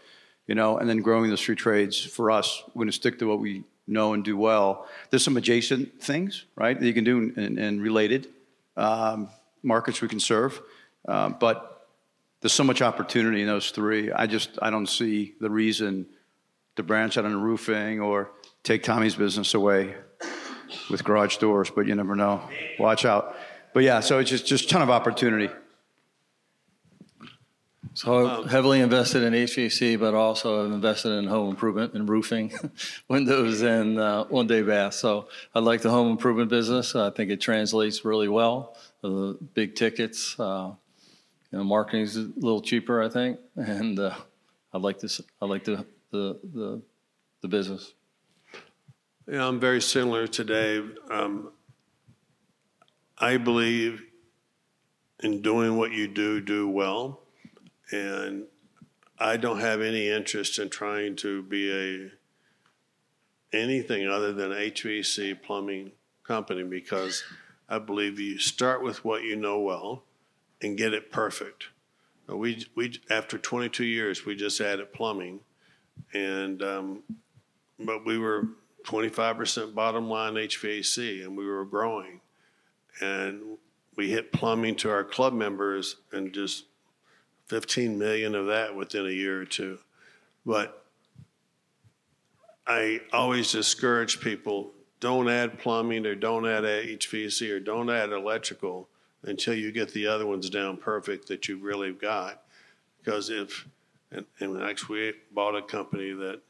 you 0.48 0.56
know, 0.56 0.78
and 0.78 0.88
then 0.88 1.02
growing 1.02 1.30
those 1.30 1.42
three 1.42 1.56
trades 1.56 2.00
for 2.00 2.30
us, 2.30 2.64
we're 2.74 2.86
to 2.86 2.92
stick 2.92 3.18
to 3.20 3.26
what 3.28 3.40
we 3.40 3.64
know 3.88 4.14
and 4.14 4.24
do 4.24 4.38
well. 4.38 4.88
There's 5.10 5.24
some 5.24 5.38
adjacent 5.38 6.02
things, 6.02 6.46
right, 6.56 6.80
that 6.80 6.86
you 6.86 6.94
can 6.94 7.04
do 7.04 7.34
and, 7.36 7.82
related 7.82 8.28
um, 8.78 9.30
markets 9.64 10.02
we 10.02 10.08
can 10.08 10.20
serve. 10.20 10.62
Uh, 11.08 11.30
but 11.30 11.88
there's 12.42 12.54
so 12.54 12.64
much 12.64 12.82
opportunity 12.82 13.42
in 13.42 13.48
those 13.48 13.72
three. 13.72 14.12
I 14.12 14.28
just 14.28 14.60
I 14.62 14.70
don't 14.70 14.88
see 14.88 15.34
the 15.40 15.50
reason 15.50 16.06
to 16.76 16.84
branch 16.84 17.18
out 17.18 17.26
on 17.26 17.42
roofing 17.42 18.00
or 18.00 18.32
take 18.64 18.84
Tommy's 18.84 19.16
business 19.16 19.54
away 19.54 19.96
with 20.90 21.04
garage 21.04 21.38
doors. 21.38 21.70
But 21.70 21.88
you 21.88 21.96
never 21.96 22.16
know. 22.16 22.42
Watch 22.80 23.06
out. 23.06 23.36
But 23.74 23.84
yeah, 23.84 24.00
so 24.02 24.20
it's 24.20 24.30
just 24.30 24.46
just 24.46 24.70
ton 24.70 24.82
of 24.82 24.90
opportunity. 24.90 25.50
So 27.94 28.44
heavily 28.44 28.80
invested 28.80 29.24
in 29.24 29.34
HVAC, 29.34 30.00
but 30.00 30.14
also 30.14 30.66
I've 30.66 30.72
invested 30.72 31.10
in 31.10 31.28
home 31.28 31.50
improvement 31.50 31.94
and 31.94 32.08
roofing, 32.08 32.54
windows, 33.10 33.62
and 33.64 34.00
uh, 34.00 34.26
one 34.26 34.48
day 34.48 34.62
bath. 34.62 34.94
So 34.94 35.28
I 35.54 35.60
like 35.60 35.82
the 35.82 35.90
home 35.90 36.10
improvement 36.10 36.50
business. 36.50 36.96
I 36.96 37.10
think 37.10 37.32
it 37.32 37.42
translates 37.42 38.06
really 38.06 38.30
well. 38.30 38.78
The 39.02 39.38
big 39.54 39.76
tickets, 39.76 40.40
uh, 40.40 40.72
you 41.52 41.58
know, 41.58 41.66
marketing's 41.66 42.16
a 42.16 42.30
little 42.38 42.62
cheaper, 42.62 43.04
I 43.04 43.10
think, 43.10 43.40
and 43.58 44.00
uh, 44.00 44.16
I 44.72 44.78
like 44.78 45.00
this. 45.00 45.20
I 45.42 45.46
like 45.46 45.66
the 45.66 45.86
the 46.12 46.40
the, 46.44 46.82
the 47.42 47.48
business. 47.50 47.94
Yeah, 49.28 49.48
I'm 49.48 49.60
very 49.60 49.82
similar 49.82 50.28
to 50.28 50.44
Dave. 50.44 50.98
Um, 51.10 51.52
I 53.18 53.38
believe 53.38 54.04
in 55.20 55.42
doing 55.42 55.78
what 55.78 55.92
you 55.92 56.08
do, 56.08 56.42
do 56.42 56.68
well. 56.68 57.22
And 57.92 58.46
I 59.20 59.38
don't 59.38 59.60
have 59.60 59.82
any 59.82 60.10
interest 60.10 60.58
in 60.58 60.70
trying 60.70 61.16
to 61.18 61.44
be 61.44 61.72
a 61.72 62.12
anything 63.56 64.08
other 64.08 64.32
than 64.34 64.52
HVAC 64.52 65.44
plumbing 65.44 65.92
company 66.24 66.64
because 66.64 67.24
I 67.70 67.80
believe 67.80 68.20
you 68.20 68.40
start 68.40 68.82
with 68.82 69.06
what 69.06 69.24
you 69.24 69.36
know 69.36 69.60
well 69.60 70.04
and 70.62 70.78
get 70.78 70.94
it 70.94 71.12
perfect. 71.12 71.66
We 72.28 72.66
we 72.76 73.00
after 73.10 73.38
22 73.38 73.84
years 73.84 74.26
we 74.26 74.36
just 74.36 74.62
added 74.62 74.94
plumbing, 74.94 75.42
and 76.14 76.64
um, 76.64 77.04
but 77.78 78.06
we 78.06 78.18
were 78.18 78.48
25% 78.84 79.74
bottom 79.74 80.10
line 80.10 80.34
HVAC 80.34 81.24
and 81.24 81.38
we 81.38 81.46
were 81.46 81.66
growing, 81.66 82.22
and 83.00 83.58
we 83.96 84.10
hit 84.10 84.32
plumbing 84.32 84.76
to 84.78 84.90
our 84.90 85.04
club 85.04 85.34
members 85.34 85.98
and 86.12 86.34
just 86.34 86.66
15 87.48 87.98
million 88.00 88.36
of 88.36 88.48
that 88.48 88.76
within 88.76 89.06
a 89.06 89.12
year 89.12 89.42
or 89.42 89.46
two. 89.46 89.78
But 90.46 90.86
I 92.66 93.02
always 93.12 93.52
discourage 93.52 94.22
people 94.22 94.72
don't 95.02 95.28
add 95.28 95.60
plumbing 95.60 96.06
or 96.06 96.16
don't 96.16 96.48
add 96.48 96.64
HVAC 96.64 97.52
or 97.52 97.60
don't 97.60 97.90
add 97.90 98.12
electrical 98.12 98.88
until 99.24 99.54
you 99.54 99.72
get 99.72 99.94
the 99.94 100.08
other 100.08 100.26
ones 100.26 100.50
down 100.50 100.78
perfect 100.78 101.28
that 101.28 101.48
you 101.48 101.58
really 101.58 101.92
got. 101.92 102.44
Because 103.00 103.30
if, 103.30 103.68
and, 104.12 104.26
and 104.40 104.62
actually, 104.62 105.00
we 105.00 105.14
bought 105.34 105.56
a 105.56 105.62
company 105.62 106.14
that 106.14 106.42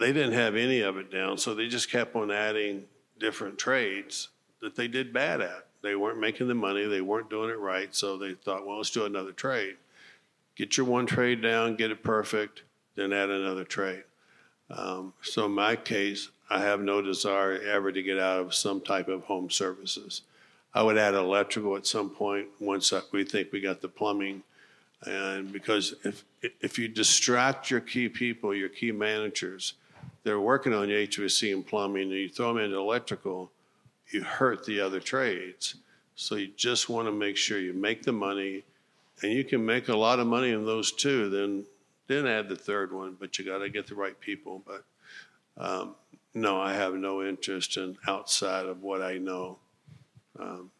they 0.00 0.12
didn't 0.12 0.32
have 0.32 0.56
any 0.56 0.80
of 0.80 0.96
it 0.96 1.10
down, 1.10 1.38
so 1.38 1.54
they 1.54 1.68
just 1.68 1.90
kept 1.90 2.16
on 2.16 2.30
adding 2.30 2.84
different 3.18 3.58
trades 3.58 4.28
that 4.60 4.74
they 4.74 4.88
did 4.88 5.12
bad 5.12 5.40
at. 5.40 5.66
They 5.82 5.94
weren't 5.94 6.18
making 6.18 6.48
the 6.48 6.54
money, 6.54 6.86
they 6.86 7.00
weren't 7.00 7.30
doing 7.30 7.50
it 7.50 7.58
right, 7.58 7.94
so 7.94 8.16
they 8.16 8.34
thought, 8.34 8.66
well, 8.66 8.78
let's 8.78 8.90
do 8.90 9.04
another 9.04 9.32
trade. 9.32 9.76
Get 10.56 10.76
your 10.76 10.86
one 10.86 11.06
trade 11.06 11.42
down, 11.42 11.76
get 11.76 11.90
it 11.90 12.02
perfect, 12.02 12.62
then 12.96 13.12
add 13.12 13.30
another 13.30 13.64
trade. 13.64 14.04
Um, 14.70 15.12
so 15.22 15.46
in 15.46 15.52
my 15.52 15.76
case, 15.76 16.30
I 16.50 16.60
have 16.60 16.80
no 16.80 17.02
desire 17.02 17.60
ever 17.60 17.92
to 17.92 18.02
get 18.02 18.18
out 18.18 18.40
of 18.40 18.54
some 18.54 18.80
type 18.80 19.08
of 19.08 19.24
home 19.24 19.50
services. 19.50 20.22
I 20.74 20.82
would 20.82 20.98
add 20.98 21.14
electrical 21.14 21.76
at 21.76 21.86
some 21.86 22.10
point 22.10 22.48
once 22.58 22.92
we 23.12 23.24
think 23.24 23.52
we 23.52 23.60
got 23.60 23.80
the 23.80 23.88
plumbing. 23.88 24.42
And 25.04 25.52
because 25.52 25.94
if 26.04 26.24
if 26.42 26.78
you 26.78 26.88
distract 26.88 27.70
your 27.70 27.80
key 27.80 28.08
people, 28.08 28.54
your 28.54 28.68
key 28.68 28.92
managers, 28.92 29.74
they're 30.22 30.40
working 30.40 30.72
on 30.72 30.88
your 30.88 31.00
HVAC 31.00 31.52
and 31.52 31.66
plumbing, 31.66 32.04
and 32.04 32.12
you 32.12 32.28
throw 32.28 32.54
them 32.54 32.62
into 32.62 32.76
electrical, 32.76 33.50
you 34.10 34.22
hurt 34.22 34.64
the 34.64 34.80
other 34.80 35.00
trades. 35.00 35.76
So 36.14 36.36
you 36.36 36.48
just 36.56 36.88
want 36.88 37.08
to 37.08 37.12
make 37.12 37.36
sure 37.36 37.58
you 37.58 37.74
make 37.74 38.02
the 38.02 38.12
money, 38.12 38.64
and 39.22 39.32
you 39.32 39.44
can 39.44 39.64
make 39.64 39.88
a 39.88 39.96
lot 39.96 40.18
of 40.18 40.26
money 40.26 40.50
in 40.50 40.64
those 40.64 40.92
two. 40.92 41.28
Then 41.28 41.64
then 42.06 42.26
add 42.26 42.48
the 42.48 42.56
third 42.56 42.92
one, 42.92 43.16
but 43.18 43.38
you 43.38 43.44
got 43.44 43.58
to 43.58 43.68
get 43.68 43.86
the 43.86 43.94
right 43.94 44.18
people. 44.18 44.62
But 44.66 44.84
um, 45.58 45.94
no, 46.34 46.60
I 46.60 46.74
have 46.74 46.94
no 46.94 47.22
interest 47.22 47.76
in 47.76 47.96
outside 48.06 48.66
of 48.66 48.82
what 48.82 49.02
I 49.02 49.18
know. 49.18 49.58
Um, 50.38 50.70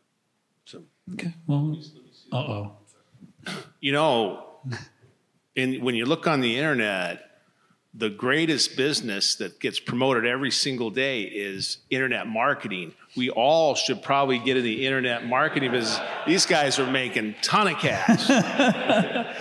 so 0.64 0.82
okay, 1.14 1.34
well, 1.46 1.76
uh 2.32 2.36
oh. 2.36 2.72
You 3.80 3.92
know, 3.92 4.44
in, 5.54 5.82
when 5.82 5.94
you 5.94 6.06
look 6.06 6.26
on 6.26 6.40
the 6.40 6.56
internet, 6.56 7.26
the 7.96 8.10
greatest 8.10 8.76
business 8.76 9.36
that 9.36 9.58
gets 9.58 9.80
promoted 9.80 10.26
every 10.26 10.50
single 10.50 10.90
day 10.90 11.22
is 11.22 11.78
internet 11.88 12.26
marketing. 12.26 12.92
We 13.16 13.30
all 13.30 13.74
should 13.74 14.02
probably 14.02 14.38
get 14.38 14.58
in 14.58 14.64
the 14.64 14.84
internet 14.84 15.24
marketing 15.24 15.70
business. 15.70 15.98
These 16.26 16.44
guys 16.44 16.78
are 16.78 16.90
making 16.90 17.36
ton 17.40 17.68
of 17.68 17.78
cash. 17.78 18.26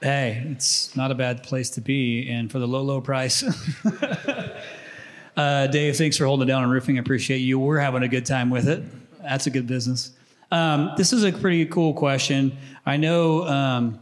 hey, 0.00 0.46
it's 0.50 0.94
not 0.94 1.10
a 1.10 1.14
bad 1.16 1.42
place 1.42 1.70
to 1.70 1.80
be, 1.80 2.30
and 2.30 2.52
for 2.52 2.60
the 2.60 2.68
low, 2.68 2.82
low 2.82 3.00
price. 3.00 3.42
uh, 5.36 5.66
Dave, 5.66 5.96
thanks 5.96 6.16
for 6.16 6.24
holding 6.24 6.46
it 6.46 6.52
down 6.52 6.62
on 6.62 6.70
roofing. 6.70 6.98
I 6.98 7.00
appreciate 7.00 7.38
you. 7.38 7.58
We're 7.58 7.80
having 7.80 8.04
a 8.04 8.08
good 8.08 8.26
time 8.26 8.48
with 8.48 8.68
it. 8.68 8.84
That's 9.22 9.48
a 9.48 9.50
good 9.50 9.66
business. 9.66 10.12
Um, 10.52 10.92
this 10.98 11.14
is 11.14 11.24
a 11.24 11.32
pretty 11.32 11.64
cool 11.66 11.94
question. 11.94 12.56
I 12.84 12.98
know. 12.98 13.46
Um, 13.48 13.98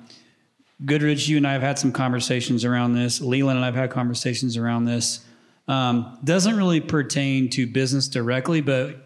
Goodrich, 0.85 1.29
you 1.29 1.37
and 1.37 1.47
I 1.47 1.53
have 1.53 1.63
had 1.63 1.79
some 1.79 1.93
conversations 1.93 2.65
around 2.65 2.95
this. 2.95 3.21
Leland 3.21 3.59
and 3.59 3.65
I've 3.65 3.75
had 3.75 3.91
conversations 3.91 4.57
around 4.57 4.85
this. 4.85 5.25
Um, 5.69 6.19
doesn't 6.25 6.57
really 6.57 6.81
pertain 6.81 7.49
to 7.51 7.67
business 7.67 8.09
directly, 8.09 8.61
but 8.61 8.97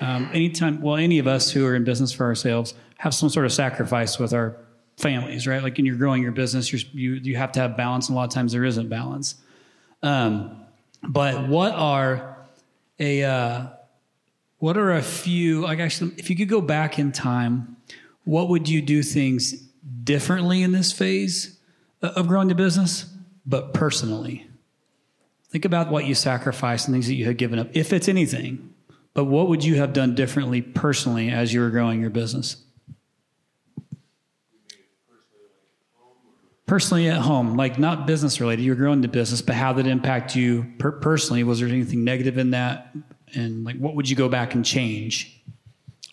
um, 0.00 0.30
anytime, 0.32 0.80
well, 0.80 0.96
any 0.96 1.18
of 1.18 1.26
us 1.26 1.50
who 1.50 1.66
are 1.66 1.74
in 1.74 1.84
business 1.84 2.12
for 2.12 2.24
ourselves 2.24 2.74
have 2.96 3.12
some 3.12 3.28
sort 3.28 3.44
of 3.44 3.52
sacrifice 3.52 4.18
with 4.18 4.32
our 4.32 4.56
families, 4.96 5.46
right? 5.46 5.62
Like 5.62 5.76
when 5.76 5.84
you're 5.84 5.96
growing 5.96 6.22
your 6.22 6.32
business, 6.32 6.72
you 6.72 7.14
you 7.14 7.36
have 7.36 7.52
to 7.52 7.60
have 7.60 7.76
balance, 7.76 8.08
and 8.08 8.16
a 8.16 8.18
lot 8.18 8.24
of 8.24 8.30
times 8.30 8.52
there 8.52 8.64
isn't 8.64 8.88
balance. 8.88 9.34
Um, 10.02 10.64
but 11.02 11.48
what 11.48 11.72
are 11.72 12.36
a 12.98 13.22
uh, 13.22 13.66
what 14.58 14.76
are 14.76 14.92
a 14.92 15.02
few 15.02 15.62
like 15.62 15.78
actually, 15.78 16.12
if 16.16 16.30
you 16.30 16.36
could 16.36 16.48
go 16.48 16.60
back 16.60 16.98
in 16.98 17.12
time, 17.12 17.76
what 18.24 18.48
would 18.48 18.68
you 18.68 18.82
do 18.82 19.02
things 19.02 19.66
differently 20.04 20.62
in 20.62 20.72
this 20.72 20.92
phase 20.92 21.58
of 22.02 22.28
growing 22.28 22.48
the 22.48 22.54
business, 22.54 23.12
but 23.44 23.74
personally. 23.74 24.46
Think 25.50 25.64
about 25.64 25.90
what 25.90 26.06
you 26.06 26.14
sacrificed 26.14 26.86
and 26.86 26.94
things 26.94 27.06
that 27.06 27.14
you 27.14 27.24
had 27.24 27.38
given 27.38 27.58
up, 27.58 27.68
if 27.72 27.92
it's 27.92 28.08
anything. 28.08 28.74
But 29.14 29.24
what 29.24 29.48
would 29.48 29.64
you 29.64 29.76
have 29.76 29.92
done 29.92 30.14
differently 30.14 30.60
personally 30.60 31.30
as 31.30 31.52
you 31.52 31.60
were 31.60 31.70
growing 31.70 32.00
your 32.00 32.10
business? 32.10 32.62
Personally 36.66 37.08
at 37.08 37.18
home, 37.18 37.56
like 37.56 37.78
not 37.78 38.06
business 38.06 38.40
related, 38.40 38.64
you're 38.64 38.74
growing 38.74 39.00
the 39.00 39.08
business, 39.08 39.40
but 39.40 39.54
how 39.54 39.72
did 39.72 39.86
it 39.86 39.90
impact 39.90 40.34
you 40.34 40.66
per- 40.78 40.92
personally? 40.92 41.44
Was 41.44 41.60
there 41.60 41.68
anything 41.68 42.02
negative 42.02 42.38
in 42.38 42.50
that? 42.50 42.94
And 43.34 43.64
like, 43.64 43.76
what 43.76 43.94
would 43.94 44.08
you 44.08 44.16
go 44.16 44.28
back 44.28 44.54
and 44.54 44.64
change? 44.64 45.42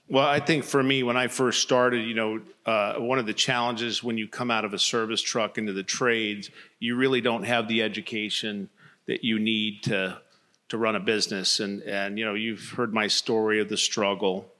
Well, 0.09 0.27
I 0.27 0.39
think 0.39 0.63
for 0.63 0.83
me, 0.83 1.01
when 1.01 1.17
I 1.17 1.27
first 1.27 1.61
started, 1.61 2.05
you 2.05 2.13
know, 2.13 2.41
uh, 2.65 2.95
one 2.95 3.19
of 3.19 3.25
the 3.25 3.33
challenges 3.33 4.03
when 4.03 4.17
you 4.17 4.27
come 4.27 4.51
out 4.51 4.65
of 4.65 4.73
a 4.73 4.79
service 4.79 5.21
truck 5.21 5.57
into 5.57 5.73
the 5.73 5.83
trades, 5.83 6.49
you 6.79 6.95
really 6.95 7.21
don't 7.21 7.43
have 7.43 7.67
the 7.67 7.81
education 7.81 8.69
that 9.07 9.23
you 9.23 9.39
need 9.39 9.83
to 9.83 10.21
to 10.69 10.77
run 10.77 10.95
a 10.95 10.99
business. 10.99 11.59
And 11.59 11.81
and 11.83 12.17
you 12.17 12.25
know, 12.25 12.33
you've 12.33 12.69
heard 12.69 12.93
my 12.93 13.07
story 13.07 13.59
of 13.59 13.69
the 13.69 13.77
struggle, 13.77 14.51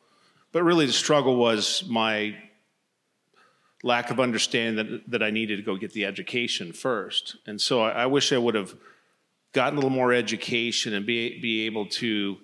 but 0.52 0.64
really 0.64 0.86
the 0.86 0.94
struggle 0.94 1.36
was 1.36 1.84
my 1.88 2.36
lack 3.84 4.12
of 4.12 4.20
understanding 4.20 4.76
that 4.76 5.12
that 5.12 5.24
I 5.24 5.30
needed 5.30 5.58
to 5.58 5.64
go 5.64 5.76
get 5.76 5.94
the 5.94 6.06
education 6.06 6.74
first. 6.74 7.38
And 7.46 7.60
so 7.60 7.82
I, 7.82 8.04
I 8.04 8.06
wish 8.06 8.34
I 8.34 8.38
would 8.38 8.56
have 8.56 8.76
gotten 9.54 9.78
a 9.78 9.82
little 9.82 9.90
more 9.90 10.14
education 10.14 10.94
and 10.94 11.06
be 11.06 11.40
be 11.40 11.66
able 11.66 11.86
to 11.86 12.38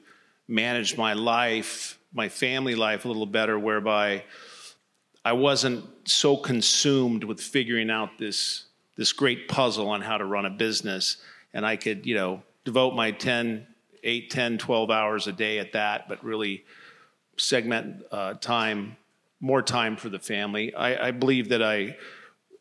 manage 0.48 0.98
my 0.98 1.14
life 1.14 2.00
my 2.14 2.30
family 2.30 2.76
life 2.76 3.06
a 3.06 3.08
little 3.08 3.26
better, 3.26 3.58
whereby 3.58 4.24
I 5.24 5.34
wasn't 5.34 5.86
so 6.06 6.38
consumed 6.38 7.24
with 7.24 7.40
figuring 7.40 7.90
out 7.90 8.18
this 8.18 8.66
this 8.96 9.14
great 9.14 9.48
puzzle 9.48 9.90
on 9.90 10.02
how 10.02 10.18
to 10.18 10.26
run 10.26 10.46
a 10.46 10.50
business, 10.50 11.18
and 11.54 11.66
I 11.66 11.76
could 11.76 12.06
you 12.06 12.16
know 12.16 12.44
devote 12.66 12.96
my 12.96 13.12
10, 13.12 13.66
8, 14.04 14.30
10, 14.30 14.58
12 14.58 14.92
hours 14.92 15.28
a 15.28 15.32
day 15.32 15.60
at 15.60 15.74
that, 15.74 16.08
but 16.10 16.24
really 16.24 16.66
segment 17.38 18.04
uh, 18.12 18.34
time, 18.36 18.98
more 19.40 19.62
time 19.62 19.96
for 19.96 20.10
the 20.10 20.20
family. 20.20 20.74
I, 20.74 21.08
I 21.08 21.12
believe 21.12 21.50
that 21.50 21.64
I 21.64 21.96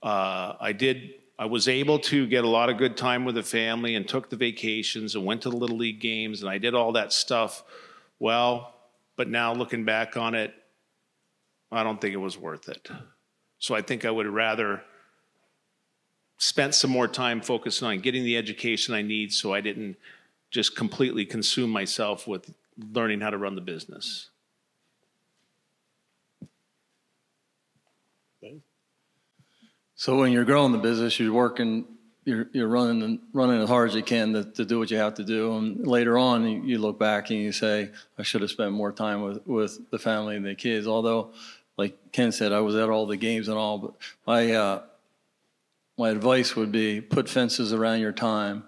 uh, 0.03 0.57
I 0.61 0.73
did 0.73 1.15
I 1.39 1.47
was 1.47 1.68
able 1.68 2.01
to 2.01 2.26
get 2.26 2.45
a 2.45 2.49
lot 2.49 2.68
of 2.68 2.78
good 2.78 2.97
time 2.97 3.24
with 3.24 3.36
the 3.36 3.45
family 3.45 3.95
and 3.95 4.09
took 4.09 4.28
the 4.28 4.36
vacations 4.36 5.14
and 5.14 5.24
went 5.24 5.43
to 5.43 5.51
the 5.51 5.57
little 5.57 5.76
league 5.76 6.01
games 6.01 6.43
and 6.43 6.51
I 6.51 6.59
did 6.59 6.74
all 6.74 6.93
that 6.93 7.12
stuff. 7.12 7.62
Well, 8.18 8.74
but 9.16 9.28
now 9.28 9.53
looking 9.53 9.84
back 9.84 10.16
on 10.16 10.34
it, 10.34 10.53
I 11.70 11.84
don't 11.84 12.01
think 12.01 12.14
it 12.14 12.18
was 12.18 12.36
worth 12.36 12.68
it. 12.68 12.89
So 13.61 13.74
I 13.74 13.82
think 13.82 14.05
I 14.05 14.11
would 14.11 14.26
rather 14.26 14.82
spent 16.39 16.74
some 16.74 16.91
more 16.91 17.09
time 17.09 17.41
focusing 17.41 17.86
on 17.86 18.01
getting 18.01 18.24
the 18.24 18.36
education 18.36 18.95
I 18.95 19.03
need 19.03 19.32
so 19.32 19.53
I 19.53 19.61
didn't 19.61 19.97
just 20.51 20.74
completely 20.74 21.24
consume 21.24 21.70
myself 21.70 22.26
with 22.26 22.55
learning 22.93 23.20
how 23.20 23.30
to 23.30 23.39
run 23.39 23.55
the 23.55 23.61
business. 23.61 24.30
So 29.99 30.17
when 30.17 30.31
you're 30.31 30.45
growing 30.45 30.71
the 30.71 30.79
business, 30.79 31.19
you're 31.19 31.33
working, 31.33 31.85
you're, 32.25 32.49
you're 32.53 32.69
running 32.69 33.19
running 33.33 33.61
as 33.61 33.69
hard 33.69 33.89
as 33.91 33.97
you 33.97 34.03
can 34.05 34.33
to, 34.33 34.45
to 34.45 34.65
do 34.65 34.79
what 34.79 34.93
you 34.93 34.97
have 34.97 35.15
to 35.15 35.25
do. 35.25 35.57
And 35.57 35.85
later 35.85 36.17
on, 36.17 36.49
you, 36.49 36.63
you 36.63 36.79
look 36.79 37.01
back 37.01 37.31
and 37.31 37.41
you 37.41 37.51
say, 37.51 37.91
I 38.17 38.23
should 38.23 38.43
have 38.43 38.51
spent 38.53 38.71
more 38.71 38.93
time 38.93 39.23
with, 39.23 39.45
with 39.45 39.91
the 39.91 39.99
family 39.99 40.37
and 40.37 40.47
the 40.47 40.55
kids. 40.55 40.87
Although, 40.87 41.33
like 41.77 42.13
Ken 42.13 42.31
said, 42.31 42.53
I 42.53 42.61
was 42.61 42.77
at 42.77 42.89
all 42.89 43.07
the 43.07 43.17
games 43.17 43.49
and 43.49 43.59
all, 43.59 43.79
but 43.79 43.95
my, 44.25 44.53
uh, 44.53 44.83
my 45.97 46.11
advice 46.11 46.55
would 46.55 46.71
be 46.71 47.01
put 47.01 47.29
fences 47.29 47.73
around 47.73 47.99
your 47.99 48.13
time. 48.13 48.63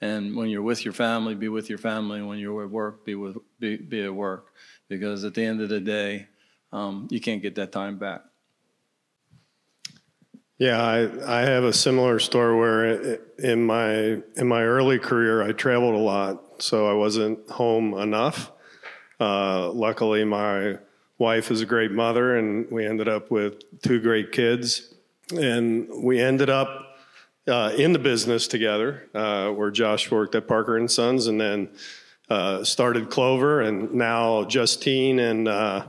And 0.00 0.34
when 0.34 0.48
you're 0.48 0.62
with 0.62 0.86
your 0.86 0.94
family, 0.94 1.34
be 1.34 1.50
with 1.50 1.68
your 1.68 1.78
family. 1.78 2.20
And 2.20 2.28
when 2.28 2.38
you're 2.38 2.64
at 2.64 2.70
work, 2.70 3.04
be 3.04 3.14
with 3.14 3.36
be, 3.60 3.76
be 3.76 4.02
at 4.04 4.14
work. 4.14 4.54
Because 4.88 5.22
at 5.24 5.34
the 5.34 5.44
end 5.44 5.60
of 5.60 5.68
the 5.68 5.80
day, 5.80 6.28
um, 6.72 7.08
you 7.10 7.20
can't 7.20 7.42
get 7.42 7.56
that 7.56 7.72
time 7.72 7.98
back. 7.98 8.22
Yeah, 10.62 10.80
I, 10.80 11.40
I 11.40 11.40
have 11.40 11.64
a 11.64 11.72
similar 11.72 12.20
story 12.20 12.56
where 12.56 13.18
in 13.36 13.66
my 13.66 14.22
in 14.36 14.46
my 14.46 14.62
early 14.62 15.00
career 15.00 15.42
I 15.42 15.50
traveled 15.50 15.96
a 15.96 15.98
lot, 15.98 16.62
so 16.62 16.86
I 16.88 16.92
wasn't 16.92 17.50
home 17.50 17.94
enough. 17.94 18.52
Uh, 19.18 19.72
luckily, 19.72 20.22
my 20.22 20.78
wife 21.18 21.50
is 21.50 21.62
a 21.62 21.66
great 21.66 21.90
mother, 21.90 22.36
and 22.36 22.70
we 22.70 22.86
ended 22.86 23.08
up 23.08 23.28
with 23.28 23.82
two 23.82 24.00
great 24.00 24.30
kids, 24.30 24.94
and 25.36 25.88
we 26.00 26.20
ended 26.20 26.48
up 26.48 26.94
uh, 27.48 27.72
in 27.76 27.92
the 27.92 27.98
business 27.98 28.46
together, 28.46 29.08
uh, 29.16 29.48
where 29.48 29.72
Josh 29.72 30.12
worked 30.12 30.36
at 30.36 30.46
Parker 30.46 30.76
and 30.76 30.88
Sons, 30.88 31.26
and 31.26 31.40
then 31.40 31.70
uh, 32.30 32.62
started 32.62 33.10
Clover, 33.10 33.62
and 33.62 33.92
now 33.94 34.44
Justine 34.44 35.18
and 35.18 35.48
uh, 35.48 35.86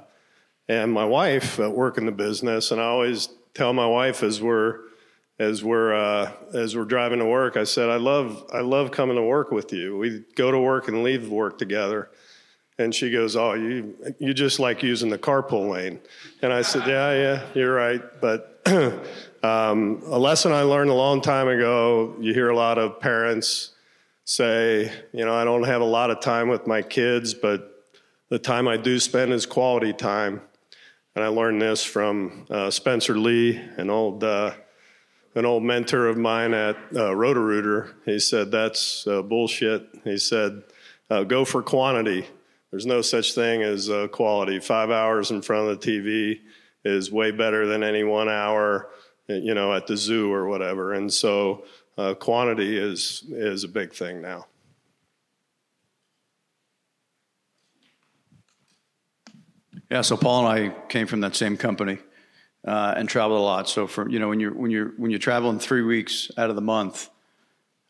and 0.67 0.91
my 0.91 1.05
wife 1.05 1.59
uh, 1.59 1.69
work 1.69 1.99
in 1.99 2.07
the 2.07 2.11
business, 2.11 2.71
and 2.71 2.82
I 2.82 2.86
always 2.86 3.30
tell 3.54 3.74
my 3.74 3.86
wife 3.86 4.24
as 4.24 4.41
we're 4.41 4.80
as 5.39 5.64
we're 5.64 5.93
uh, 5.93 6.32
as 6.54 6.76
we're 6.76 6.86
driving 6.86 7.20
to 7.20 7.26
work. 7.26 7.58
I 7.58 7.64
said, 7.64 7.89
I 7.89 7.97
love 7.97 8.45
I 8.51 8.62
love 8.62 8.91
coming 8.91 9.16
to 9.16 9.24
work 9.24 9.51
with 9.51 9.74
you. 9.74 9.97
We 9.97 10.24
go 10.36 10.51
to 10.51 10.60
work 10.60 10.88
and 10.88 11.04
leave 11.04 11.30
work 11.30 11.58
together. 11.58 12.10
And 12.80 12.93
she 12.93 13.12
goes, 13.12 13.36
"Oh, 13.36 13.54
you 13.54 13.95
you 14.20 14.34
just 14.34 14.60
like 14.60 14.82
using 14.82 15.10
the 15.10 15.18
carpool 15.18 15.70
lane." 15.70 15.99
And 16.41 16.51
I 16.51 16.64
said, 16.64 16.88
"Yeah, 16.88 17.14
yeah, 17.14 17.45
you're 17.54 17.74
right." 17.74 18.01
But 18.20 18.62
um, 19.43 20.01
a 20.08 20.18
lesson 20.18 20.51
I 20.51 20.64
learned 20.64 20.89
a 20.89 20.95
long 20.95 21.22
time 21.22 21.47
ago. 21.47 22.16
You 22.20 22.34
hear 22.34 22.49
a 22.49 22.56
lot 22.56 22.80
of 22.80 22.99
parents 22.99 23.74
say, 24.26 24.91
"You 25.12 25.24
know, 25.24 25.36
I 25.36 25.43
don't 25.43 25.64
have 25.66 25.82
a 25.82 25.86
lot 25.86 26.10
of 26.10 26.20
time 26.20 26.47
with 26.47 26.66
my 26.66 26.82
kids, 26.82 27.36
but 27.36 27.86
the 28.30 28.39
time 28.39 28.68
I 28.68 28.78
do 28.78 28.99
spend 28.99 29.34
is 29.34 29.45
quality 29.45 29.93
time." 29.93 30.41
And 31.16 31.24
I 31.24 31.28
learned 31.28 31.61
this 31.61 31.84
from 31.84 32.45
uh, 32.49 32.72
Spencer 32.72 33.18
Lee, 33.18 33.57
an 33.78 33.89
old 33.91 34.24
uh, 34.24 34.53
an 35.36 35.45
old 35.45 35.64
mentor 35.64 36.07
of 36.07 36.18
mine 36.18 36.53
at 36.53 36.76
uh. 36.95 37.14
He 38.05 38.20
said 38.20 38.51
that's 38.51 39.05
uh, 39.05 39.22
bullshit. 39.22 39.88
He 40.03 40.18
said 40.18 40.64
uh, 41.09 41.24
go 41.24 41.45
for 41.45 41.61
quantity. 41.61 42.26
There's 42.72 42.88
no 42.88 43.01
such 43.03 43.34
thing 43.34 43.61
as 43.61 43.89
uh, 43.89 44.07
quality. 44.07 44.59
Five 44.59 44.89
hours 44.89 45.30
in 45.30 45.43
front 45.43 45.70
of 45.70 45.80
the 45.80 45.88
TV 45.88 46.39
is 46.84 47.11
way 47.11 47.30
better 47.30 47.68
than 47.68 47.84
any 47.84 48.03
one 48.03 48.30
hour, 48.30 48.89
you 49.28 49.53
know, 49.53 49.74
at 49.74 49.86
the 49.86 49.95
zoo 49.95 50.34
or 50.34 50.47
whatever. 50.47 50.93
And 50.93 51.14
so 51.14 51.66
uh, 51.95 52.16
quantity 52.16 52.78
is 52.78 53.24
is 53.30 53.64
a 53.64 53.68
big 53.68 53.93
thing 53.93 54.22
now. 54.22 54.47
Yeah, 59.94 60.02
so 60.02 60.18
Paul 60.18 60.48
and 60.48 60.72
I 60.72 60.88
came 60.88 61.06
from 61.06 61.20
that 61.20 61.36
same 61.36 61.56
company 61.56 62.00
uh, 62.66 62.96
and 62.98 63.08
traveled 63.08 63.39
a 63.39 63.44
lot. 63.44 63.70
So 63.70 63.86
for 63.86 64.10
you 64.10 64.18
know 64.18 64.28
when 64.28 64.39
you're 64.39 64.52
when 64.52 64.72
you're 64.72 64.88
when 64.98 65.12
you're 65.12 65.20
traveling 65.20 65.60
three 65.60 65.84
weeks 65.84 66.32
out 66.36 66.50
of 66.50 66.56
the 66.56 66.64
month, 66.64 67.12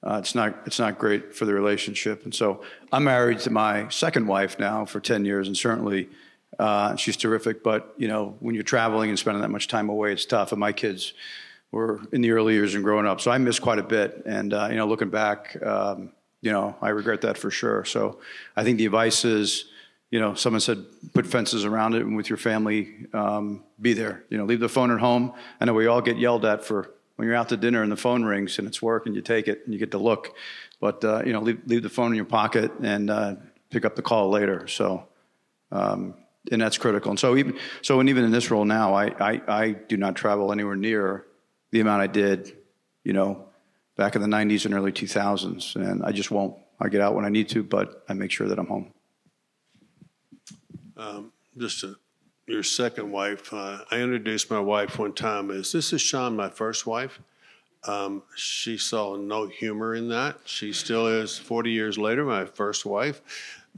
uh, 0.05 0.17
it's 0.21 0.35
not 0.35 0.63
it's 0.65 0.79
not 0.79 0.99
great 0.99 1.33
for 1.33 1.45
the 1.45 1.53
relationship. 1.53 2.25
And 2.25 2.35
so 2.35 2.61
I'm 2.91 3.05
married 3.05 3.39
to 3.39 3.51
my 3.51 3.87
second 3.87 4.27
wife 4.27 4.59
now 4.59 4.83
for 4.83 4.99
ten 4.99 5.23
years, 5.23 5.47
and 5.47 5.55
certainly 5.55 6.09
uh, 6.59 6.97
she's 6.97 7.15
terrific. 7.15 7.63
But 7.63 7.93
you 7.95 8.09
know 8.09 8.35
when 8.41 8.53
you're 8.53 8.65
traveling 8.65 9.09
and 9.09 9.17
spending 9.17 9.41
that 9.41 9.51
much 9.51 9.69
time 9.69 9.87
away, 9.87 10.11
it's 10.11 10.25
tough. 10.25 10.51
And 10.51 10.59
my 10.59 10.73
kids 10.73 11.13
were 11.71 12.01
in 12.11 12.19
the 12.19 12.31
early 12.31 12.53
years 12.53 12.75
and 12.75 12.83
growing 12.83 13.07
up, 13.07 13.21
so 13.21 13.31
I 13.31 13.37
miss 13.37 13.59
quite 13.59 13.79
a 13.79 13.83
bit. 13.83 14.23
And 14.25 14.53
uh, 14.53 14.67
you 14.69 14.75
know 14.75 14.87
looking 14.87 15.09
back, 15.09 15.55
um, 15.65 16.11
you 16.41 16.51
know 16.51 16.75
I 16.81 16.89
regret 16.89 17.21
that 17.21 17.37
for 17.37 17.49
sure. 17.49 17.85
So 17.85 18.19
I 18.57 18.65
think 18.65 18.77
the 18.77 18.87
advice 18.87 19.23
is 19.23 19.69
you 20.13 20.19
know, 20.19 20.35
someone 20.35 20.59
said 20.59 20.85
put 21.15 21.25
fences 21.25 21.65
around 21.65 21.95
it 21.95 22.03
and 22.03 22.15
with 22.15 22.29
your 22.29 22.37
family, 22.37 23.07
um, 23.13 23.63
be 23.81 23.93
there. 23.93 24.23
You 24.29 24.37
know, 24.37 24.45
leave 24.45 24.59
the 24.59 24.69
phone 24.69 24.91
at 24.91 24.99
home. 24.99 25.33
I 25.59 25.65
know 25.65 25.73
we 25.73 25.87
all 25.87 26.01
get 26.01 26.19
yelled 26.19 26.45
at 26.45 26.63
for 26.63 26.91
when 27.15 27.27
you're 27.27 27.35
out 27.35 27.49
to 27.49 27.57
dinner 27.57 27.81
and 27.81 27.91
the 27.91 27.97
phone 27.97 28.23
rings 28.23 28.59
and 28.59 28.67
it's 28.67 28.79
work 28.79 29.07
and 29.07 29.15
you 29.15 29.23
take 29.23 29.47
it 29.47 29.63
and 29.65 29.73
you 29.73 29.79
get 29.79 29.89
to 29.89 29.97
look. 29.97 30.35
But, 30.79 31.03
uh, 31.03 31.23
you 31.25 31.33
know, 31.33 31.41
leave, 31.41 31.61
leave 31.65 31.81
the 31.81 31.89
phone 31.89 32.11
in 32.11 32.15
your 32.15 32.25
pocket 32.25 32.71
and 32.83 33.09
uh, 33.09 33.35
pick 33.71 33.85
up 33.85 33.95
the 33.95 34.03
call 34.03 34.29
later. 34.29 34.67
So, 34.67 35.07
um, 35.71 36.13
and 36.51 36.61
that's 36.61 36.77
critical. 36.77 37.09
And 37.09 37.19
so 37.19 37.35
even, 37.35 37.57
so 37.81 37.99
and 37.99 38.07
even 38.07 38.23
in 38.23 38.29
this 38.29 38.51
role 38.51 38.65
now, 38.65 38.93
I, 38.93 39.07
I, 39.19 39.41
I 39.47 39.71
do 39.71 39.97
not 39.97 40.15
travel 40.15 40.51
anywhere 40.51 40.75
near 40.75 41.25
the 41.71 41.79
amount 41.79 42.03
I 42.03 42.07
did, 42.07 42.55
you 43.03 43.13
know, 43.13 43.45
back 43.97 44.15
in 44.15 44.21
the 44.21 44.27
90s 44.27 44.65
and 44.65 44.75
early 44.75 44.91
2000s. 44.91 45.75
And 45.75 46.03
I 46.05 46.11
just 46.11 46.29
won't. 46.29 46.55
I 46.79 46.89
get 46.89 47.01
out 47.01 47.15
when 47.15 47.25
I 47.25 47.29
need 47.29 47.49
to, 47.49 47.63
but 47.63 48.03
I 48.07 48.13
make 48.13 48.29
sure 48.29 48.47
that 48.47 48.59
I'm 48.59 48.67
home. 48.67 48.93
Um, 50.97 51.31
just 51.57 51.83
a, 51.83 51.95
your 52.47 52.63
second 52.63 53.11
wife. 53.11 53.53
Uh, 53.53 53.79
I 53.91 53.99
introduced 53.99 54.51
my 54.51 54.59
wife 54.59 54.99
one 54.99 55.13
time 55.13 55.51
as 55.51 55.71
this 55.71 55.93
is 55.93 56.01
Sean, 56.01 56.35
my 56.35 56.49
first 56.49 56.85
wife. 56.85 57.19
Um, 57.85 58.23
she 58.35 58.77
saw 58.77 59.15
no 59.17 59.47
humor 59.47 59.95
in 59.95 60.09
that. 60.09 60.39
She 60.45 60.71
still 60.71 61.07
is 61.07 61.37
40 61.37 61.71
years 61.71 61.97
later, 61.97 62.23
my 62.23 62.45
first 62.45 62.85
wife. 62.85 63.21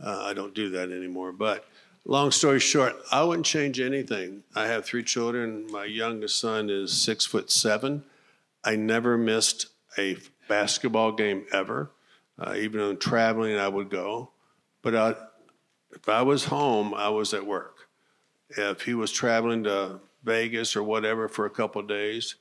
Uh, 0.01 0.23
I 0.25 0.33
don't 0.33 0.53
do 0.53 0.69
that 0.71 0.91
anymore. 0.91 1.31
But 1.31 1.65
long 2.05 2.31
story 2.31 2.59
short, 2.59 2.95
I 3.11 3.23
wouldn't 3.23 3.45
change 3.45 3.79
anything. 3.79 4.43
I 4.53 4.67
have 4.67 4.85
three 4.85 5.03
children. 5.03 5.67
My 5.71 5.85
youngest 5.85 6.39
son 6.39 6.69
is 6.69 6.93
six 6.93 7.25
foot 7.25 7.49
seven. 7.49 8.03
I 8.63 8.75
never 8.75 9.17
missed 9.17 9.67
a 9.97 10.17
basketball 10.47 11.11
game 11.13 11.45
ever. 11.51 11.91
Uh, 12.37 12.53
even 12.57 12.81
on 12.81 12.97
traveling, 12.97 13.55
I 13.55 13.67
would 13.67 13.89
go. 13.89 14.31
But 14.81 14.95
I, 14.95 15.15
if 15.95 16.09
I 16.09 16.21
was 16.21 16.45
home, 16.45 16.93
I 16.93 17.09
was 17.09 17.33
at 17.33 17.45
work. 17.45 17.87
If 18.49 18.81
he 18.81 18.93
was 18.93 19.11
traveling 19.11 19.63
to 19.63 19.99
Vegas 20.23 20.75
or 20.75 20.83
whatever 20.83 21.27
for 21.27 21.45
a 21.45 21.49
couple 21.49 21.81
days, 21.81 22.35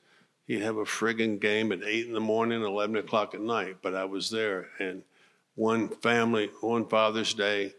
he'd 0.45 0.61
have 0.61 0.77
a 0.77 0.85
friggin' 0.85 1.39
game 1.39 1.71
at 1.71 1.83
eight 1.83 2.05
in 2.05 2.13
the 2.13 2.19
morning, 2.19 2.61
eleven 2.61 2.95
o'clock 2.97 3.33
at 3.33 3.41
night. 3.41 3.77
But 3.81 3.95
I 3.95 4.05
was 4.05 4.29
there. 4.29 4.69
And 4.79 5.03
one 5.55 5.89
family, 5.89 6.51
one 6.61 6.85
Father's 6.85 7.33
Day, 7.33 7.73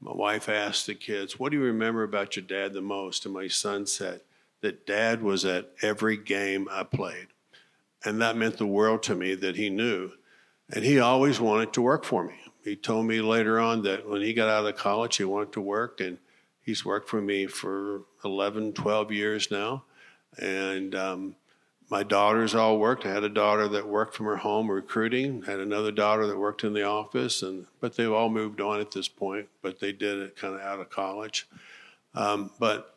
my 0.00 0.12
wife 0.12 0.48
asked 0.48 0.86
the 0.86 0.94
kids, 0.94 1.38
"What 1.38 1.52
do 1.52 1.58
you 1.58 1.64
remember 1.64 2.02
about 2.02 2.36
your 2.36 2.44
dad 2.44 2.72
the 2.72 2.80
most?" 2.82 3.24
And 3.24 3.32
my 3.32 3.46
son 3.46 3.86
said 3.86 4.22
that 4.60 4.86
Dad 4.86 5.22
was 5.22 5.44
at 5.44 5.70
every 5.80 6.16
game 6.16 6.68
I 6.70 6.82
played, 6.82 7.28
and 8.04 8.20
that 8.20 8.36
meant 8.36 8.58
the 8.58 8.66
world 8.66 9.02
to 9.04 9.14
me 9.14 9.34
that 9.36 9.56
he 9.56 9.70
knew, 9.70 10.12
and 10.68 10.84
he 10.84 10.98
always 10.98 11.40
wanted 11.40 11.72
to 11.72 11.82
work 11.82 12.04
for 12.04 12.24
me 12.24 12.41
he 12.64 12.76
told 12.76 13.06
me 13.06 13.20
later 13.20 13.58
on 13.58 13.82
that 13.82 14.08
when 14.08 14.22
he 14.22 14.32
got 14.32 14.48
out 14.48 14.66
of 14.66 14.76
college, 14.76 15.16
he 15.16 15.24
wanted 15.24 15.52
to 15.52 15.60
work, 15.60 16.00
and 16.00 16.18
he's 16.62 16.84
worked 16.84 17.08
for 17.08 17.20
me 17.20 17.46
for 17.46 18.02
11, 18.24 18.72
12 18.72 19.12
years 19.12 19.50
now. 19.50 19.84
And 20.38 20.94
um, 20.94 21.36
my 21.90 22.02
daughters 22.02 22.54
all 22.54 22.78
worked. 22.78 23.04
I 23.04 23.10
had 23.10 23.24
a 23.24 23.28
daughter 23.28 23.68
that 23.68 23.86
worked 23.86 24.14
from 24.14 24.26
her 24.26 24.36
home 24.36 24.70
recruiting, 24.70 25.42
had 25.42 25.60
another 25.60 25.92
daughter 25.92 26.26
that 26.26 26.38
worked 26.38 26.64
in 26.64 26.72
the 26.72 26.84
office, 26.84 27.42
and 27.42 27.66
but 27.80 27.96
they've 27.96 28.12
all 28.12 28.30
moved 28.30 28.60
on 28.60 28.80
at 28.80 28.92
this 28.92 29.08
point. 29.08 29.48
But 29.60 29.80
they 29.80 29.92
did 29.92 30.18
it 30.20 30.36
kind 30.36 30.54
of 30.54 30.60
out 30.60 30.80
of 30.80 30.88
college. 30.88 31.48
Um, 32.14 32.50
but 32.58 32.96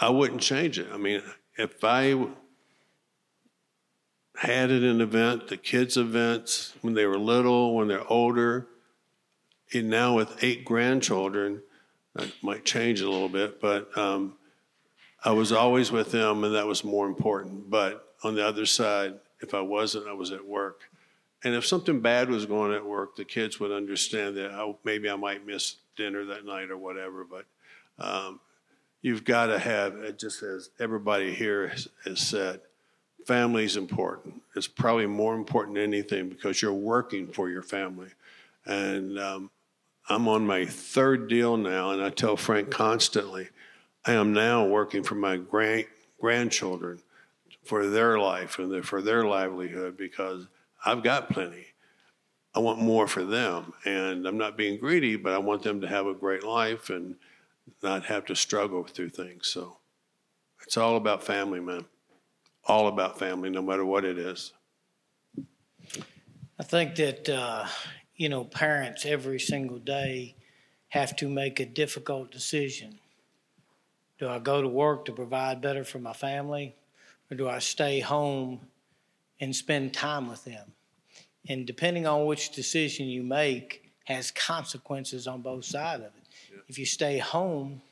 I 0.00 0.08
wouldn't 0.10 0.40
change 0.40 0.78
it. 0.78 0.88
I 0.92 0.96
mean, 0.96 1.22
if 1.58 1.82
I 1.82 2.26
had 4.38 4.70
at 4.70 4.82
an 4.82 5.00
event, 5.00 5.48
the 5.48 5.56
kids' 5.56 5.96
events, 5.96 6.74
when 6.80 6.94
they 6.94 7.06
were 7.06 7.18
little, 7.18 7.74
when 7.74 7.88
they're 7.88 8.06
older. 8.10 8.68
And 9.74 9.90
now 9.90 10.14
with 10.14 10.42
eight 10.44 10.64
grandchildren, 10.64 11.60
that 12.14 12.32
might 12.40 12.64
change 12.64 13.00
a 13.00 13.10
little 13.10 13.28
bit, 13.28 13.60
but 13.60 13.96
um, 13.98 14.34
I 15.24 15.32
was 15.32 15.50
always 15.50 15.90
with 15.90 16.12
them, 16.12 16.44
and 16.44 16.54
that 16.54 16.66
was 16.66 16.84
more 16.84 17.06
important. 17.06 17.68
But 17.68 18.14
on 18.22 18.36
the 18.36 18.46
other 18.46 18.64
side, 18.64 19.14
if 19.40 19.54
I 19.54 19.60
wasn't, 19.60 20.06
I 20.06 20.12
was 20.12 20.30
at 20.30 20.46
work. 20.46 20.82
And 21.42 21.54
if 21.54 21.66
something 21.66 22.00
bad 22.00 22.30
was 22.30 22.46
going 22.46 22.72
at 22.72 22.84
work, 22.84 23.16
the 23.16 23.24
kids 23.24 23.58
would 23.58 23.72
understand 23.72 24.36
that 24.36 24.52
I, 24.52 24.72
maybe 24.84 25.10
I 25.10 25.16
might 25.16 25.46
miss 25.46 25.76
dinner 25.96 26.24
that 26.26 26.44
night 26.44 26.70
or 26.70 26.78
whatever. 26.78 27.24
But 27.24 27.44
um, 27.98 28.40
you've 29.02 29.24
got 29.24 29.46
to 29.46 29.58
have, 29.58 30.16
just 30.16 30.42
as 30.44 30.70
everybody 30.78 31.34
here 31.34 31.68
has, 31.68 31.88
has 32.04 32.20
said, 32.20 32.60
family 33.28 33.62
is 33.62 33.76
important. 33.76 34.40
It's 34.56 34.66
probably 34.66 35.04
more 35.04 35.34
important 35.34 35.74
than 35.74 35.84
anything 35.84 36.30
because 36.30 36.62
you're 36.62 36.72
working 36.72 37.26
for 37.26 37.50
your 37.50 37.62
family. 37.62 38.08
And 38.64 39.18
um, 39.18 39.50
I'm 40.08 40.26
on 40.28 40.46
my 40.46 40.64
third 40.64 41.28
deal 41.28 41.58
now, 41.58 41.90
and 41.90 42.02
I 42.02 42.08
tell 42.08 42.38
Frank 42.38 42.70
constantly, 42.70 43.50
I 44.06 44.14
am 44.14 44.32
now 44.32 44.64
working 44.64 45.02
for 45.02 45.14
my 45.14 45.36
grand 45.36 45.84
grandchildren 46.18 47.00
for 47.64 47.86
their 47.86 48.18
life 48.18 48.58
and 48.58 48.82
for 48.82 49.02
their 49.02 49.26
livelihood 49.26 49.98
because 49.98 50.46
I've 50.82 51.02
got 51.02 51.28
plenty. 51.28 51.66
I 52.54 52.60
want 52.60 52.80
more 52.80 53.06
for 53.06 53.24
them, 53.24 53.74
and 53.84 54.26
I'm 54.26 54.38
not 54.38 54.56
being 54.56 54.80
greedy, 54.80 55.16
but 55.16 55.34
I 55.34 55.38
want 55.38 55.62
them 55.64 55.82
to 55.82 55.86
have 55.86 56.06
a 56.06 56.14
great 56.14 56.44
life 56.44 56.88
and 56.88 57.16
not 57.82 58.06
have 58.06 58.24
to 58.24 58.34
struggle 58.34 58.84
through 58.84 59.10
things. 59.10 59.48
So 59.48 59.76
it's 60.62 60.78
all 60.78 60.96
about 60.96 61.22
family, 61.22 61.60
man. 61.60 61.84
All 62.68 62.86
about 62.86 63.18
family, 63.18 63.48
no 63.48 63.62
matter 63.62 63.84
what 63.84 64.04
it 64.04 64.18
is. 64.18 64.52
I 66.58 66.64
think 66.64 66.96
that, 66.96 67.28
uh, 67.28 67.66
you 68.14 68.28
know, 68.28 68.44
parents 68.44 69.06
every 69.06 69.40
single 69.40 69.78
day 69.78 70.36
have 70.88 71.16
to 71.16 71.28
make 71.28 71.60
a 71.60 71.66
difficult 71.66 72.30
decision. 72.30 72.98
Do 74.18 74.28
I 74.28 74.38
go 74.38 74.60
to 74.60 74.68
work 74.68 75.06
to 75.06 75.12
provide 75.12 75.62
better 75.62 75.84
for 75.84 75.98
my 75.98 76.12
family, 76.12 76.74
or 77.30 77.36
do 77.36 77.48
I 77.48 77.60
stay 77.60 78.00
home 78.00 78.60
and 79.40 79.54
spend 79.56 79.94
time 79.94 80.28
with 80.28 80.44
them? 80.44 80.72
And 81.48 81.66
depending 81.66 82.06
on 82.06 82.26
which 82.26 82.50
decision 82.50 83.06
you 83.06 83.22
make, 83.22 83.92
has 84.04 84.30
consequences 84.30 85.26
on 85.26 85.40
both 85.42 85.64
sides 85.64 86.00
of 86.02 86.08
it. 86.08 86.28
Yeah. 86.52 86.60
If 86.68 86.78
you 86.78 86.86
stay 86.86 87.18
home 87.18 87.82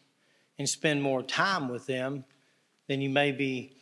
and 0.59 0.69
spend 0.69 1.03
more 1.03 1.23
time 1.23 1.69
with 1.69 1.87
them, 1.87 2.25
then 2.89 3.01
you 3.01 3.11
may 3.11 3.33
be 3.33 3.77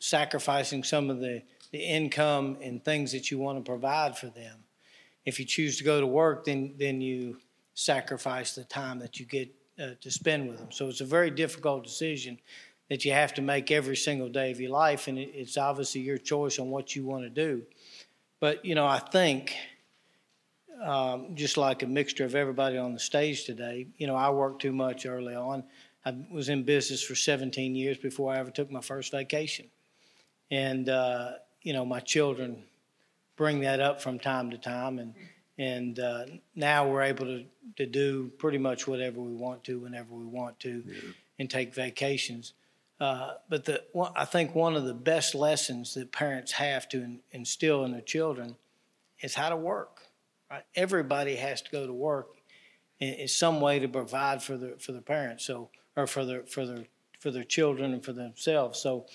sacrificing 0.00 0.84
some 0.84 1.10
of 1.10 1.20
the, 1.20 1.42
the 1.72 1.78
income 1.78 2.56
and 2.62 2.84
things 2.84 3.12
that 3.12 3.30
you 3.30 3.38
want 3.38 3.58
to 3.58 3.68
provide 3.68 4.16
for 4.16 4.26
them. 4.26 4.64
If 5.24 5.38
you 5.38 5.44
choose 5.44 5.78
to 5.78 5.84
go 5.84 6.00
to 6.00 6.06
work, 6.06 6.44
then 6.44 6.74
then 6.78 7.00
you 7.00 7.38
sacrifice 7.74 8.54
the 8.54 8.64
time 8.64 8.98
that 8.98 9.20
you 9.20 9.26
get 9.26 9.54
uh, 9.80 9.90
to 10.00 10.10
spend 10.10 10.48
with 10.48 10.58
them. 10.58 10.72
So 10.72 10.88
it's 10.88 11.00
a 11.00 11.04
very 11.04 11.30
difficult 11.30 11.84
decision 11.84 12.38
that 12.88 13.04
you 13.04 13.12
have 13.12 13.34
to 13.34 13.42
make 13.42 13.70
every 13.70 13.96
single 13.96 14.28
day 14.28 14.50
of 14.50 14.60
your 14.60 14.70
life, 14.70 15.08
and 15.08 15.18
it, 15.18 15.30
it's 15.34 15.56
obviously 15.56 16.00
your 16.00 16.18
choice 16.18 16.58
on 16.58 16.70
what 16.70 16.96
you 16.96 17.04
want 17.04 17.24
to 17.24 17.30
do. 17.30 17.62
But 18.40 18.64
you 18.64 18.74
know, 18.74 18.86
I 18.86 18.98
think 18.98 19.54
um, 20.82 21.34
just 21.34 21.56
like 21.56 21.82
a 21.82 21.86
mixture 21.86 22.24
of 22.24 22.34
everybody 22.34 22.78
on 22.78 22.94
the 22.94 23.00
stage 23.00 23.44
today, 23.44 23.86
you 23.96 24.06
know, 24.06 24.14
I 24.14 24.30
worked 24.30 24.62
too 24.62 24.72
much 24.72 25.06
early 25.06 25.34
on. 25.34 25.64
I 26.04 26.14
was 26.30 26.48
in 26.48 26.62
business 26.62 27.02
for 27.02 27.14
17 27.14 27.74
years 27.74 27.98
before 27.98 28.32
I 28.32 28.38
ever 28.38 28.50
took 28.50 28.70
my 28.70 28.80
first 28.80 29.12
vacation, 29.12 29.66
and 30.50 30.88
uh, 30.88 31.32
you 31.62 31.72
know, 31.72 31.84
my 31.84 32.00
children 32.00 32.64
bring 33.36 33.60
that 33.60 33.80
up 33.80 34.00
from 34.00 34.18
time 34.18 34.50
to 34.50 34.58
time, 34.58 34.98
and 34.98 35.14
and 35.58 35.98
uh, 35.98 36.24
now 36.54 36.88
we're 36.88 37.02
able 37.02 37.26
to 37.26 37.44
to 37.76 37.86
do 37.86 38.30
pretty 38.38 38.58
much 38.58 38.86
whatever 38.86 39.20
we 39.20 39.34
want 39.34 39.64
to 39.64 39.78
whenever 39.78 40.14
we 40.14 40.24
want 40.24 40.58
to, 40.60 40.82
yeah. 40.86 40.94
and 41.38 41.50
take 41.50 41.74
vacations. 41.74 42.54
Uh, 43.00 43.34
but 43.48 43.64
the, 43.64 43.84
I 44.16 44.24
think 44.24 44.56
one 44.56 44.74
of 44.74 44.84
the 44.84 44.94
best 44.94 45.34
lessons 45.34 45.94
that 45.94 46.10
parents 46.10 46.52
have 46.52 46.88
to 46.88 46.98
in, 46.98 47.20
instill 47.30 47.84
in 47.84 47.92
their 47.92 48.00
children 48.00 48.56
is 49.20 49.36
how 49.36 49.50
to 49.50 49.56
work. 49.56 50.08
Right? 50.50 50.64
Everybody 50.74 51.36
has 51.36 51.62
to 51.62 51.70
go 51.70 51.86
to 51.86 51.92
work 51.92 52.38
in, 52.98 53.14
in, 53.14 53.28
some 53.28 53.60
way 53.60 53.78
to 53.78 53.86
provide 53.86 54.42
for 54.42 54.56
their 54.56 54.76
for 54.78 54.92
their 54.92 55.00
parents, 55.00 55.44
so 55.44 55.70
or 55.96 56.06
for 56.06 56.24
their 56.24 56.42
for 56.44 56.66
their 56.66 56.86
for 57.20 57.30
their 57.30 57.44
children 57.44 57.92
and 57.92 58.04
for 58.04 58.12
themselves. 58.12 58.80
So, 58.80 59.06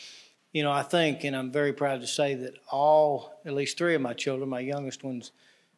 you 0.54 0.62
know, 0.62 0.72
I 0.72 0.84
think, 0.84 1.24
and 1.24 1.36
I'm 1.36 1.51
very 1.51 1.74
proud 1.74 2.01
to 2.01 2.08
say 2.08 2.36
that 2.36 2.54
all, 2.72 3.41
at 3.43 3.54
least 3.54 3.78
three 3.78 3.95
of 3.95 4.01
my 4.01 4.14
children, 4.14 4.47
my 4.49 4.60
youngest 4.60 5.04
one's 5.04 5.32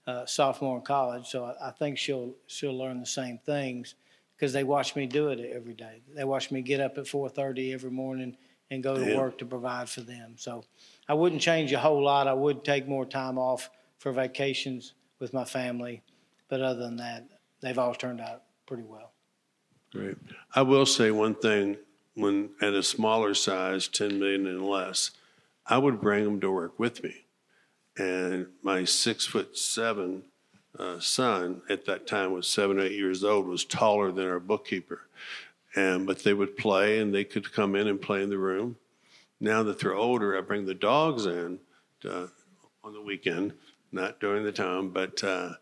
uh, 0.06 0.26
sophomore 0.26 0.78
in 0.78 0.84
college, 0.84 1.28
so 1.28 1.46
I, 1.46 1.70
I 1.70 1.72
think 1.72 1.98
she'll 1.98 2.36
she'll 2.46 2.78
learn 2.78 3.00
the 3.00 3.08
same 3.08 3.40
things 3.40 3.96
because 4.36 4.54
they 4.54 4.64
watch 4.64 4.96
me 4.96 5.08
do 5.08 5.30
it 5.30 5.40
every 5.40 5.74
day. 5.74 6.02
They 6.14 6.26
watch 6.26 6.52
me 6.52 6.62
get 6.62 6.80
up 6.80 6.98
at 7.00 7.06
4:30 7.06 7.74
every 7.74 7.90
morning 7.90 8.38
and 8.70 8.84
go 8.84 8.96
to 8.98 9.18
work 9.18 9.38
to 9.40 9.46
provide 9.46 9.90
for 9.90 10.02
them. 10.02 10.36
So 10.38 10.64
I 11.08 11.14
wouldn't 11.14 11.42
change 11.42 11.72
a 11.72 11.80
whole 11.80 12.04
lot. 12.04 12.28
I 12.28 12.34
would 12.34 12.64
take 12.64 12.88
more 12.88 13.06
time 13.06 13.38
off 13.38 13.70
for 13.98 14.12
vacations 14.12 14.94
with 15.20 15.34
my 15.34 15.46
family, 15.46 16.04
but 16.50 16.62
other 16.62 16.80
than 16.80 16.98
that, 16.98 17.28
they've 17.62 17.78
all 17.80 17.96
turned 17.96 18.22
out 18.22 18.44
pretty 18.68 18.84
well. 18.84 19.14
Great. 19.92 20.18
I 20.54 20.62
will 20.62 20.86
say 20.86 21.10
one 21.10 21.34
thing: 21.36 21.78
when 22.16 22.52
at 22.62 22.74
a 22.74 22.84
smaller 22.84 23.34
size, 23.34 23.88
10 23.88 24.20
million 24.20 24.48
and 24.48 24.66
less, 24.66 25.12
I 25.68 25.78
would 25.78 26.02
bring 26.02 26.24
them 26.24 26.40
to 26.42 26.52
work 26.52 26.80
with 26.80 27.04
me, 27.04 27.26
and 27.98 28.48
my 28.64 28.86
six 28.86 29.26
foot 29.26 29.58
seven 29.58 30.24
uh, 30.78 31.00
son 31.00 31.62
at 31.70 31.86
that 31.86 32.08
time 32.08 32.32
was 32.32 32.48
seven, 32.48 32.80
or 32.80 32.84
eight 32.84 32.94
years 32.94 33.24
old, 33.24 33.48
was 33.48 33.66
taller 33.66 34.12
than 34.12 34.28
our 34.28 34.40
bookkeeper. 34.40 35.02
And 35.76 36.06
but 36.06 36.24
they 36.24 36.34
would 36.34 36.56
play 36.56 37.00
and 37.00 37.14
they 37.14 37.24
could 37.24 37.52
come 37.52 37.76
in 37.76 37.88
and 37.88 38.02
play 38.02 38.24
in 38.24 38.30
the 38.30 38.38
room. 38.38 38.78
Now 39.40 39.64
that 39.64 39.80
they're 39.80 39.96
older, 39.96 40.38
I 40.38 40.42
bring 40.42 40.66
the 40.66 40.74
dogs 40.74 41.26
in 41.26 41.60
to, 42.02 42.32
on 42.84 42.94
the 42.94 43.02
weekend, 43.02 43.54
not 43.92 44.20
during 44.20 44.44
the 44.46 44.52
time, 44.54 44.90
but 44.90 45.22
uh, 45.24 45.54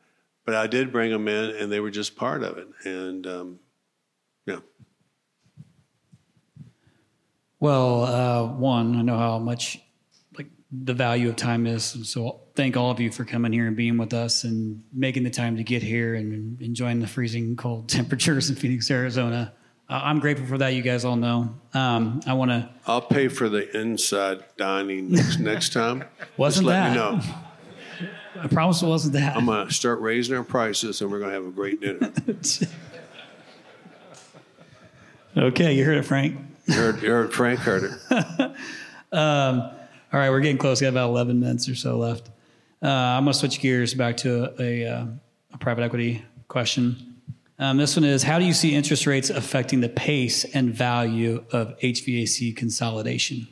but 0.45 0.55
I 0.55 0.67
did 0.67 0.91
bring 0.91 1.11
them 1.11 1.27
in, 1.27 1.55
and 1.55 1.71
they 1.71 1.79
were 1.79 1.89
just 1.89 2.15
part 2.15 2.43
of 2.43 2.57
it. 2.57 2.67
And 2.85 3.25
um, 3.25 3.59
yeah. 4.45 4.59
Well, 7.63 8.03
uh, 8.03 8.43
one, 8.47 8.97
I 8.97 9.03
know 9.03 9.17
how 9.17 9.39
much 9.39 9.79
like 10.35 10.47
the 10.69 10.93
value 10.93 11.29
of 11.29 11.37
time 11.37 11.65
is. 11.65 11.95
And 11.95 12.05
so 12.05 12.41
thank 12.55 12.75
all 12.75 12.91
of 12.91 12.99
you 12.99 13.09
for 13.09 13.23
coming 13.23 13.53
here 13.53 13.67
and 13.67 13.75
being 13.77 13.97
with 13.97 14.13
us 14.13 14.43
and 14.43 14.83
making 14.91 15.23
the 15.23 15.29
time 15.29 15.55
to 15.55 15.63
get 15.63 15.81
here 15.81 16.15
and 16.15 16.61
enjoying 16.61 16.99
the 16.99 17.07
freezing 17.07 17.55
cold 17.55 17.87
temperatures 17.89 18.49
in 18.49 18.57
Phoenix, 18.57 18.91
Arizona. 18.91 19.53
Uh, 19.89 20.01
I'm 20.03 20.19
grateful 20.19 20.45
for 20.45 20.57
that. 20.57 20.73
You 20.73 20.81
guys 20.81 21.05
all 21.05 21.15
know. 21.15 21.55
Um, 21.73 22.19
I 22.27 22.33
want 22.33 22.51
to. 22.51 22.69
I'll 22.85 22.99
pay 22.99 23.29
for 23.29 23.47
the 23.47 23.79
inside 23.79 24.43
dining 24.57 25.13
next, 25.13 25.39
next 25.39 25.71
time. 25.71 26.03
Wasn't 26.35 26.67
Just 26.67 26.73
that? 26.73 26.97
Let 26.97 27.13
me 27.13 27.21
know. 27.21 28.41
I 28.41 28.47
promise 28.47 28.81
it 28.81 28.87
wasn't 28.87 29.13
that. 29.13 29.37
I'm 29.37 29.45
gonna 29.45 29.71
start 29.71 30.01
raising 30.01 30.35
our 30.35 30.43
prices, 30.43 31.01
and 31.01 31.09
we're 31.09 31.19
gonna 31.19 31.33
have 31.33 31.45
a 31.45 31.51
great 31.51 31.79
dinner. 31.79 32.11
okay, 35.37 35.73
you 35.73 35.85
heard 35.85 35.97
it, 35.97 36.03
Frank. 36.03 36.52
You 36.65 36.73
heard, 36.75 37.01
you 37.01 37.09
heard 37.09 37.33
Frank 37.33 37.59
it. 37.65 37.91
um, 39.11 39.61
all 39.61 40.19
right, 40.19 40.29
we're 40.29 40.39
getting 40.39 40.57
close. 40.57 40.79
We 40.79 40.85
got 40.85 40.91
about 40.91 41.09
11 41.09 41.39
minutes 41.39 41.67
or 41.67 41.75
so 41.75 41.97
left. 41.97 42.29
Uh, 42.81 42.87
I'm 42.87 43.23
going 43.23 43.33
to 43.33 43.39
switch 43.39 43.59
gears 43.59 43.93
back 43.93 44.17
to 44.17 44.53
a, 44.61 44.83
a, 44.83 45.07
a 45.53 45.57
private 45.57 45.83
equity 45.83 46.23
question. 46.47 47.15
Um, 47.59 47.77
this 47.77 47.95
one 47.95 48.03
is 48.03 48.23
How 48.23 48.39
do 48.39 48.45
you 48.45 48.53
see 48.53 48.75
interest 48.75 49.05
rates 49.05 49.29
affecting 49.29 49.81
the 49.81 49.89
pace 49.89 50.43
and 50.43 50.73
value 50.73 51.45
of 51.51 51.77
HVAC 51.79 52.55
consolidation? 52.55 53.47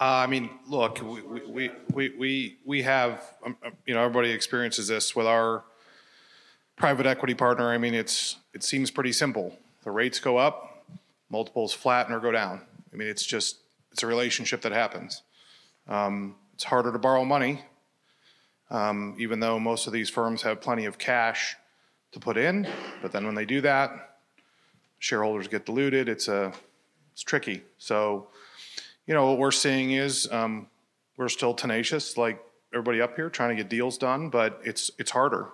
Uh, 0.00 0.04
I 0.04 0.26
mean, 0.28 0.50
look, 0.68 1.00
we, 1.02 1.22
we, 1.22 1.70
we, 1.92 2.08
we, 2.16 2.56
we 2.64 2.82
have, 2.82 3.34
um, 3.44 3.56
um, 3.64 3.72
you 3.84 3.94
know, 3.94 4.00
everybody 4.00 4.30
experiences 4.30 4.86
this 4.86 5.16
with 5.16 5.26
our 5.26 5.64
private 6.76 7.06
equity 7.06 7.34
partner, 7.34 7.68
I 7.68 7.78
mean, 7.78 7.94
it's 7.94 8.36
it 8.54 8.62
seems 8.62 8.90
pretty 8.90 9.12
simple. 9.12 9.58
The 9.82 9.90
rates 9.90 10.20
go 10.20 10.36
up, 10.36 10.86
multiples 11.30 11.72
flatten 11.72 12.14
or 12.14 12.20
go 12.20 12.30
down. 12.30 12.60
I 12.92 12.96
mean, 12.96 13.08
it's 13.08 13.26
just 13.26 13.56
it's 13.90 14.02
a 14.04 14.06
relationship 14.06 14.62
that 14.62 14.72
happens. 14.72 15.22
Um, 15.88 16.36
it's 16.54 16.64
harder 16.64 16.92
to 16.92 16.98
borrow 16.98 17.24
money, 17.24 17.62
um, 18.70 19.16
even 19.18 19.40
though 19.40 19.58
most 19.58 19.86
of 19.86 19.92
these 19.92 20.08
firms 20.08 20.42
have 20.42 20.60
plenty 20.60 20.84
of 20.84 20.98
cash 20.98 21.56
to 22.12 22.20
put 22.20 22.36
in. 22.36 22.68
But 23.02 23.12
then 23.12 23.26
when 23.26 23.34
they 23.34 23.44
do 23.44 23.60
that, 23.62 24.18
shareholders 25.00 25.48
get 25.48 25.66
diluted. 25.66 26.08
It's 26.08 26.28
a 26.28 26.52
it's 27.12 27.22
tricky. 27.22 27.62
So, 27.78 28.28
you 29.08 29.14
know, 29.14 29.26
what 29.26 29.38
we're 29.38 29.50
seeing 29.50 29.90
is 29.90 30.28
um, 30.30 30.68
we're 31.16 31.28
still 31.28 31.54
tenacious, 31.54 32.16
like 32.16 32.40
everybody 32.72 33.00
up 33.00 33.16
here, 33.16 33.28
trying 33.28 33.56
to 33.56 33.60
get 33.60 33.68
deals 33.68 33.98
done, 33.98 34.30
but 34.30 34.60
it's 34.62 34.92
it's 34.98 35.10
harder 35.10 35.48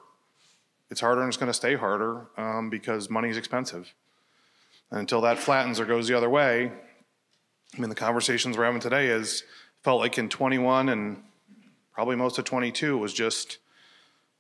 it's 0.90 1.00
harder 1.00 1.22
and 1.22 1.28
it's 1.28 1.36
going 1.36 1.48
to 1.48 1.54
stay 1.54 1.74
harder 1.74 2.26
um, 2.36 2.70
because 2.70 3.10
money 3.10 3.28
is 3.28 3.36
expensive. 3.36 3.92
And 4.90 5.00
until 5.00 5.20
that 5.22 5.38
flattens 5.38 5.80
or 5.80 5.86
goes 5.86 6.06
the 6.06 6.16
other 6.16 6.30
way, 6.30 6.70
I 7.76 7.80
mean, 7.80 7.88
the 7.88 7.96
conversations 7.96 8.56
we're 8.56 8.64
having 8.64 8.80
today 8.80 9.08
is 9.08 9.42
felt 9.82 10.00
like 10.00 10.18
in 10.18 10.28
21 10.28 10.88
and 10.88 11.22
probably 11.92 12.14
most 12.14 12.38
of 12.38 12.44
22 12.44 12.96
was 12.96 13.12
just 13.12 13.58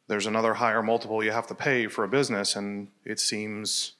there's 0.06 0.26
another 0.26 0.54
higher 0.54 0.82
multiple 0.82 1.24
you 1.24 1.32
have 1.32 1.46
to 1.48 1.54
pay 1.54 1.86
for 1.86 2.04
a 2.04 2.08
business, 2.08 2.56
and 2.56 2.88
it 3.04 3.18
seems 3.18 3.94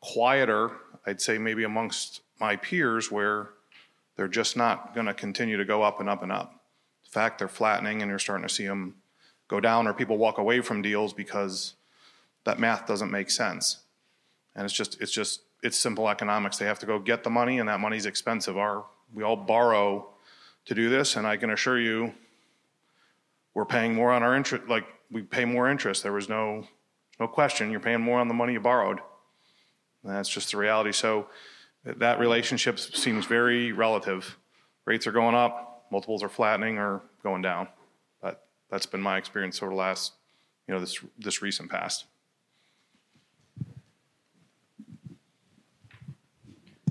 quieter. 0.00 0.72
I'd 1.06 1.20
say 1.20 1.38
maybe 1.38 1.62
amongst 1.62 2.20
my 2.40 2.56
peers 2.56 3.10
where 3.10 3.50
they're 4.16 4.28
just 4.28 4.56
not 4.56 4.94
going 4.94 5.06
to 5.06 5.14
continue 5.14 5.56
to 5.56 5.64
go 5.64 5.82
up 5.82 6.00
and 6.00 6.08
up 6.08 6.22
and 6.22 6.32
up. 6.32 6.52
In 7.04 7.10
fact, 7.10 7.38
they're 7.38 7.48
flattening, 7.48 8.02
and 8.02 8.08
you're 8.08 8.18
starting 8.18 8.46
to 8.46 8.52
see 8.52 8.66
them 8.66 8.96
go 9.48 9.60
down 9.60 9.86
or 9.86 9.92
people 9.92 10.16
walk 10.16 10.38
away 10.38 10.60
from 10.60 10.82
deals 10.82 11.12
because 11.12 11.74
that 12.44 12.58
math 12.58 12.86
doesn't 12.86 13.10
make 13.10 13.30
sense. 13.30 13.78
And 14.54 14.64
it's 14.64 14.74
just, 14.74 15.00
it's 15.00 15.12
just, 15.12 15.40
it's 15.62 15.78
simple 15.78 16.08
economics. 16.08 16.58
They 16.58 16.66
have 16.66 16.78
to 16.80 16.86
go 16.86 16.98
get 16.98 17.24
the 17.24 17.30
money, 17.30 17.58
and 17.58 17.68
that 17.68 17.80
money's 17.80 18.06
expensive. 18.06 18.56
Our, 18.56 18.84
we 19.14 19.22
all 19.22 19.36
borrow 19.36 20.08
to 20.64 20.74
do 20.74 20.88
this, 20.88 21.16
and 21.16 21.26
I 21.26 21.36
can 21.36 21.50
assure 21.50 21.78
you, 21.78 22.14
we're 23.54 23.66
paying 23.66 23.94
more 23.94 24.12
on 24.12 24.22
our 24.22 24.34
interest. 24.34 24.68
Like 24.68 24.86
we 25.10 25.22
pay 25.22 25.44
more 25.44 25.68
interest. 25.68 26.02
There 26.02 26.12
was 26.12 26.28
no, 26.28 26.66
no 27.20 27.28
question. 27.28 27.70
You're 27.70 27.80
paying 27.80 28.00
more 28.00 28.18
on 28.18 28.28
the 28.28 28.34
money 28.34 28.54
you 28.54 28.60
borrowed. 28.60 29.00
And 30.02 30.14
that's 30.14 30.28
just 30.28 30.52
the 30.52 30.56
reality. 30.56 30.92
So 30.92 31.26
that 31.84 32.18
relationship 32.18 32.78
seems 32.78 33.26
very 33.26 33.72
relative. 33.72 34.38
Rates 34.84 35.06
are 35.06 35.12
going 35.12 35.34
up, 35.34 35.86
multiples 35.90 36.22
are 36.22 36.28
flattening 36.28 36.78
or 36.78 37.02
going 37.22 37.42
down. 37.42 37.68
But 38.20 38.46
that's 38.70 38.86
been 38.86 39.02
my 39.02 39.18
experience 39.18 39.62
over 39.62 39.72
the 39.72 39.78
last, 39.78 40.12
you 40.66 40.74
know, 40.74 40.80
this 40.80 40.98
this 41.18 41.42
recent 41.42 41.70
past. 41.70 42.04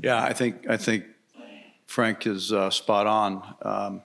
Yeah, 0.02 0.22
I 0.24 0.34
think 0.34 0.68
I 0.70 0.78
think 0.78 1.06
Frank 1.88 2.26
is 2.26 2.52
uh, 2.52 2.70
spot 2.70 3.08
on. 3.08 3.56
Um, 3.62 4.02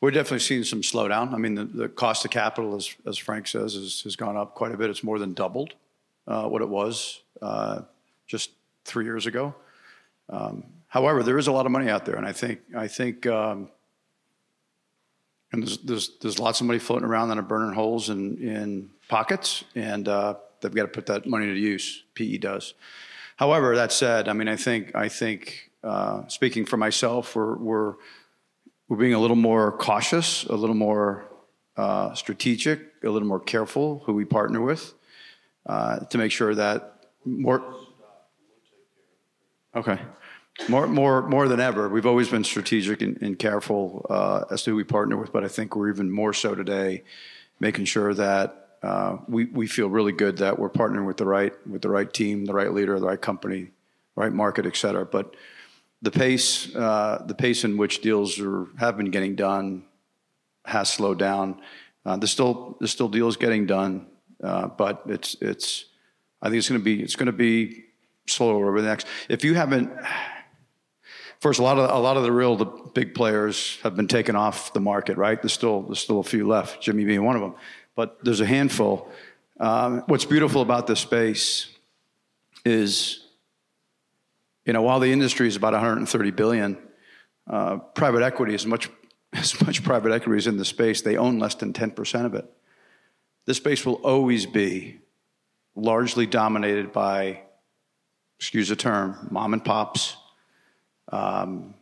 we're 0.00 0.10
definitely 0.10 0.40
seeing 0.40 0.64
some 0.64 0.82
slowdown. 0.82 1.32
I 1.32 1.38
mean, 1.38 1.54
the, 1.54 1.64
the 1.64 1.88
cost 1.88 2.24
of 2.24 2.30
capital, 2.30 2.76
as, 2.76 2.94
as 3.06 3.16
Frank 3.16 3.46
says, 3.46 3.74
is, 3.74 4.02
has 4.02 4.14
gone 4.14 4.36
up 4.36 4.54
quite 4.54 4.72
a 4.72 4.76
bit. 4.76 4.90
It's 4.90 5.02
more 5.02 5.18
than 5.18 5.32
doubled 5.32 5.74
uh, 6.28 6.44
what 6.48 6.62
it 6.62 6.68
was 6.68 7.22
uh, 7.40 7.80
just 8.26 8.50
three 8.84 9.04
years 9.04 9.26
ago. 9.26 9.54
Um, 10.28 10.64
however, 10.88 11.22
there 11.22 11.38
is 11.38 11.46
a 11.46 11.52
lot 11.52 11.66
of 11.66 11.72
money 11.72 11.88
out 11.88 12.04
there, 12.04 12.16
and 12.16 12.26
I 12.26 12.32
think 12.32 12.60
I 12.76 12.88
think 12.88 13.26
um, 13.26 13.70
and 15.52 15.62
there's, 15.62 15.78
there's 15.78 16.10
there's 16.20 16.38
lots 16.38 16.60
of 16.60 16.66
money 16.66 16.78
floating 16.78 17.06
around 17.06 17.28
that 17.28 17.38
are 17.38 17.42
burning 17.42 17.74
holes 17.74 18.10
in 18.10 18.38
in 18.38 18.90
pockets, 19.08 19.64
and 19.74 20.08
uh, 20.08 20.34
they've 20.60 20.74
got 20.74 20.82
to 20.82 20.88
put 20.88 21.06
that 21.06 21.26
money 21.26 21.46
to 21.46 21.58
use. 21.58 22.04
PE 22.14 22.38
does. 22.38 22.74
However, 23.36 23.76
that 23.76 23.92
said, 23.92 24.28
I 24.28 24.32
mean, 24.32 24.48
I 24.48 24.56
think 24.56 24.94
I 24.94 25.08
think 25.08 25.70
uh, 25.84 26.26
speaking 26.28 26.64
for 26.64 26.76
myself, 26.76 27.36
we're 27.36 27.56
we're 27.56 27.94
we're 28.88 28.96
being 28.96 29.14
a 29.14 29.20
little 29.20 29.36
more 29.36 29.72
cautious, 29.72 30.44
a 30.44 30.54
little 30.54 30.76
more 30.76 31.26
uh, 31.76 32.14
strategic, 32.14 32.80
a 33.04 33.10
little 33.10 33.28
more 33.28 33.40
careful 33.40 34.02
who 34.06 34.12
we 34.12 34.24
partner 34.24 34.60
with 34.60 34.94
uh, 35.66 35.98
to 36.00 36.18
make 36.18 36.32
sure 36.32 36.54
that 36.54 37.06
more. 37.24 37.74
Okay, 39.76 40.00
more 40.70 40.86
more 40.86 41.28
more 41.28 41.48
than 41.48 41.60
ever, 41.60 41.86
we've 41.90 42.06
always 42.06 42.30
been 42.30 42.44
strategic 42.44 43.02
and, 43.02 43.20
and 43.20 43.38
careful 43.38 44.06
uh, 44.08 44.44
as 44.50 44.62
to 44.62 44.70
who 44.70 44.76
we 44.76 44.84
partner 44.84 45.18
with, 45.18 45.34
but 45.34 45.44
I 45.44 45.48
think 45.48 45.76
we're 45.76 45.90
even 45.90 46.10
more 46.10 46.32
so 46.32 46.54
today, 46.54 47.02
making 47.60 47.84
sure 47.84 48.14
that 48.14 48.78
uh, 48.82 49.18
we, 49.28 49.44
we 49.44 49.66
feel 49.66 49.90
really 49.90 50.12
good 50.12 50.38
that 50.38 50.58
we're 50.58 50.70
partnering 50.70 51.06
with 51.06 51.18
the 51.18 51.26
right 51.26 51.52
with 51.68 51.82
the 51.82 51.90
right 51.90 52.10
team, 52.10 52.46
the 52.46 52.54
right 52.54 52.72
leader, 52.72 52.98
the 52.98 53.06
right 53.06 53.20
company, 53.20 53.68
right 54.14 54.32
market, 54.32 54.64
et 54.64 54.76
cetera. 54.76 55.04
But 55.04 55.36
the 56.00 56.10
pace 56.10 56.74
uh, 56.74 57.22
the 57.26 57.34
pace 57.34 57.62
in 57.62 57.76
which 57.76 58.00
deals 58.00 58.40
are, 58.40 58.68
have 58.78 58.96
been 58.96 59.10
getting 59.10 59.36
done 59.36 59.84
has 60.64 60.88
slowed 60.90 61.18
down. 61.18 61.60
Uh, 62.06 62.16
there's 62.16 62.30
still 62.30 62.78
there's 62.80 62.92
still 62.92 63.10
deals 63.10 63.36
getting 63.36 63.66
done, 63.66 64.06
uh, 64.42 64.68
but 64.68 65.02
it's 65.04 65.36
it's 65.42 65.84
I 66.40 66.48
think 66.48 66.60
it's 66.60 66.68
going 66.70 66.80
to 66.80 66.84
be 66.84 67.02
it's 67.02 67.16
going 67.16 67.26
to 67.26 67.32
be 67.32 67.82
slower 68.26 68.68
over 68.68 68.80
the 68.80 68.88
next. 68.88 69.06
If 69.28 69.44
you 69.44 69.54
haven't. 69.54 69.92
First, 71.40 71.58
a 71.60 71.62
lot 71.62 71.78
of 71.78 71.90
a 71.90 71.98
lot 71.98 72.16
of 72.16 72.22
the 72.22 72.32
real 72.32 72.56
the 72.56 72.64
big 72.64 73.14
players 73.14 73.78
have 73.82 73.94
been 73.94 74.08
taken 74.08 74.34
off 74.34 74.72
the 74.72 74.80
market, 74.80 75.18
right? 75.18 75.40
There's 75.40 75.52
still 75.52 75.82
there's 75.82 76.00
still 76.00 76.18
a 76.18 76.24
few 76.24 76.48
left. 76.48 76.82
Jimmy 76.82 77.04
being 77.04 77.24
one 77.24 77.36
of 77.36 77.42
them 77.42 77.54
but 77.96 78.22
there's 78.22 78.40
a 78.40 78.46
handful. 78.46 79.10
Um, 79.58 80.04
what's 80.06 80.26
beautiful 80.26 80.60
about 80.60 80.86
this 80.86 81.00
space 81.00 81.68
is, 82.64 83.24
you 84.64 84.72
know, 84.72 84.82
while 84.82 85.00
the 85.00 85.10
industry 85.10 85.48
is 85.48 85.56
about 85.56 85.72
130 85.72 86.30
billion, 86.32 86.78
uh, 87.48 87.78
private 87.78 88.22
equity 88.22 88.54
is 88.54 88.66
much 88.66 88.90
as 89.32 89.60
much 89.66 89.82
private 89.82 90.12
equity 90.12 90.38
is 90.38 90.46
in 90.46 90.56
the 90.56 90.64
space. 90.64 91.00
They 91.00 91.16
own 91.16 91.38
less 91.38 91.56
than 91.56 91.72
10% 91.72 92.26
of 92.26 92.34
it. 92.34 92.48
This 93.46 93.56
space 93.56 93.84
will 93.84 93.94
always 93.94 94.46
be 94.46 95.00
largely 95.74 96.26
dominated 96.26 96.92
by, 96.92 97.42
excuse 98.38 98.68
the 98.68 98.76
term, 98.76 99.28
mom 99.30 99.52
and 99.52 99.64
pops. 99.64 100.16
Um, 101.08 101.74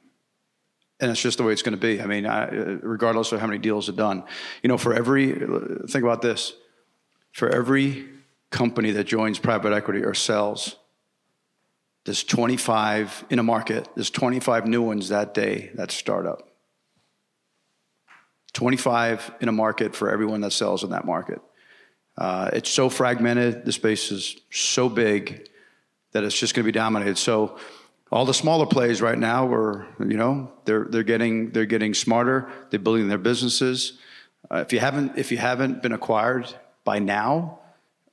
and 1.00 1.10
it's 1.10 1.20
just 1.20 1.38
the 1.38 1.44
way 1.44 1.52
it's 1.52 1.62
going 1.62 1.76
to 1.76 1.80
be. 1.80 2.00
I 2.00 2.06
mean, 2.06 2.26
I, 2.26 2.46
regardless 2.46 3.32
of 3.32 3.40
how 3.40 3.46
many 3.46 3.58
deals 3.58 3.88
are 3.88 3.92
done, 3.92 4.24
you 4.62 4.68
know, 4.68 4.78
for 4.78 4.94
every 4.94 5.32
think 5.32 6.04
about 6.04 6.22
this, 6.22 6.54
for 7.32 7.48
every 7.48 8.08
company 8.50 8.92
that 8.92 9.04
joins 9.04 9.38
private 9.38 9.72
equity 9.72 10.04
or 10.04 10.14
sells, 10.14 10.76
there's 12.04 12.22
25 12.22 13.24
in 13.30 13.38
a 13.38 13.42
market. 13.42 13.88
There's 13.94 14.10
25 14.10 14.66
new 14.66 14.82
ones 14.82 15.08
that 15.08 15.34
day 15.34 15.70
that 15.74 15.90
start 15.90 16.26
up. 16.26 16.48
25 18.52 19.32
in 19.40 19.48
a 19.48 19.52
market 19.52 19.96
for 19.96 20.10
everyone 20.10 20.40
that 20.42 20.52
sells 20.52 20.84
in 20.84 20.90
that 20.90 21.04
market. 21.04 21.40
Uh, 22.16 22.50
it's 22.52 22.70
so 22.70 22.88
fragmented. 22.88 23.64
The 23.64 23.72
space 23.72 24.12
is 24.12 24.36
so 24.50 24.88
big 24.88 25.48
that 26.14 26.24
it's 26.24 26.38
just 26.38 26.54
going 26.54 26.64
to 26.64 26.72
be 26.72 26.72
dominated. 26.72 27.18
So 27.18 27.58
all 28.10 28.24
the 28.24 28.32
smaller 28.32 28.66
plays 28.66 29.02
right 29.02 29.18
now 29.18 29.52
are, 29.52 29.86
you 29.98 30.16
know, 30.16 30.50
they're 30.64 30.86
they're 30.88 31.02
getting 31.02 31.50
they're 31.50 31.66
getting 31.66 31.92
smarter. 31.92 32.50
They're 32.70 32.80
building 32.80 33.08
their 33.08 33.18
businesses. 33.18 33.98
Uh, 34.50 34.58
if 34.58 34.72
you 34.72 34.78
haven't 34.78 35.18
if 35.18 35.30
you 35.30 35.38
haven't 35.38 35.82
been 35.82 35.92
acquired 35.92 36.54
by 36.84 37.00
now, 37.00 37.58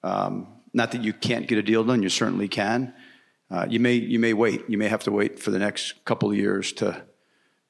um, 0.04 0.48
not 0.74 0.92
that 0.92 1.04
you 1.04 1.14
can't 1.14 1.48
get 1.48 1.58
a 1.58 1.64
deal 1.64 1.84
done, 1.84 2.02
you 2.02 2.10
certainly 2.10 2.48
can. 2.48 2.94
Uh, 3.50 3.68
you 3.70 3.80
may 3.80 3.94
you 3.94 4.18
may 4.18 4.34
wait. 4.34 4.64
You 4.68 4.78
may 4.78 4.88
have 4.88 5.04
to 5.04 5.12
wait 5.12 5.40
for 5.40 5.52
the 5.52 5.60
next 5.60 6.04
couple 6.04 6.32
of 6.32 6.36
years 6.36 6.72
to 6.74 7.04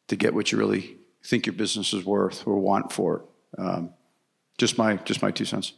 to 0.08 0.16
get 0.16 0.34
what 0.34 0.52
you 0.52 0.58
really 0.58 0.98
think 1.24 1.46
your 1.46 1.54
business 1.54 1.94
is 1.94 2.06
worth 2.06 2.48
or 2.48 2.58
want 2.58 2.92
for 2.92 3.18
it. 3.18 3.62
Um, 3.62 3.94
just 4.58 4.78
my 4.78 4.96
just 4.98 5.22
my 5.22 5.32
two 5.32 5.46
cents. 5.46 5.74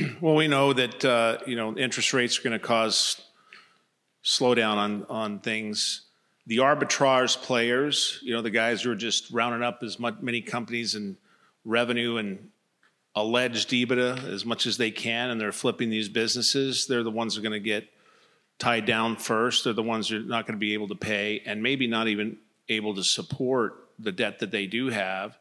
Well, 0.20 0.34
we 0.34 0.48
know 0.48 0.72
that 0.72 1.04
uh, 1.04 1.38
you 1.46 1.56
know 1.56 1.76
interest 1.76 2.12
rates 2.12 2.38
are 2.38 2.42
going 2.42 2.58
to 2.58 2.64
cause 2.64 3.20
slowdown 4.24 4.76
on 4.76 5.06
on 5.08 5.38
things. 5.40 6.02
The 6.46 6.58
arbitrage 6.58 7.36
players, 7.42 8.18
you 8.22 8.34
know, 8.34 8.42
the 8.42 8.50
guys 8.50 8.82
who 8.82 8.90
are 8.90 8.96
just 8.96 9.30
rounding 9.30 9.62
up 9.62 9.82
as 9.82 9.98
much, 9.98 10.16
many 10.20 10.40
companies 10.40 10.94
and 10.94 11.16
revenue 11.64 12.16
and 12.16 12.50
alleged 13.14 13.70
EBITDA 13.70 14.32
as 14.32 14.44
much 14.44 14.66
as 14.66 14.76
they 14.76 14.90
can, 14.90 15.30
and 15.30 15.40
they're 15.40 15.52
flipping 15.52 15.90
these 15.90 16.08
businesses. 16.08 16.86
They're 16.86 17.02
the 17.02 17.10
ones 17.10 17.34
that 17.34 17.40
are 17.40 17.42
going 17.42 17.52
to 17.52 17.60
get 17.60 17.88
tied 18.58 18.86
down 18.86 19.16
first. 19.16 19.64
They're 19.64 19.72
the 19.72 19.82
ones 19.82 20.08
who 20.08 20.16
are 20.16 20.20
not 20.20 20.46
going 20.46 20.56
to 20.56 20.60
be 20.60 20.74
able 20.74 20.88
to 20.88 20.96
pay, 20.96 21.42
and 21.46 21.62
maybe 21.62 21.86
not 21.86 22.08
even 22.08 22.38
able 22.68 22.94
to 22.94 23.04
support 23.04 23.88
the 23.98 24.12
debt 24.12 24.38
that 24.40 24.50
they 24.50 24.66
do 24.66 24.88
have. 24.88 25.38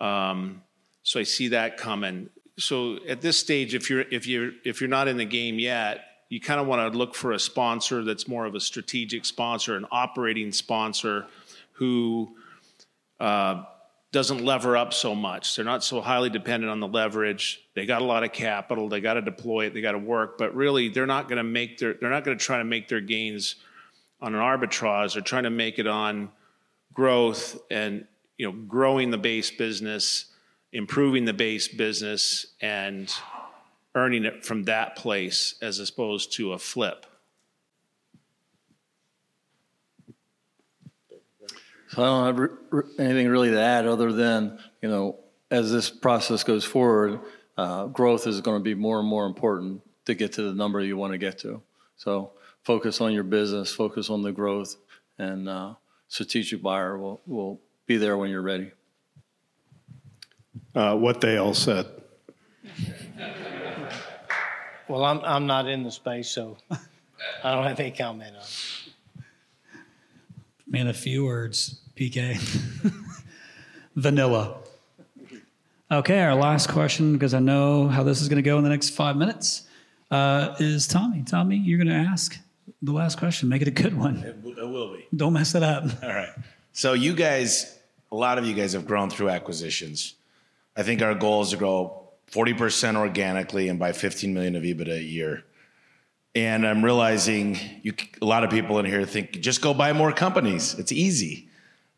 Um, 0.00 0.62
so 1.02 1.18
I 1.18 1.22
see 1.22 1.48
that 1.48 1.78
coming. 1.78 2.28
So 2.58 2.98
at 3.08 3.20
this 3.20 3.38
stage, 3.38 3.74
if 3.74 3.88
you're 3.88 4.04
if 4.10 4.26
you're 4.26 4.50
if 4.64 4.80
you're 4.80 4.90
not 4.90 5.08
in 5.08 5.16
the 5.16 5.24
game 5.24 5.58
yet, 5.58 6.04
you 6.28 6.40
kind 6.40 6.60
of 6.60 6.66
want 6.66 6.92
to 6.92 6.98
look 6.98 7.14
for 7.14 7.32
a 7.32 7.38
sponsor 7.38 8.04
that's 8.04 8.28
more 8.28 8.46
of 8.46 8.54
a 8.54 8.60
strategic 8.60 9.24
sponsor, 9.24 9.76
an 9.76 9.86
operating 9.90 10.52
sponsor 10.52 11.26
who 11.72 12.36
uh, 13.20 13.64
doesn't 14.10 14.44
lever 14.44 14.76
up 14.76 14.92
so 14.92 15.14
much. 15.14 15.54
They're 15.54 15.64
not 15.64 15.84
so 15.84 16.00
highly 16.00 16.30
dependent 16.30 16.70
on 16.70 16.80
the 16.80 16.88
leverage. 16.88 17.60
They 17.74 17.86
got 17.86 18.02
a 18.02 18.04
lot 18.04 18.24
of 18.24 18.32
capital. 18.32 18.88
They 18.88 19.00
got 19.00 19.14
to 19.14 19.22
deploy 19.22 19.66
it. 19.66 19.74
They 19.74 19.80
got 19.80 19.92
to 19.92 19.98
work. 19.98 20.38
But 20.38 20.54
really, 20.54 20.88
they're 20.88 21.06
not 21.06 21.28
going 21.28 21.38
to 21.38 21.44
make 21.44 21.78
their. 21.78 21.94
They're 21.94 22.10
not 22.10 22.24
going 22.24 22.36
to 22.36 22.44
try 22.44 22.58
to 22.58 22.64
make 22.64 22.88
their 22.88 23.00
gains 23.00 23.56
on 24.20 24.34
an 24.34 24.40
arbitrage. 24.40 25.14
They're 25.14 25.22
trying 25.22 25.44
to 25.44 25.50
make 25.50 25.78
it 25.78 25.86
on 25.86 26.30
growth 26.92 27.60
and 27.70 28.06
you 28.36 28.46
know 28.46 28.52
growing 28.52 29.10
the 29.10 29.18
base 29.18 29.50
business, 29.50 30.26
improving 30.72 31.24
the 31.24 31.32
base 31.32 31.68
business, 31.68 32.46
and 32.60 33.12
earning 33.94 34.24
it 34.24 34.44
from 34.44 34.64
that 34.64 34.96
place 34.96 35.54
as 35.62 35.80
opposed 35.80 36.32
to 36.34 36.52
a 36.52 36.58
flip. 36.58 37.06
So 41.90 42.02
I 42.02 42.06
don't 42.06 42.26
have 42.26 42.50
re- 42.70 42.82
anything 42.98 43.28
really 43.28 43.50
to 43.50 43.60
add 43.60 43.86
other 43.86 44.12
than, 44.12 44.58
you 44.82 44.88
know, 44.88 45.16
as 45.50 45.72
this 45.72 45.88
process 45.88 46.44
goes 46.44 46.64
forward, 46.64 47.20
uh, 47.56 47.86
growth 47.86 48.26
is 48.26 48.40
going 48.42 48.60
to 48.60 48.62
be 48.62 48.74
more 48.74 49.00
and 49.00 49.08
more 49.08 49.26
important 49.26 49.80
to 50.04 50.14
get 50.14 50.34
to 50.34 50.42
the 50.42 50.52
number 50.52 50.80
you 50.80 50.96
want 50.96 51.12
to 51.12 51.18
get 51.18 51.38
to. 51.38 51.62
So 51.96 52.32
focus 52.62 53.00
on 53.00 53.12
your 53.12 53.24
business, 53.24 53.72
focus 53.72 54.10
on 54.10 54.22
the 54.22 54.32
growth, 54.32 54.76
and 55.18 55.48
uh, 55.48 55.74
strategic 56.08 56.62
buyer 56.62 56.98
will, 56.98 57.20
will 57.26 57.60
be 57.86 57.96
there 57.96 58.16
when 58.18 58.30
you're 58.30 58.42
ready. 58.42 58.70
Uh, 60.78 60.94
what 60.94 61.20
they 61.20 61.38
all 61.38 61.54
said. 61.54 61.86
Well, 64.86 65.04
I'm, 65.04 65.20
I'm 65.24 65.44
not 65.44 65.66
in 65.66 65.82
the 65.82 65.90
space, 65.90 66.30
so 66.30 66.56
I 66.70 67.52
don't 67.52 67.64
have 67.64 67.80
any 67.80 67.90
comment 67.90 68.36
on 68.36 68.42
it. 68.42 68.92
Man, 70.68 70.86
a 70.86 70.94
few 70.94 71.24
words, 71.24 71.80
PK. 71.96 72.36
Vanilla. 73.96 74.58
Okay, 75.90 76.20
our 76.20 76.36
last 76.36 76.68
question, 76.68 77.14
because 77.14 77.34
I 77.34 77.40
know 77.40 77.88
how 77.88 78.04
this 78.04 78.22
is 78.22 78.28
going 78.28 78.40
to 78.40 78.48
go 78.48 78.56
in 78.58 78.62
the 78.62 78.70
next 78.70 78.90
five 78.90 79.16
minutes, 79.16 79.66
uh, 80.12 80.54
is 80.60 80.86
Tommy. 80.86 81.24
Tommy, 81.24 81.56
you're 81.56 81.78
going 81.78 81.88
to 81.88 82.08
ask 82.08 82.38
the 82.82 82.92
last 82.92 83.18
question. 83.18 83.48
Make 83.48 83.62
it 83.62 83.68
a 83.68 83.72
good 83.72 83.98
one. 83.98 84.18
It, 84.18 84.44
w- 84.44 84.56
it 84.56 84.68
will 84.68 84.92
be. 84.94 85.08
Don't 85.16 85.32
mess 85.32 85.56
it 85.56 85.64
up. 85.64 85.86
All 86.04 86.08
right. 86.08 86.30
So 86.72 86.92
you 86.92 87.14
guys, 87.14 87.76
a 88.12 88.14
lot 88.14 88.38
of 88.38 88.44
you 88.46 88.54
guys 88.54 88.74
have 88.74 88.86
grown 88.86 89.10
through 89.10 89.30
acquisitions. 89.30 90.14
I 90.78 90.84
think 90.84 91.02
our 91.02 91.14
goal 91.14 91.42
is 91.42 91.50
to 91.50 91.56
grow 91.56 92.08
40% 92.30 92.96
organically 92.96 93.68
and 93.68 93.80
by 93.80 93.90
15 93.90 94.32
million 94.32 94.54
of 94.54 94.62
EBITDA 94.62 94.98
a 94.98 95.02
year. 95.02 95.42
And 96.36 96.64
I'm 96.64 96.84
realizing 96.84 97.58
you, 97.82 97.94
a 98.22 98.24
lot 98.24 98.44
of 98.44 98.50
people 98.50 98.78
in 98.78 98.86
here 98.86 99.04
think 99.04 99.32
just 99.40 99.60
go 99.60 99.74
buy 99.74 99.92
more 99.92 100.12
companies. 100.12 100.74
It's 100.74 100.92
easy. 100.92 101.48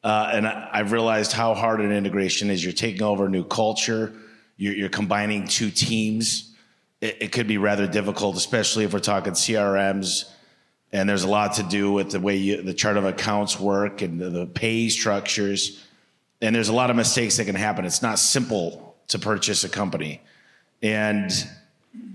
Uh, 0.02 0.30
and 0.32 0.46
I, 0.46 0.70
I've 0.72 0.92
realized 0.92 1.32
how 1.32 1.52
hard 1.52 1.82
an 1.82 1.92
integration 1.92 2.48
is. 2.48 2.64
You're 2.64 2.72
taking 2.72 3.02
over 3.02 3.26
a 3.26 3.28
new 3.28 3.44
culture. 3.44 4.14
You're, 4.56 4.72
you're 4.72 4.88
combining 4.88 5.46
two 5.46 5.70
teams. 5.70 6.56
It, 7.02 7.18
it 7.20 7.32
could 7.32 7.46
be 7.46 7.58
rather 7.58 7.86
difficult, 7.86 8.38
especially 8.38 8.84
if 8.84 8.94
we're 8.94 9.00
talking 9.00 9.34
CRMs. 9.34 10.24
And 10.90 11.06
there's 11.06 11.24
a 11.24 11.28
lot 11.28 11.56
to 11.56 11.64
do 11.64 11.92
with 11.92 12.12
the 12.12 12.20
way 12.20 12.36
you, 12.36 12.62
the 12.62 12.72
chart 12.72 12.96
of 12.96 13.04
accounts 13.04 13.60
work 13.60 14.00
and 14.00 14.18
the, 14.18 14.30
the 14.30 14.46
pay 14.46 14.88
structures. 14.88 15.84
And 16.42 16.54
there's 16.54 16.68
a 16.68 16.74
lot 16.74 16.90
of 16.90 16.96
mistakes 16.96 17.36
that 17.36 17.44
can 17.44 17.54
happen. 17.54 17.84
It's 17.84 18.02
not 18.02 18.18
simple 18.18 18.96
to 19.08 19.18
purchase 19.18 19.64
a 19.64 19.68
company. 19.68 20.22
And 20.82 21.30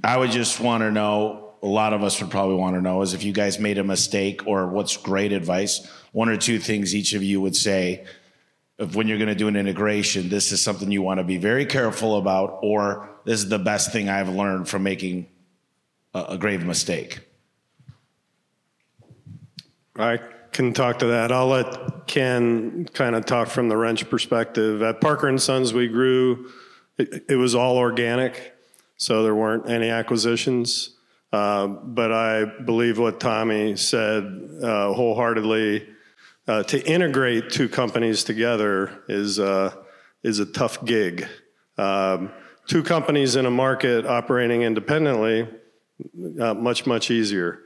I 0.03 0.17
would 0.17 0.31
just 0.31 0.59
want 0.59 0.81
to 0.81 0.91
know 0.91 1.53
a 1.61 1.67
lot 1.67 1.93
of 1.93 2.03
us 2.03 2.21
would 2.21 2.31
probably 2.31 2.55
want 2.55 2.75
to 2.75 2.81
know 2.81 3.01
is 3.01 3.13
if 3.13 3.23
you 3.23 3.33
guys 3.33 3.59
made 3.59 3.77
a 3.77 3.83
mistake 3.83 4.45
or 4.47 4.67
what's 4.67 4.97
great 4.97 5.31
advice, 5.31 5.87
one 6.11 6.29
or 6.29 6.37
two 6.37 6.59
things 6.59 6.95
each 6.95 7.13
of 7.13 7.23
you 7.23 7.41
would 7.41 7.55
say 7.55 8.05
of 8.77 8.95
when 8.95 9.07
you're 9.07 9.17
going 9.17 9.29
to 9.29 9.35
do 9.35 9.47
an 9.47 9.55
integration, 9.55 10.29
this 10.29 10.51
is 10.51 10.61
something 10.61 10.91
you 10.91 11.01
want 11.01 11.19
to 11.19 11.23
be 11.23 11.37
very 11.37 11.65
careful 11.65 12.17
about, 12.17 12.59
or 12.61 13.09
this 13.23 13.39
is 13.39 13.49
the 13.49 13.59
best 13.59 13.91
thing 13.91 14.09
I've 14.09 14.29
learned 14.29 14.67
from 14.67 14.83
making 14.83 15.27
a, 16.13 16.25
a 16.29 16.37
grave 16.37 16.65
mistake. 16.65 17.21
I 19.97 20.19
can 20.55 20.73
talk 20.73 20.99
to 20.99 21.07
that. 21.07 21.33
I'll 21.33 21.47
let 21.47 22.07
Ken 22.07 22.85
kind 22.93 23.13
of 23.13 23.25
talk 23.25 23.49
from 23.49 23.67
the 23.67 23.75
wrench 23.75 24.09
perspective. 24.09 24.81
At 24.81 25.01
Parker 25.01 25.27
and 25.27 25.41
Sons, 25.41 25.73
we 25.73 25.89
grew. 25.89 26.49
It, 26.97 27.25
it 27.27 27.35
was 27.35 27.55
all 27.55 27.77
organic, 27.77 28.55
so 28.95 29.21
there 29.21 29.35
weren't 29.35 29.69
any 29.69 29.89
acquisitions. 29.89 30.95
Uh, 31.33 31.67
but 31.67 32.13
I 32.13 32.45
believe 32.45 32.97
what 32.97 33.19
Tommy 33.19 33.75
said 33.75 34.23
uh, 34.63 34.93
wholeheartedly. 34.93 35.89
Uh, 36.47 36.63
to 36.63 36.79
integrate 36.87 37.49
two 37.49 37.67
companies 37.67 38.23
together 38.23 39.03
is 39.09 39.39
uh, 39.39 39.73
is 40.23 40.39
a 40.39 40.45
tough 40.45 40.85
gig. 40.85 41.27
Um, 41.77 42.31
two 42.67 42.81
companies 42.81 43.35
in 43.35 43.45
a 43.45 43.51
market 43.51 44.05
operating 44.05 44.61
independently, 44.61 45.49
uh, 46.39 46.53
much 46.53 46.85
much 46.85 47.11
easier. 47.11 47.64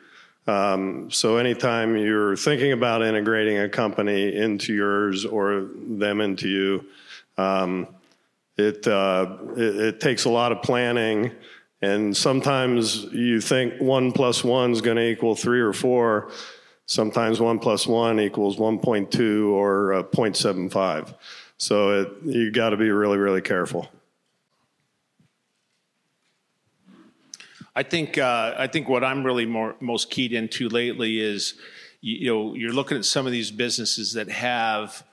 Um, 0.50 1.12
so 1.12 1.38
anytime 1.38 1.96
you're 1.96 2.36
thinking 2.36 2.72
about 2.72 3.04
integrating 3.04 3.60
a 3.60 3.70
company 3.70 4.36
into 4.36 4.74
yours 4.74 5.24
or 5.24 5.70
them 5.76 6.22
into 6.22 6.50
you, 6.50 6.86
um, 7.38 7.88
it, 8.58 8.88
uh, 8.88 9.38
it, 9.56 9.76
it 9.76 10.00
takes 10.00 10.26
a 10.26 10.30
lot 10.30 10.52
of 10.52 10.64
planning. 10.64 11.32
And 11.84 12.18
sometimes 12.18 13.04
you 13.14 13.42
think 13.42 13.80
one 13.80 14.12
plus 14.12 14.44
one 14.44 14.72
is 14.72 14.82
going 14.82 14.98
to 14.98 15.08
equal 15.08 15.36
three 15.36 15.62
or 15.62 15.72
four. 15.72 16.32
Sometimes 16.88 17.40
one 17.40 17.60
plus 17.60 17.86
one 17.86 18.20
equals 18.20 18.58
1.2 18.58 19.52
or 19.52 19.94
uh, 19.94 20.04
0.75. 20.04 21.14
So 21.58 22.02
it, 22.02 22.10
you 22.26 22.50
got 22.50 22.72
to 22.72 22.78
be 22.78 22.90
really, 22.90 23.20
really 23.20 23.42
careful. 23.44 23.88
I 27.76 27.84
think 27.84 28.18
uh, 28.18 28.56
I 28.58 28.68
think 28.68 28.90
what 28.90 29.04
I'm 29.04 29.24
really 29.24 29.46
more 29.46 29.76
most 29.80 30.10
keyed 30.10 30.34
into 30.34 30.70
lately 30.70 31.20
is 31.20 31.54
you, 32.02 32.34
know 32.34 32.54
you're 32.56 32.74
looking 32.74 32.98
at 32.98 33.06
some 33.06 33.26
of 33.26 33.32
these 33.32 33.52
businesses 33.52 34.14
that 34.14 34.30
have 34.30 35.04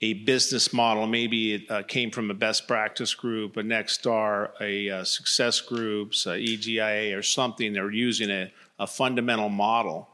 a 0.00 0.14
business 0.14 0.72
model. 0.72 1.06
Maybe 1.06 1.54
it 1.54 1.70
uh, 1.70 1.82
came 1.82 2.10
from 2.10 2.30
a 2.30 2.34
best 2.34 2.66
practice 2.66 3.14
group, 3.14 3.56
a 3.56 3.62
Nexstar, 3.62 4.50
a 4.60 4.90
uh, 4.90 5.04
Success 5.04 5.60
Groups, 5.60 6.26
a 6.26 6.36
EGIA, 6.38 7.16
or 7.16 7.22
something. 7.22 7.72
They're 7.72 7.90
using 7.90 8.30
a, 8.30 8.52
a 8.78 8.86
fundamental 8.86 9.48
model, 9.48 10.08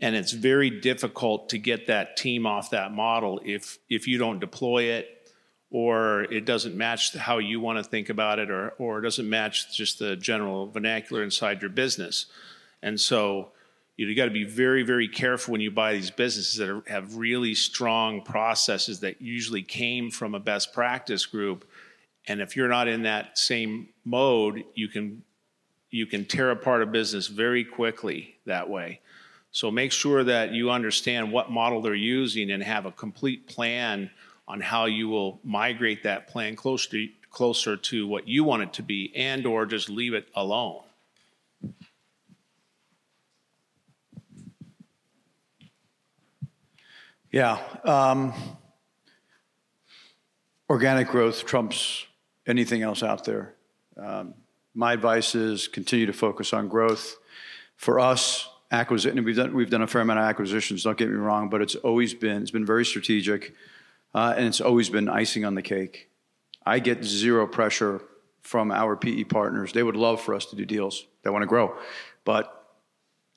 and 0.00 0.14
it's 0.14 0.32
very 0.32 0.70
difficult 0.70 1.48
to 1.50 1.58
get 1.58 1.88
that 1.88 2.16
team 2.16 2.46
off 2.46 2.70
that 2.70 2.92
model 2.92 3.40
if 3.44 3.78
if 3.90 4.06
you 4.06 4.18
don't 4.18 4.38
deploy 4.38 4.84
it 4.84 5.21
or 5.72 6.24
it 6.24 6.44
doesn't 6.44 6.76
match 6.76 7.14
how 7.16 7.38
you 7.38 7.58
want 7.58 7.78
to 7.78 7.82
think 7.82 8.10
about 8.10 8.38
it 8.38 8.50
or 8.50 8.74
or 8.78 8.98
it 8.98 9.02
doesn't 9.02 9.28
match 9.28 9.74
just 9.76 9.98
the 9.98 10.14
general 10.14 10.66
vernacular 10.66 11.24
inside 11.24 11.60
your 11.62 11.70
business. 11.70 12.26
And 12.82 13.00
so 13.00 13.52
you, 13.96 14.06
you 14.06 14.14
got 14.14 14.26
to 14.26 14.30
be 14.30 14.44
very 14.44 14.82
very 14.82 15.08
careful 15.08 15.52
when 15.52 15.62
you 15.62 15.70
buy 15.70 15.94
these 15.94 16.10
businesses 16.10 16.58
that 16.58 16.68
are, 16.68 16.82
have 16.86 17.16
really 17.16 17.54
strong 17.54 18.20
processes 18.20 19.00
that 19.00 19.20
usually 19.22 19.62
came 19.62 20.10
from 20.10 20.34
a 20.34 20.40
best 20.40 20.72
practice 20.74 21.24
group. 21.24 21.66
And 22.28 22.40
if 22.40 22.54
you're 22.54 22.68
not 22.68 22.86
in 22.86 23.02
that 23.02 23.38
same 23.38 23.88
mode 24.04 24.64
you 24.74 24.88
can 24.88 25.22
you 25.90 26.06
can 26.06 26.26
tear 26.26 26.50
apart 26.50 26.82
a 26.82 26.86
business 26.86 27.28
very 27.28 27.64
quickly 27.64 28.36
that 28.44 28.68
way. 28.68 29.00
So 29.52 29.70
make 29.70 29.92
sure 29.92 30.24
that 30.24 30.52
you 30.52 30.70
understand 30.70 31.30
what 31.30 31.50
model 31.50 31.82
they're 31.82 31.94
using 31.94 32.50
and 32.50 32.62
have 32.62 32.86
a 32.86 32.92
complete 32.92 33.46
plan 33.46 34.10
on 34.52 34.60
how 34.60 34.84
you 34.84 35.08
will 35.08 35.40
migrate 35.42 36.02
that 36.02 36.28
plan 36.28 36.54
closer 36.54 36.90
to, 36.90 37.08
closer 37.30 37.74
to 37.74 38.06
what 38.06 38.28
you 38.28 38.44
want 38.44 38.62
it 38.62 38.70
to 38.74 38.82
be 38.82 39.10
and 39.16 39.46
or 39.46 39.64
just 39.64 39.88
leave 39.88 40.12
it 40.12 40.28
alone. 40.34 40.82
Yeah. 47.30 47.58
Um, 47.82 48.34
organic 50.68 51.08
growth 51.08 51.46
trumps 51.46 52.04
anything 52.46 52.82
else 52.82 53.02
out 53.02 53.24
there. 53.24 53.54
Um, 53.96 54.34
my 54.74 54.92
advice 54.92 55.34
is 55.34 55.66
continue 55.66 56.04
to 56.04 56.12
focus 56.12 56.52
on 56.52 56.68
growth. 56.68 57.16
For 57.76 57.98
us, 57.98 58.46
acquisition, 58.70 59.24
we've 59.24 59.34
done, 59.34 59.54
we've 59.54 59.70
done 59.70 59.80
a 59.80 59.86
fair 59.86 60.02
amount 60.02 60.18
of 60.18 60.26
acquisitions, 60.26 60.82
don't 60.82 60.98
get 60.98 61.08
me 61.08 61.16
wrong, 61.16 61.48
but 61.48 61.62
it's 61.62 61.74
always 61.76 62.12
been, 62.12 62.42
it's 62.42 62.50
been 62.50 62.66
very 62.66 62.84
strategic, 62.84 63.54
uh, 64.14 64.34
and 64.36 64.46
it's 64.46 64.60
always 64.60 64.88
been 64.88 65.08
icing 65.08 65.44
on 65.44 65.54
the 65.54 65.62
cake. 65.62 66.10
I 66.64 66.78
get 66.78 67.04
zero 67.04 67.46
pressure 67.46 68.02
from 68.42 68.70
our 68.70 68.96
PE 68.96 69.24
partners. 69.24 69.72
They 69.72 69.82
would 69.82 69.96
love 69.96 70.20
for 70.20 70.34
us 70.34 70.46
to 70.46 70.56
do 70.56 70.64
deals. 70.64 71.06
They 71.22 71.30
want 71.30 71.42
to 71.42 71.46
grow. 71.46 71.76
But 72.24 72.58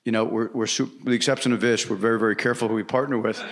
you 0.03 0.11
know, 0.11 0.23
we're, 0.23 0.51
we're 0.53 0.67
super, 0.67 0.93
with 0.97 1.05
the 1.05 1.13
exception 1.13 1.51
of 1.51 1.63
Ish, 1.63 1.89
we're 1.89 1.95
very, 1.95 2.19
very 2.19 2.35
careful 2.35 2.67
who 2.67 2.75
we 2.75 2.83
partner 2.83 3.17
with. 3.17 3.43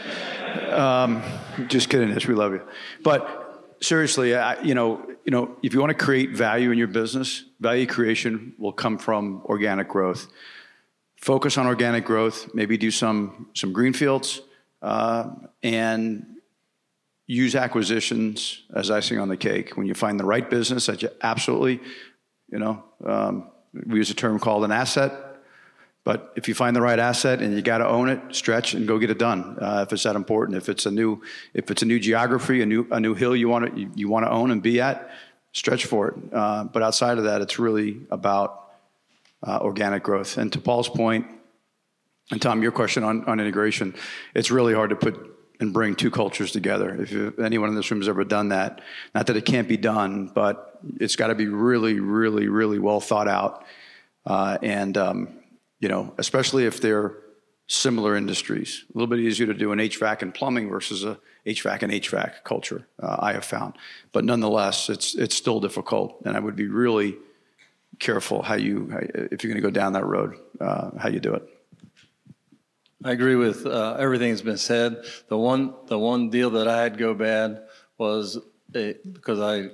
Um, 0.70 1.24
just 1.68 1.90
kidding, 1.90 2.10
Ish, 2.12 2.28
we 2.28 2.36
love 2.36 2.54
you. 2.54 2.62
But 3.02 3.76
seriously, 3.82 4.36
I, 4.36 4.62
you 4.62 4.76
know, 4.76 5.04
you 5.26 5.32
know, 5.32 5.58
if 5.64 5.74
you 5.74 5.80
want 5.80 5.98
to 5.98 6.06
create 6.06 6.30
value 6.32 6.70
in 6.70 6.78
your 6.78 6.88
business, 6.88 7.44
value 7.60 7.88
creation 7.88 8.54
will 8.60 8.72
come 8.72 9.00
from 9.00 9.42
organic 9.46 9.88
growth. 9.88 10.28
Focus 11.16 11.58
on 11.58 11.66
organic 11.66 12.06
growth. 12.06 12.54
Maybe 12.54 12.78
do 12.78 12.92
some 12.92 13.48
some 13.54 13.72
greenfields, 13.72 14.42
uh, 14.82 15.30
and 15.64 16.33
use 17.26 17.56
acquisitions 17.56 18.64
as 18.74 18.92
icing 18.92 19.20
on 19.20 19.30
the 19.30 19.38
cake. 19.38 19.78
When 19.78 19.88
you 19.88 19.94
find 19.94 20.20
the 20.20 20.26
right 20.26 20.50
business 20.50 20.88
that 20.88 21.02
you 21.02 21.10
absolutely, 21.22 21.80
you 22.52 22.60
know, 22.60 22.84
um, 23.06 23.50
we 23.74 23.98
use 23.98 24.10
a 24.10 24.16
term 24.16 24.40
called 24.40 24.64
an 24.66 24.72
asset 24.72 25.34
but 26.04 26.34
if 26.36 26.48
you 26.50 26.54
find 26.54 26.76
the 26.76 26.82
right 26.82 27.00
asset 27.00 27.42
and 27.42 27.54
you 27.54 27.62
got 27.62 27.78
to 27.78 27.88
own 27.88 28.10
it, 28.10 28.20
stretch 28.36 28.74
and 28.74 28.88
go 28.88 29.00
get 29.00 29.10
it 29.10 29.18
done. 29.18 29.58
Uh, 29.60 29.86
if 29.88 29.94
it's 29.94 30.04
that 30.04 30.16
important, 30.16 30.58
if 30.58 30.68
it's 30.68 30.86
a 30.86 30.92
new, 30.92 31.22
if 31.54 31.72
it's 31.72 31.82
a 31.82 31.86
new 31.86 32.00
geography, 32.00 32.62
a 32.62 32.66
new 32.66 32.86
a 32.92 33.00
new 33.00 33.14
hill 33.14 33.36
you 33.36 33.48
want 33.48 33.74
to 33.74 33.80
you, 33.80 33.92
you 33.96 34.10
want 34.10 34.26
to 34.26 34.32
own 34.32 34.52
and 34.52 34.62
be 34.62 34.82
at, 34.82 35.10
stretch 35.54 35.86
for 35.86 36.10
it. 36.10 36.16
Uh, 36.34 36.66
but 36.66 36.84
outside 36.84 37.18
of 37.18 37.24
that, 37.24 37.42
it's 37.42 37.58
really 37.58 38.02
about 38.12 38.72
uh, 39.44 39.60
organic 39.62 40.04
growth. 40.04 40.38
And 40.38 40.52
to 40.52 40.60
Paul's 40.60 40.90
point, 40.90 41.26
and 42.32 42.42
Tom, 42.42 42.62
your 42.62 42.74
question 42.74 43.04
on, 43.04 43.24
on 43.26 43.40
integration, 43.40 43.96
it's 44.36 44.52
really 44.52 44.74
hard 44.74 44.90
to 44.90 44.98
put 44.98 45.33
and 45.64 45.74
bring 45.74 45.96
two 45.96 46.12
cultures 46.12 46.52
together. 46.52 47.02
If 47.02 47.40
anyone 47.40 47.70
in 47.70 47.76
this 47.76 47.90
room 47.90 48.02
has 48.02 48.10
ever 48.10 48.24
done 48.24 48.50
that, 48.50 48.82
not 49.16 49.28
that 49.28 49.38
it 49.38 49.46
can't 49.46 49.68
be 49.68 49.78
done, 49.78 50.28
but 50.28 50.80
it's 51.00 51.16
got 51.16 51.28
to 51.28 51.36
be 51.36 51.48
really, 51.48 52.00
really, 52.00 52.48
really 52.48 52.78
well 52.78 53.00
thought 53.00 53.28
out. 53.28 53.66
Uh, 54.26 54.58
and 54.62 54.98
um, 54.98 55.30
you 55.80 55.90
know, 55.90 56.14
especially 56.18 56.66
if 56.66 56.80
they're 56.80 57.16
similar 57.68 58.16
industries. 58.16 58.84
A 58.94 58.98
little 58.98 59.08
bit 59.08 59.20
easier 59.20 59.48
to 59.48 59.54
do 59.54 59.72
an 59.72 59.80
HVAC 59.80 60.22
and 60.22 60.34
plumbing 60.34 60.70
versus 60.70 61.04
a 61.04 61.18
HVAC 61.46 61.82
and 61.82 61.92
HVAC 61.92 62.44
culture. 62.44 62.86
Uh, 63.02 63.18
I 63.20 63.34
have 63.34 63.46
found, 63.46 63.74
but 64.12 64.24
nonetheless, 64.26 64.90
it's 64.90 65.16
it's 65.16 65.36
still 65.36 65.60
difficult, 65.60 66.22
and 66.26 66.38
I 66.38 66.40
would 66.40 66.56
be 66.56 66.68
really 66.68 67.16
careful 68.00 68.42
how 68.42 68.56
you 68.56 68.90
if 69.32 69.44
you're 69.44 69.52
going 69.54 69.62
to 69.62 69.68
go 69.68 69.72
down 69.72 69.94
that 69.94 70.06
road, 70.06 70.38
uh, 70.60 70.92
how 70.98 71.10
you 71.10 71.20
do 71.20 71.34
it. 71.34 71.53
I 73.04 73.12
agree 73.12 73.36
with 73.36 73.66
uh, 73.66 73.98
everything 74.00 74.30
that's 74.30 74.42
been 74.42 74.58
said. 74.58 75.04
The 75.28 75.38
one 75.38 75.74
the 75.88 76.00
one 76.00 76.30
deal 76.30 76.52
that 76.52 76.68
I 76.68 76.84
had 76.84 76.98
go 76.98 77.14
bad 77.14 77.64
was 77.98 78.38
a, 78.76 78.96
because 79.12 79.40
I 79.40 79.70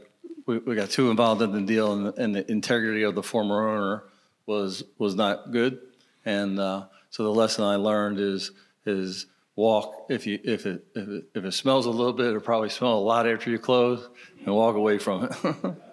we, 0.45 0.57
we 0.57 0.75
got 0.75 0.89
too 0.89 1.11
involved 1.11 1.41
in 1.41 1.51
the 1.51 1.61
deal, 1.61 1.93
and, 1.93 2.17
and 2.17 2.36
the 2.36 2.49
integrity 2.51 3.03
of 3.03 3.15
the 3.15 3.23
former 3.23 3.69
owner 3.69 4.03
was 4.45 4.84
was 4.97 5.15
not 5.15 5.51
good. 5.51 5.80
And 6.25 6.59
uh, 6.59 6.88
so 7.09 7.23
the 7.23 7.32
lesson 7.32 7.63
I 7.63 7.75
learned 7.75 8.19
is 8.19 8.51
is 8.86 9.27
walk 9.55 10.07
if 10.09 10.25
you 10.25 10.39
if 10.43 10.65
it 10.65 10.86
if 10.95 11.07
it, 11.07 11.25
if 11.36 11.45
it 11.45 11.51
smells 11.51 11.86
a 11.86 11.91
little 11.91 12.13
bit, 12.13 12.27
it'll 12.27 12.41
probably 12.41 12.69
smell 12.69 12.93
a 12.93 12.99
lot 12.99 13.27
after 13.27 13.51
you 13.51 13.59
close, 13.59 14.09
and 14.45 14.55
walk 14.55 14.75
away 14.75 14.97
from 14.97 15.25
it. 15.25 15.75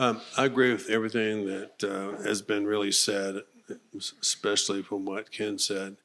Um, 0.00 0.20
I 0.36 0.44
agree 0.44 0.70
with 0.70 0.88
everything 0.90 1.46
that 1.46 1.82
uh, 1.82 2.22
has 2.22 2.40
been 2.40 2.64
really 2.66 2.92
said, 2.92 3.42
especially 4.20 4.82
from 4.82 5.04
what 5.04 5.30
Ken 5.30 5.58
said. 5.58 5.96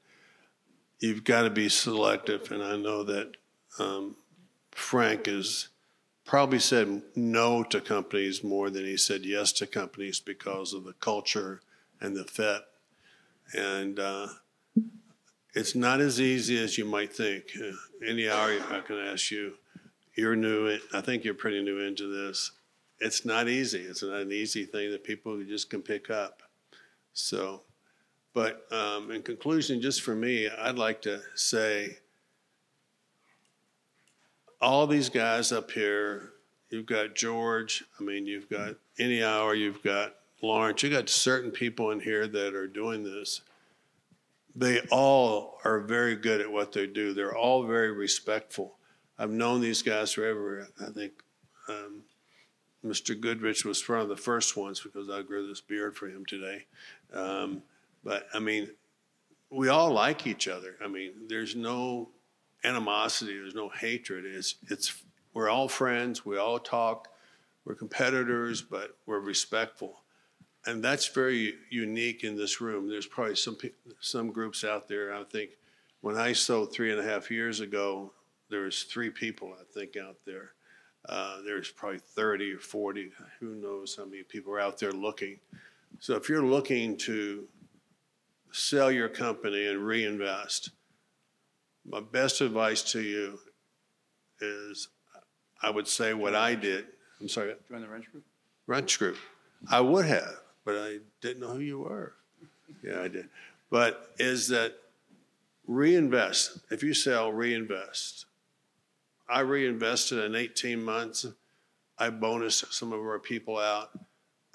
You've 1.00 1.24
got 1.24 1.44
to 1.44 1.50
be 1.50 1.70
selective, 1.70 2.52
and 2.52 2.64
I 2.64 2.76
know 2.78 3.04
that 3.04 3.36
um, 3.80 4.16
Frank 4.72 5.26
has 5.26 5.70
probably 6.26 6.60
said 6.60 7.02
no 7.16 7.64
to 7.64 7.82
companies 7.82 8.44
more 8.44 8.70
than 8.70 8.86
he 8.86 8.96
said 8.96 9.26
yes 9.26 9.52
to 9.54 9.68
companies 9.68 10.20
because 10.20 10.74
of 10.74 10.86
the 10.86 10.94
culture 10.94 11.62
and 12.00 12.16
the 12.16 12.24
fit. 12.24 12.62
And 13.54 14.00
uh, 14.00 14.28
it's 15.54 15.76
not 15.76 16.00
as 16.00 16.22
easy 16.22 16.62
as 16.64 16.78
you 16.78 16.86
might 16.86 17.14
think. 17.14 17.46
Any 18.08 18.30
hour 18.30 18.58
I 18.72 18.80
can 18.80 18.98
ask 18.98 19.32
you, 19.32 19.56
you're 20.16 20.36
new. 20.36 20.78
I 20.94 21.02
think 21.02 21.26
you're 21.26 21.34
pretty 21.34 21.62
new 21.62 21.80
into 21.80 22.08
this 22.08 22.52
it's 23.04 23.26
not 23.26 23.50
easy. 23.50 23.80
It's 23.80 24.04
not 24.04 24.22
an 24.22 24.32
easy 24.32 24.66
thing 24.66 24.92
that 24.92 25.04
people 25.04 25.42
just 25.44 25.70
can 25.70 25.82
pick 25.82 26.10
up. 26.10 26.43
So, 27.14 27.62
but 28.34 28.66
um, 28.72 29.12
in 29.12 29.22
conclusion, 29.22 29.82
just 29.82 30.02
for 30.02 30.16
me, 30.16 30.50
I'd 30.50 30.78
like 30.78 31.02
to 31.04 31.22
say 31.36 31.98
all 34.60 34.88
these 34.88 35.10
guys 35.10 35.52
up 35.52 35.72
here, 35.72 36.32
you've 36.70 36.86
got 36.86 37.16
George, 37.16 37.84
I 38.00 38.04
mean, 38.04 38.26
you've 38.26 38.50
got 38.50 38.76
Any 38.98 39.24
Hour, 39.24 39.54
you've 39.54 39.84
got 39.84 40.16
Lawrence, 40.42 40.82
you've 40.82 40.94
got 40.94 41.10
certain 41.10 41.52
people 41.52 41.92
in 41.92 42.00
here 42.00 42.28
that 42.28 42.56
are 42.56 42.68
doing 42.68 43.04
this. 43.04 43.42
They 44.56 44.82
all 44.92 45.60
are 45.64 45.80
very 45.80 46.16
good 46.16 46.42
at 46.42 46.52
what 46.52 46.72
they 46.72 46.88
do. 46.88 47.14
They're 47.14 47.36
all 47.36 47.64
very 47.64 47.92
respectful. 47.92 48.76
I've 49.18 49.32
known 49.32 49.62
these 49.62 49.82
guys 49.82 50.14
forever. 50.14 50.68
I 50.82 50.92
think 50.92 51.14
um, 51.68 52.04
Mr. 52.86 53.20
Goodrich 53.20 53.64
was 53.64 53.88
one 53.88 54.00
of 54.00 54.10
the 54.10 54.18
first 54.18 54.58
ones 54.58 54.82
because 54.82 55.10
I 55.10 55.22
grew 55.22 55.48
this 55.48 55.62
beard 55.62 55.96
for 55.96 56.08
him 56.08 56.26
today. 56.26 56.66
Um, 57.14 57.64
but 58.04 58.28
I 58.34 58.40
mean, 58.40 58.70
we 59.50 59.70
all 59.70 59.92
like 59.92 60.28
each 60.28 60.48
other. 60.48 60.76
I 60.84 60.88
mean, 60.88 61.14
there's 61.28 61.56
no 61.56 62.10
animosity, 62.64 63.38
there's 63.38 63.56
no 63.56 63.70
hatred. 63.70 64.26
It's 64.26 64.56
it's 64.70 65.04
we're 65.34 65.50
all 65.50 65.68
friends. 65.68 66.26
We 66.26 66.38
all 66.38 66.60
talk. 66.60 67.08
We're 67.66 67.76
competitors, 67.76 68.62
but 68.62 68.98
we're 69.06 69.20
respectful, 69.20 70.02
and 70.66 70.84
that's 70.84 71.08
very 71.08 71.56
unique 71.70 72.26
in 72.26 72.36
this 72.36 72.60
room. 72.60 72.90
There's 72.90 73.06
probably 73.06 73.36
some 73.36 73.58
some 74.02 74.32
groups 74.32 74.66
out 74.66 74.90
there. 74.90 75.14
I 75.14 75.24
think 75.24 75.52
when 76.02 76.18
I 76.18 76.34
sold 76.34 76.74
three 76.74 76.92
and 76.92 77.00
a 77.00 77.04
half 77.04 77.32
years 77.32 77.62
ago, 77.62 78.12
there 78.50 78.62
was 78.62 78.84
three 78.84 79.10
people 79.10 79.56
I 79.58 79.64
think 79.74 79.96
out 79.96 80.18
there 80.26 80.52
uh, 81.10 81.38
there's 81.46 81.70
probably 81.70 82.00
30 82.00 82.54
or 82.54 82.60
40, 82.60 83.12
who 83.40 83.56
knows 83.56 83.96
how 83.96 84.06
many 84.06 84.24
people 84.24 84.54
are 84.54 84.60
out 84.60 84.78
there 84.80 84.92
looking. 84.92 85.40
So 86.00 86.16
if 86.16 86.30
you're 86.30 86.46
looking 86.46 86.98
to 87.00 87.48
sell 88.52 88.92
your 88.92 89.10
company 89.10 89.68
and 89.68 89.86
reinvest, 89.86 90.72
my 91.86 92.00
best 92.00 92.42
advice 92.42 92.82
to 92.94 93.02
you 93.02 93.40
is 94.40 94.90
I 95.62 95.70
would 95.70 95.88
say 95.88 96.14
what 96.14 96.36
I 96.36 96.56
did. 96.56 96.86
I'm 97.20 97.30
sorry. 97.30 97.56
Join 97.70 97.82
the 97.82 97.88
Wrench 97.88 98.12
Group? 98.12 98.24
Wrench 98.68 99.00
Group. 99.00 99.18
I 99.70 99.82
would 99.82 100.06
have, 100.06 100.40
but 100.66 100.76
I 100.76 101.00
didn't 101.22 101.42
know 101.42 101.54
who 101.54 101.60
you 101.60 101.80
were. 101.80 102.14
Yeah, 102.84 103.02
I 103.02 103.08
did. 103.08 103.30
But 103.70 104.12
is 104.20 104.50
that 104.50 104.76
reinvest. 105.68 106.60
If 106.70 106.84
you 106.84 106.94
sell, 106.94 107.32
reinvest. 107.32 108.26
I 109.30 109.40
reinvested 109.40 110.20
in 110.20 110.36
18 110.36 110.84
months. 110.84 111.26
I 111.98 112.10
bonused 112.10 112.74
some 112.74 112.92
of 112.92 113.00
our 113.00 113.20
people 113.20 113.58
out, 113.58 113.92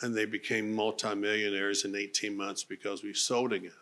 and 0.01 0.15
they 0.15 0.27
became 0.27 0.75
multimillionaires 0.75 1.85
in 1.85 1.95
18 1.97 2.37
months 2.37 2.65
because 2.65 3.03
we 3.03 3.15
sold 3.15 3.53
again. 3.53 3.73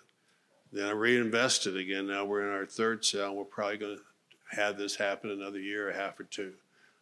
Then 0.72 0.87
I 0.87 0.93
reinvested 0.93 1.76
again. 1.76 2.07
Now 2.07 2.24
we're 2.24 2.47
in 2.47 2.55
our 2.55 2.66
third 2.66 3.05
sale. 3.05 3.34
We're 3.34 3.45
probably 3.45 3.78
going 3.78 3.97
to 3.97 4.57
have 4.57 4.78
this 4.78 4.97
happen 4.97 5.30
another 5.30 5.59
year, 5.59 5.91
a 5.91 5.97
half 5.97 6.20
or 6.20 6.24
two. 6.24 6.53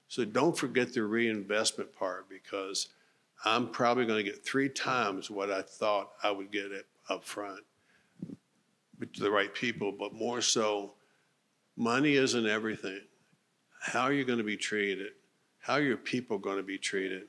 So 0.08 0.24
don't 0.24 0.56
forget 0.56 0.92
the 0.92 1.02
reinvestment 1.02 1.94
part 1.94 2.28
because 2.28 2.88
I'm 3.44 3.68
probably 3.68 4.06
going 4.06 4.24
to 4.24 4.30
get 4.30 4.44
three 4.44 4.68
times 4.68 5.30
what 5.30 5.50
I 5.50 5.62
thought 5.62 6.12
I 6.22 6.30
would 6.30 6.50
get 6.50 6.70
up 7.08 7.24
front 7.24 7.60
to 9.12 9.20
the 9.20 9.30
right 9.30 9.52
people, 9.52 9.92
but 9.92 10.14
more 10.14 10.40
so, 10.40 10.94
money 11.76 12.14
isn't 12.14 12.46
everything 12.46 13.00
how 13.84 14.04
are 14.04 14.14
you 14.14 14.24
going 14.24 14.38
to 14.38 14.44
be 14.44 14.56
treated? 14.56 15.12
How 15.60 15.76
your 15.76 15.98
people 15.98 16.38
going 16.38 16.56
to 16.56 16.62
be 16.62 16.78
treated? 16.78 17.24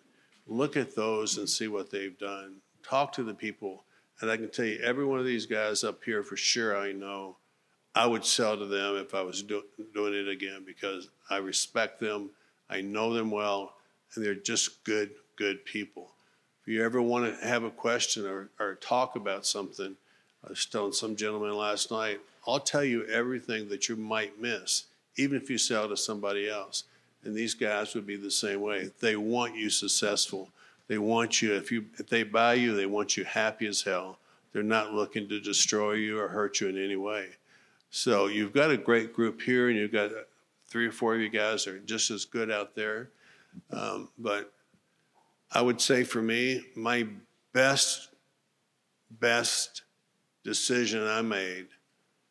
Look 0.48 0.78
at 0.78 0.96
those 0.96 1.38
and 1.38 1.50
see 1.50 1.68
what 1.68 1.92
they've 1.92 2.18
done. 2.18 2.56
Talk 2.82 3.12
to 3.14 3.24
the 3.24 3.34
people. 3.34 3.84
And 4.22 4.32
I 4.32 4.38
can 4.38 4.50
tell 4.50 4.64
you, 4.64 4.80
every 4.82 5.04
one 5.04 5.20
of 5.20 5.26
these 5.26 5.46
guys 5.46 5.84
up 5.84 6.02
here, 6.06 6.24
for 6.24 6.38
sure, 6.38 6.78
I 6.78 6.94
know 6.94 7.36
I 7.94 8.06
would 8.08 8.24
sell 8.24 8.58
to 8.58 8.66
them 8.66 8.96
if 8.96 9.14
I 9.14 9.22
was 9.22 9.44
do, 9.44 9.64
doing 9.94 10.14
it 10.14 10.30
again 10.30 10.64
because 10.66 11.10
I 11.30 11.38
respect 11.38 12.00
them, 12.00 12.30
I 12.70 12.80
know 12.80 13.14
them 13.14 13.32
well, 13.32 13.74
and 14.16 14.24
they're 14.24 14.34
just 14.34 14.86
good, 14.86 15.12
good 15.36 15.66
people. 15.66 16.12
If 16.62 16.70
you 16.70 16.86
ever 16.86 17.02
want 17.02 17.38
to 17.38 17.46
have 17.46 17.64
a 17.64 17.70
question 17.70 18.26
or, 18.26 18.50
or 18.62 18.76
talk 18.76 19.18
about 19.18 19.46
something, 19.46 19.98
I 20.46 20.50
was 20.50 20.66
telling 20.66 20.94
some 20.94 21.18
gentleman 21.18 21.54
last 21.58 21.92
night, 21.92 22.22
I'll 22.48 22.62
tell 22.62 22.84
you 22.84 23.06
everything 23.08 23.68
that 23.70 23.90
you 23.90 23.98
might 23.98 24.40
miss 24.40 24.86
even 25.18 25.38
if 25.38 25.50
you 25.50 25.58
sell 25.58 25.88
to 25.90 25.98
somebody 25.98 26.50
else. 26.50 26.84
And 27.24 27.36
these 27.36 27.54
guys 27.54 27.96
would 27.96 28.06
be 28.06 28.18
the 28.18 28.32
same 28.32 28.62
way. 28.62 28.92
They 29.00 29.16
want 29.16 29.56
you 29.56 29.70
successful. 29.70 30.50
They 30.88 30.98
want 30.98 31.42
you 31.42 31.56
if 31.56 31.72
you 31.72 31.86
if 31.98 32.08
they 32.08 32.24
buy 32.24 32.54
you, 32.54 32.76
they 32.76 32.86
want 32.86 33.18
you 33.18 33.24
happy 33.24 33.66
as 33.66 33.82
hell. 33.82 34.20
They're 34.54 34.64
not 34.64 34.94
looking 34.94 35.28
to 35.30 35.40
destroy 35.40 35.94
you 35.94 36.20
or 36.20 36.28
hurt 36.28 36.62
you 36.62 36.70
in 36.70 36.82
any 36.82 36.96
way. 36.96 37.30
So 37.90 38.28
you've 38.28 38.54
got 38.54 38.72
a 38.72 38.78
great 38.78 39.14
group 39.14 39.42
here, 39.42 39.70
and 39.70 39.78
you've 39.78 39.92
got 39.92 40.12
three 40.68 40.86
or 40.86 40.92
four 40.92 41.16
of 41.16 41.22
you 41.22 41.30
guys 41.30 41.68
are 41.68 41.80
just 41.80 42.12
as 42.12 42.26
good 42.26 42.52
out 42.52 42.76
there. 42.76 43.10
Um, 43.72 44.10
but 44.18 44.54
I 45.52 45.62
would 45.62 45.82
say 45.82 46.04
for 46.04 46.22
me, 46.22 46.66
my 46.76 47.08
best 47.54 48.10
best 49.20 49.84
decision 50.44 51.08
I 51.08 51.22
made 51.22 51.68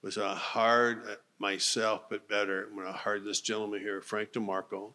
was 0.02 0.16
a 0.16 0.34
hard 0.34 1.16
myself, 1.44 2.08
but 2.08 2.26
better 2.26 2.68
when 2.72 2.86
I 2.86 2.92
hired 2.92 3.22
this 3.22 3.42
gentleman 3.42 3.80
here, 3.80 4.00
Frank 4.00 4.32
DeMarco, 4.32 4.92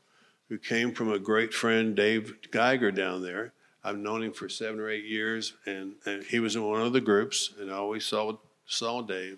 who 0.48 0.58
came 0.58 0.92
from 0.92 1.12
a 1.12 1.20
great 1.20 1.54
friend, 1.54 1.96
Dave 1.96 2.34
Geiger, 2.50 2.92
down 2.92 3.22
there. 3.22 3.54
I've 3.84 4.00
known 4.00 4.24
him 4.24 4.34
for 4.34 4.50
seven 4.50 4.80
or 4.80 4.90
eight 4.90 5.06
years, 5.06 5.54
and, 5.68 5.94
and 6.08 6.24
he 6.24 6.40
was 6.40 6.56
in 6.56 6.64
one 6.64 6.82
of 6.82 6.92
the 6.92 7.02
groups, 7.02 7.52
and 7.60 7.70
I 7.70 7.76
always 7.76 8.04
saw 8.04 8.38
saw 8.66 9.04
Dave. 9.04 9.38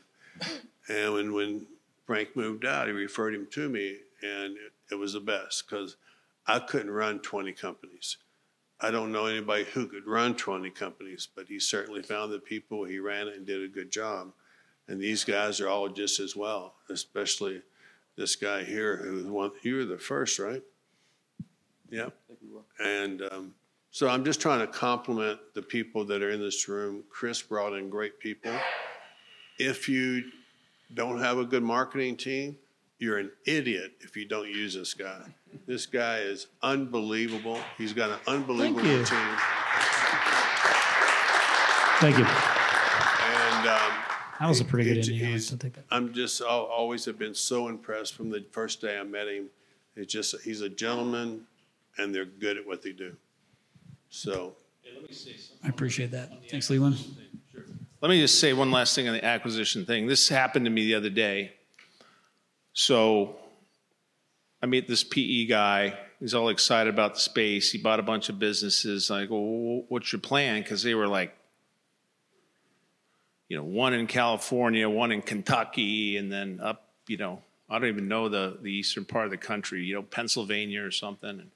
And 0.88 1.14
when, 1.14 1.34
when 1.34 1.66
Frank 2.08 2.30
moved 2.38 2.66
out, 2.66 2.88
he 2.88 2.94
referred 2.94 3.36
him 3.36 3.48
to 3.52 3.68
me, 3.68 3.98
and 4.24 4.56
it, 4.56 4.72
it 4.92 4.96
was 4.96 5.12
the 5.12 5.20
best 5.20 5.66
because 5.70 5.98
I 6.48 6.60
couldn't 6.60 6.92
run 6.92 7.20
20 7.20 7.52
companies. 7.52 8.18
I 8.80 8.90
don't 8.90 9.12
know 9.12 9.26
anybody 9.26 9.66
who 9.66 9.86
could 9.88 10.08
run 10.08 10.36
20 10.36 10.70
companies, 10.70 11.28
but 11.36 11.48
he 11.48 11.60
certainly 11.60 12.04
found 12.04 12.32
the 12.32 12.40
people, 12.40 12.86
he 12.86 13.00
ran 13.00 13.28
it 13.28 13.36
and 13.36 13.46
did 13.46 13.62
a 13.62 13.68
good 13.68 13.92
job. 13.92 14.32
And 14.92 15.00
these 15.00 15.24
guys 15.24 15.62
are 15.62 15.70
all 15.70 15.88
just 15.88 16.20
as 16.20 16.36
well, 16.36 16.74
especially 16.90 17.62
this 18.18 18.36
guy 18.36 18.66
here 18.66 18.98
who 18.98 19.32
one. 19.32 19.52
You 19.62 19.78
were 19.78 19.86
the 19.86 19.98
first, 19.98 20.38
right? 20.38 20.62
Yeah. 21.90 22.10
And 22.78 23.22
um, 23.32 23.54
so 23.92 24.10
I'm 24.10 24.26
just 24.26 24.42
trying 24.42 24.60
to 24.60 24.68
compliment 24.68 25.40
the 25.54 25.62
people 25.62 26.04
that 26.08 26.22
are 26.22 26.30
in 26.30 26.42
this 26.42 26.68
room. 26.68 27.06
Chris 27.10 27.42
brought 27.42 27.72
in 27.72 27.90
great 27.90 28.20
people. 28.20 28.52
If 29.58 29.88
you 29.88 30.26
don't 30.94 31.20
have 31.20 31.38
a 31.38 31.46
good 31.46 31.64
marketing 31.64 32.18
team, 32.18 32.58
you're 33.00 33.18
an 33.18 33.32
idiot 33.46 33.94
if 34.02 34.18
you 34.18 34.26
don't 34.26 34.50
use 34.50 34.74
this 34.74 34.94
guy. 34.94 35.22
This 35.68 35.86
guy 35.86 36.18
is 36.18 36.48
unbelievable. 36.62 37.60
He's 37.78 37.94
got 37.94 38.10
an 38.10 38.20
unbelievable 38.28 38.82
Thank 38.82 39.00
you. 39.00 39.06
team. 39.06 39.38
Thank 42.02 42.18
you. 42.18 42.51
And 44.42 44.48
That 44.48 44.50
was 44.50 44.60
a 44.60 44.66
pretty 44.66 44.90
good 44.90 45.06
He's- 45.06 45.10
I 45.10 45.12
he's- 45.26 45.52
like 45.52 45.60
to 45.60 45.66
take 45.68 45.74
that. 45.76 45.86
I'm 45.92 46.14
just 46.16 46.42
I'll 46.42 46.62
always 46.64 47.06
have 47.06 47.20
been 47.20 47.36
so 47.36 47.68
impressed 47.68 48.16
from 48.16 48.32
the 48.32 48.44
first 48.52 48.82
day 48.82 48.98
I 48.98 49.04
met 49.04 49.28
him. 49.28 49.52
It's 49.96 50.12
just 50.12 50.34
he's 50.42 50.62
a 50.62 50.70
gentleman, 50.70 51.46
and 52.00 52.14
they're 52.16 52.26
good 52.26 52.58
at 52.58 52.66
what 52.66 52.82
they 52.82 52.92
do. 52.92 53.16
So 54.10 54.56
I 55.64 55.68
appreciate 55.70 56.10
that. 56.10 56.32
Thanks, 56.50 56.72
Leland. 56.72 56.98
Let 58.02 58.10
me 58.10 58.20
just 58.20 58.40
say 58.40 58.52
one 58.54 58.72
last 58.72 58.96
thing 58.96 59.08
on 59.08 59.14
the 59.14 59.24
acquisition 59.24 59.86
thing. 59.86 60.08
This 60.08 60.28
happened 60.28 60.66
to 60.66 60.72
me 60.72 60.86
the 60.86 60.96
other 60.96 61.12
day. 61.12 61.54
So 62.74 63.40
I 64.64 64.66
meet 64.66 64.88
this 64.88 65.04
PE 65.04 65.46
guy, 65.46 66.00
He's 66.20 66.34
all 66.34 66.50
excited 66.50 66.92
about 66.92 67.14
the 67.16 67.20
space. 67.20 67.72
He 67.72 67.78
bought 67.80 68.00
a 68.00 68.04
bunch 68.04 68.30
of 68.30 68.38
businesses. 68.40 69.10
I 69.12 69.26
go, 69.26 69.40
well, 69.40 69.86
what's 69.90 70.12
your 70.12 70.20
plan? 70.20 70.62
Because 70.62 70.82
they 70.84 70.94
were 70.96 71.08
like, 71.08 71.36
you 73.52 73.58
know, 73.58 73.66
one 73.66 73.94
in 73.94 74.08
California, 74.08 74.90
one 74.90 75.12
in 75.12 75.22
Kentucky, 75.22 76.16
and 76.16 76.32
then 76.32 76.62
up, 76.64 76.88
you 77.08 77.18
know, 77.18 77.42
I 77.70 77.80
don't 77.80 77.90
even 77.90 78.08
know 78.08 78.30
the, 78.30 78.58
the 78.62 78.72
eastern 78.72 79.04
part 79.04 79.26
of 79.26 79.32
the 79.32 79.36
country, 79.36 79.84
you 79.84 79.94
know, 79.94 80.04
Pennsylvania 80.04 80.82
or 80.82 80.90
something. 80.90 81.30
And 81.30 81.52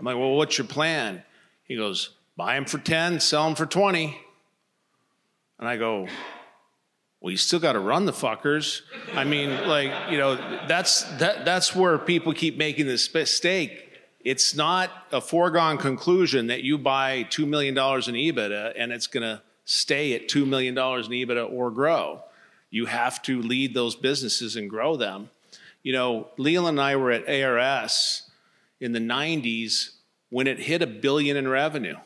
I'm 0.00 0.06
like, 0.06 0.16
well, 0.16 0.32
what's 0.32 0.58
your 0.58 0.66
plan? 0.66 1.22
He 1.62 1.76
goes, 1.76 2.10
buy 2.36 2.56
them 2.56 2.64
for 2.64 2.78
10, 2.78 3.20
sell 3.20 3.44
them 3.44 3.54
for 3.54 3.64
20. 3.64 4.18
And 5.60 5.68
I 5.68 5.76
go, 5.76 6.08
well, 7.20 7.30
you 7.30 7.36
still 7.36 7.60
got 7.60 7.74
to 7.74 7.78
run 7.78 8.06
the 8.06 8.12
fuckers. 8.12 8.80
I 9.14 9.22
mean, 9.22 9.68
like, 9.68 9.92
you 10.10 10.18
know, 10.18 10.34
that's, 10.66 11.02
that, 11.18 11.44
that's 11.44 11.76
where 11.76 11.96
people 11.96 12.32
keep 12.32 12.56
making 12.56 12.86
this 12.86 13.14
mistake. 13.14 13.88
It's 14.24 14.56
not 14.56 14.90
a 15.12 15.20
foregone 15.20 15.78
conclusion 15.78 16.48
that 16.48 16.64
you 16.64 16.76
buy 16.76 17.22
$2 17.30 17.46
million 17.46 17.74
in 17.74 17.78
EBITDA 17.78 18.72
and 18.76 18.90
it's 18.90 19.06
going 19.06 19.22
to 19.22 19.42
stay 19.66 20.14
at 20.14 20.28
$2 20.28 20.46
million 20.46 20.72
in 20.74 20.80
EBITDA 20.80 21.52
or 21.52 21.70
grow. 21.70 22.22
You 22.70 22.86
have 22.86 23.20
to 23.22 23.42
lead 23.42 23.74
those 23.74 23.94
businesses 23.94 24.56
and 24.56 24.70
grow 24.70 24.96
them. 24.96 25.28
You 25.82 25.92
know, 25.92 26.28
Leland 26.38 26.78
and 26.78 26.80
I 26.80 26.96
were 26.96 27.10
at 27.10 27.28
ARS 27.28 28.22
in 28.80 28.92
the 28.92 29.00
90s 29.00 29.90
when 30.30 30.46
it 30.46 30.58
hit 30.58 30.82
a 30.82 30.86
billion 30.86 31.36
in 31.36 31.48
revenue. 31.48 31.96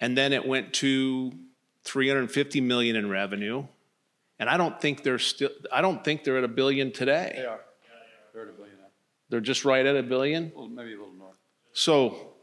And 0.00 0.16
then 0.16 0.32
it 0.32 0.46
went 0.46 0.72
to 0.74 1.32
350 1.84 2.60
million 2.60 2.96
in 2.96 3.08
revenue. 3.08 3.66
And 4.38 4.48
I 4.50 4.56
don't 4.56 4.80
think 4.80 5.02
they're 5.02 5.18
still 5.18 5.50
I 5.72 5.80
don't 5.80 6.04
think 6.04 6.24
they're 6.24 6.38
at 6.38 6.44
a 6.44 6.48
billion 6.48 6.92
today. 6.92 7.32
They 7.36 7.46
are. 7.46 7.60
They're 8.34 8.42
at 8.42 8.48
a 8.50 8.52
billion 8.52 8.76
now. 8.76 8.88
They're 9.30 9.40
just 9.40 9.64
right 9.64 9.86
at 9.86 9.96
a 9.96 10.02
billion. 10.02 10.52
Well, 10.54 10.68
maybe 10.68 10.92
a 10.92 10.98
little 10.98 11.14
more. 11.14 11.32
So 11.72 12.34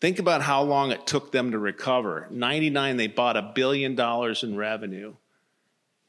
think 0.00 0.18
about 0.18 0.42
how 0.42 0.62
long 0.62 0.90
it 0.90 1.06
took 1.06 1.32
them 1.32 1.52
to 1.52 1.58
recover. 1.58 2.26
99 2.30 2.96
they 2.96 3.06
bought 3.06 3.36
a 3.36 3.52
billion 3.54 3.94
dollars 3.94 4.42
in 4.42 4.56
revenue 4.56 5.14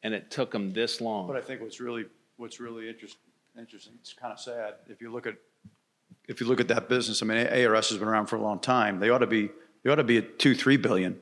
and 0.04 0.14
it 0.14 0.32
took 0.32 0.52
them 0.52 0.74
this 0.74 1.02
long. 1.02 1.28
But 1.28 1.38
I 1.38 1.42
think 1.42 1.62
what's 1.62 1.80
really 1.80 2.06
what's 2.38 2.60
really 2.60 2.90
interest, 2.90 3.18
interesting, 3.58 3.94
it's 4.00 4.14
kind 4.14 4.34
of 4.34 4.40
sad 4.40 4.76
if 4.88 5.02
you 5.02 5.12
look 5.12 5.28
at 5.28 5.36
if 6.28 6.40
you 6.40 6.48
look 6.48 6.60
at 6.60 6.68
that 6.70 6.90
business. 6.90 7.22
I 7.22 7.26
mean, 7.26 7.48
ARS 7.48 7.90
has 7.90 7.98
been 7.98 8.08
around 8.08 8.28
for 8.28 8.38
a 8.38 8.42
long 8.42 8.60
time. 8.60 9.00
They 9.00 9.10
ought 9.10 9.20
to 9.20 9.28
be 9.28 9.50
they 9.84 9.92
ought 9.92 9.96
to 9.96 10.04
be 10.04 10.18
at 10.18 10.40
two 10.40 10.56
three 10.56 10.78
billion. 10.78 11.20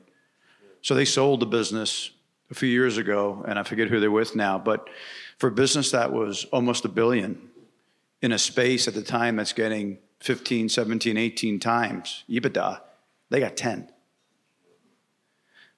So 0.82 0.94
they 0.94 1.04
sold 1.04 1.40
the 1.40 1.46
business 1.46 2.10
a 2.50 2.54
few 2.54 2.68
years 2.68 2.96
ago, 2.96 3.44
and 3.46 3.58
I 3.58 3.62
forget 3.64 3.88
who 3.88 4.00
they're 4.00 4.10
with 4.10 4.34
now. 4.34 4.58
But 4.58 4.88
for 5.38 5.48
a 5.48 5.52
business 5.52 5.90
that 5.90 6.12
was 6.12 6.44
almost 6.46 6.84
a 6.84 6.88
billion 6.88 7.50
in 8.22 8.32
a 8.32 8.38
space 8.38 8.88
at 8.88 8.94
the 8.94 9.02
time 9.02 9.36
that's 9.36 9.52
getting 9.52 9.98
15, 10.20 10.68
17, 10.68 11.16
18 11.16 11.60
times 11.60 12.24
EBITDA, 12.28 12.80
they 13.30 13.40
got 13.40 13.56
10. 13.56 13.90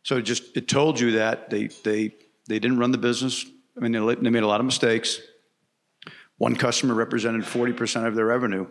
So 0.02 0.16
it 0.16 0.22
just 0.22 0.56
it 0.56 0.66
told 0.66 0.98
you 0.98 1.12
that 1.12 1.50
they 1.50 1.68
they 1.84 2.14
they 2.48 2.58
didn't 2.58 2.78
run 2.78 2.90
the 2.90 2.98
business. 2.98 3.46
I 3.76 3.80
mean, 3.80 3.92
they, 3.92 4.14
they 4.16 4.30
made 4.30 4.42
a 4.42 4.46
lot 4.46 4.60
of 4.60 4.66
mistakes. 4.66 5.20
One 6.38 6.56
customer 6.56 6.94
represented 6.94 7.42
40% 7.42 8.06
of 8.06 8.16
their 8.16 8.26
revenue, 8.26 8.66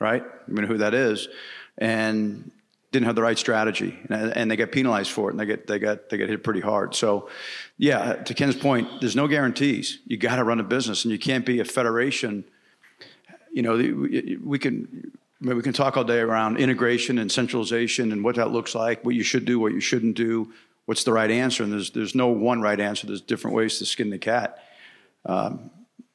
right? 0.00 0.22
I 0.22 0.50
mean, 0.50 0.64
who 0.64 0.78
that 0.78 0.94
is, 0.94 1.28
and 1.76 2.50
didn't 2.90 3.06
have 3.06 3.14
the 3.14 3.22
right 3.22 3.38
strategy, 3.38 3.96
and, 4.10 4.36
and 4.36 4.50
they 4.50 4.56
get 4.56 4.72
penalized 4.72 5.12
for 5.12 5.28
it, 5.28 5.34
and 5.34 5.40
they 5.40 5.46
get 5.46 5.66
they 5.68 5.78
get 5.78 6.08
they 6.08 6.16
get 6.16 6.28
hit 6.28 6.42
pretty 6.42 6.60
hard. 6.60 6.94
So, 6.94 7.28
yeah, 7.76 8.14
to 8.14 8.34
Ken's 8.34 8.56
point, 8.56 8.88
there's 9.00 9.14
no 9.14 9.28
guarantees. 9.28 10.00
You 10.06 10.16
got 10.16 10.36
to 10.36 10.44
run 10.44 10.58
a 10.58 10.64
business, 10.64 11.04
and 11.04 11.12
you 11.12 11.18
can't 11.18 11.46
be 11.46 11.60
a 11.60 11.64
federation. 11.64 12.44
You 13.52 13.62
know, 13.62 13.76
we 14.44 14.58
can 14.58 15.12
we 15.40 15.62
can 15.62 15.72
talk 15.72 15.96
all 15.96 16.04
day 16.04 16.18
around 16.20 16.58
integration 16.58 17.18
and 17.18 17.30
centralization 17.30 18.12
and 18.12 18.24
what 18.24 18.36
that 18.36 18.50
looks 18.50 18.74
like, 18.74 19.04
what 19.04 19.14
you 19.14 19.22
should 19.22 19.44
do, 19.44 19.58
what 19.58 19.72
you 19.72 19.80
shouldn't 19.80 20.16
do, 20.16 20.52
what's 20.86 21.04
the 21.04 21.12
right 21.12 21.30
answer, 21.30 21.62
and 21.62 21.72
there's 21.72 21.90
there's 21.90 22.14
no 22.14 22.28
one 22.28 22.60
right 22.60 22.80
answer. 22.80 23.06
There's 23.06 23.20
different 23.20 23.56
ways 23.56 23.78
to 23.78 23.86
skin 23.86 24.10
the 24.10 24.18
cat. 24.18 24.62
Um, 25.26 25.70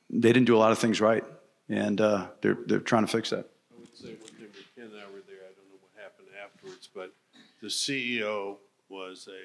they 0.09 0.33
didn't 0.33 0.45
do 0.45 0.55
a 0.55 0.61
lot 0.61 0.71
of 0.71 0.79
things 0.79 1.01
right, 1.01 1.23
and 1.69 1.99
uh, 2.01 2.27
they're 2.41 2.57
they're 2.65 2.79
trying 2.79 3.05
to 3.05 3.11
fix 3.11 3.29
that. 3.29 3.49
I 3.71 3.79
would 3.79 3.95
say 3.95 4.15
thing, 4.15 4.49
Ken 4.75 4.85
and 4.85 4.99
I 4.99 5.05
were 5.13 5.21
there, 5.25 5.45
I 5.45 5.53
don't 5.53 5.69
know 5.69 5.79
what 5.81 5.93
happened 5.97 6.27
afterwards, 6.37 6.89
but 6.93 7.13
the 7.61 7.67
CEO 7.69 8.57
was 8.89 9.27
a 9.31 9.43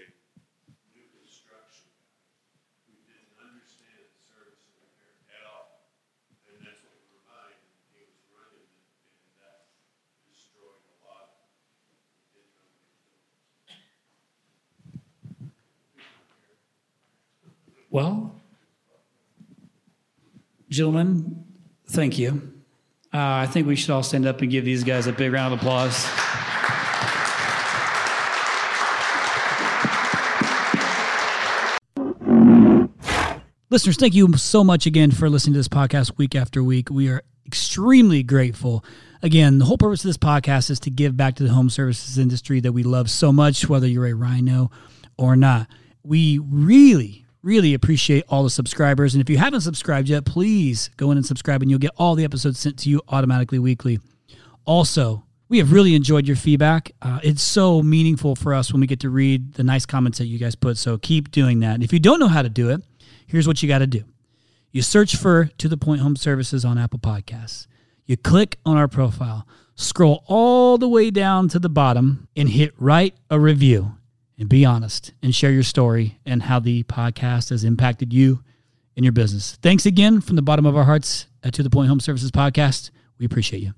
new 0.92 1.06
construction 1.22 1.92
guy 2.02 2.26
who 2.88 2.96
didn't 3.06 3.32
understand 3.38 4.08
service 4.26 4.64
and 4.66 4.76
repair 4.80 5.12
at 5.32 5.44
all. 5.48 5.88
And 6.50 6.60
that's 6.60 6.82
what 6.84 6.96
we 6.98 7.06
were 7.14 7.24
buying, 7.28 7.62
and 7.62 7.80
he 7.94 8.02
was 8.04 8.18
running 8.32 8.64
it, 8.64 8.90
and 9.22 9.32
that 9.40 9.70
destroyed 10.26 10.82
a 10.84 10.96
lot. 11.06 11.36
He 11.86 11.94
didn't 12.36 12.58
know 12.58 12.74
what 12.74 12.90
he 12.92 12.98
was 12.98 12.98
doing. 12.98 13.38
Well, 17.90 18.34
gentlemen, 20.68 21.44
thank 21.88 22.18
you. 22.18 22.52
Uh, 23.12 23.18
I 23.18 23.46
think 23.46 23.66
we 23.66 23.76
should 23.76 23.90
all 23.90 24.02
stand 24.02 24.26
up 24.26 24.42
and 24.42 24.50
give 24.50 24.64
these 24.66 24.84
guys 24.84 25.06
a 25.06 25.12
big 25.12 25.32
round 25.32 25.54
of 25.54 25.60
applause. 25.60 26.06
Listeners, 33.70 33.96
thank 33.96 34.14
you 34.14 34.34
so 34.36 34.64
much 34.64 34.86
again 34.86 35.10
for 35.10 35.28
listening 35.28 35.52
to 35.54 35.58
this 35.58 35.68
podcast 35.68 36.16
week 36.16 36.34
after 36.34 36.62
week. 36.64 36.90
We 36.90 37.08
are 37.08 37.22
extremely 37.46 38.22
grateful. 38.22 38.84
Again, 39.22 39.58
the 39.58 39.66
whole 39.66 39.76
purpose 39.78 40.04
of 40.04 40.08
this 40.08 40.16
podcast 40.16 40.70
is 40.70 40.80
to 40.80 40.90
give 40.90 41.16
back 41.16 41.34
to 41.36 41.42
the 41.42 41.50
home 41.50 41.68
services 41.70 42.18
industry 42.18 42.60
that 42.60 42.72
we 42.72 42.82
love 42.82 43.10
so 43.10 43.32
much, 43.32 43.68
whether 43.68 43.86
you're 43.86 44.06
a 44.06 44.12
RYNO 44.12 44.70
or 45.18 45.36
not. 45.36 45.66
We 46.02 46.38
really, 46.38 47.26
really 47.42 47.74
appreciate 47.74 48.24
all 48.28 48.42
the 48.42 48.50
subscribers. 48.50 49.14
And 49.14 49.20
if 49.20 49.30
you 49.30 49.38
haven't 49.38 49.60
subscribed 49.62 50.08
yet, 50.08 50.24
please 50.24 50.90
go 50.96 51.10
in 51.10 51.16
and 51.16 51.26
subscribe, 51.26 51.62
and 51.62 51.70
you'll 51.70 51.78
get 51.78 51.92
all 51.96 52.14
the 52.14 52.24
episodes 52.24 52.58
sent 52.58 52.78
to 52.80 52.90
you 52.90 53.00
automatically 53.08 53.58
weekly. 53.58 54.00
Also, 54.64 55.24
we 55.48 55.58
have 55.58 55.72
really 55.72 55.94
enjoyed 55.94 56.26
your 56.26 56.36
feedback. 56.36 56.92
Uh, 57.00 57.20
it's 57.22 57.42
so 57.42 57.82
meaningful 57.82 58.36
for 58.36 58.52
us 58.52 58.72
when 58.72 58.80
we 58.80 58.86
get 58.86 59.00
to 59.00 59.10
read 59.10 59.54
the 59.54 59.64
nice 59.64 59.86
comments 59.86 60.18
that 60.18 60.26
you 60.26 60.38
guys 60.38 60.54
put. 60.54 60.76
So 60.76 60.98
keep 60.98 61.30
doing 61.30 61.60
that. 61.60 61.74
And 61.74 61.82
if 61.82 61.92
you 61.92 61.98
don't 61.98 62.20
know 62.20 62.28
how 62.28 62.42
to 62.42 62.50
do 62.50 62.68
it, 62.70 62.82
here's 63.26 63.46
what 63.46 63.62
you 63.62 63.68
got 63.68 63.78
to 63.78 63.86
do 63.86 64.04
you 64.70 64.82
search 64.82 65.16
for 65.16 65.46
To 65.58 65.68
the 65.68 65.78
Point 65.78 66.02
Home 66.02 66.16
Services 66.16 66.64
on 66.64 66.76
Apple 66.76 66.98
Podcasts. 66.98 67.66
You 68.04 68.16
click 68.16 68.58
on 68.64 68.76
our 68.76 68.88
profile, 68.88 69.46
scroll 69.74 70.24
all 70.26 70.76
the 70.76 70.88
way 70.88 71.10
down 71.10 71.48
to 71.48 71.58
the 71.58 71.68
bottom, 71.68 72.28
and 72.36 72.48
hit 72.48 72.74
write 72.78 73.14
a 73.30 73.40
review. 73.40 73.97
And 74.38 74.48
be 74.48 74.64
honest 74.64 75.12
and 75.20 75.34
share 75.34 75.50
your 75.50 75.64
story 75.64 76.20
and 76.24 76.44
how 76.44 76.60
the 76.60 76.84
podcast 76.84 77.50
has 77.50 77.64
impacted 77.64 78.12
you 78.12 78.44
and 78.96 79.04
your 79.04 79.12
business. 79.12 79.58
Thanks 79.62 79.84
again 79.84 80.20
from 80.20 80.36
the 80.36 80.42
bottom 80.42 80.64
of 80.64 80.76
our 80.76 80.84
hearts 80.84 81.26
at 81.42 81.54
To 81.54 81.62
the 81.62 81.70
Point 81.70 81.88
Home 81.88 82.00
Services 82.00 82.30
Podcast. 82.30 82.90
We 83.18 83.26
appreciate 83.26 83.62
you. 83.62 83.74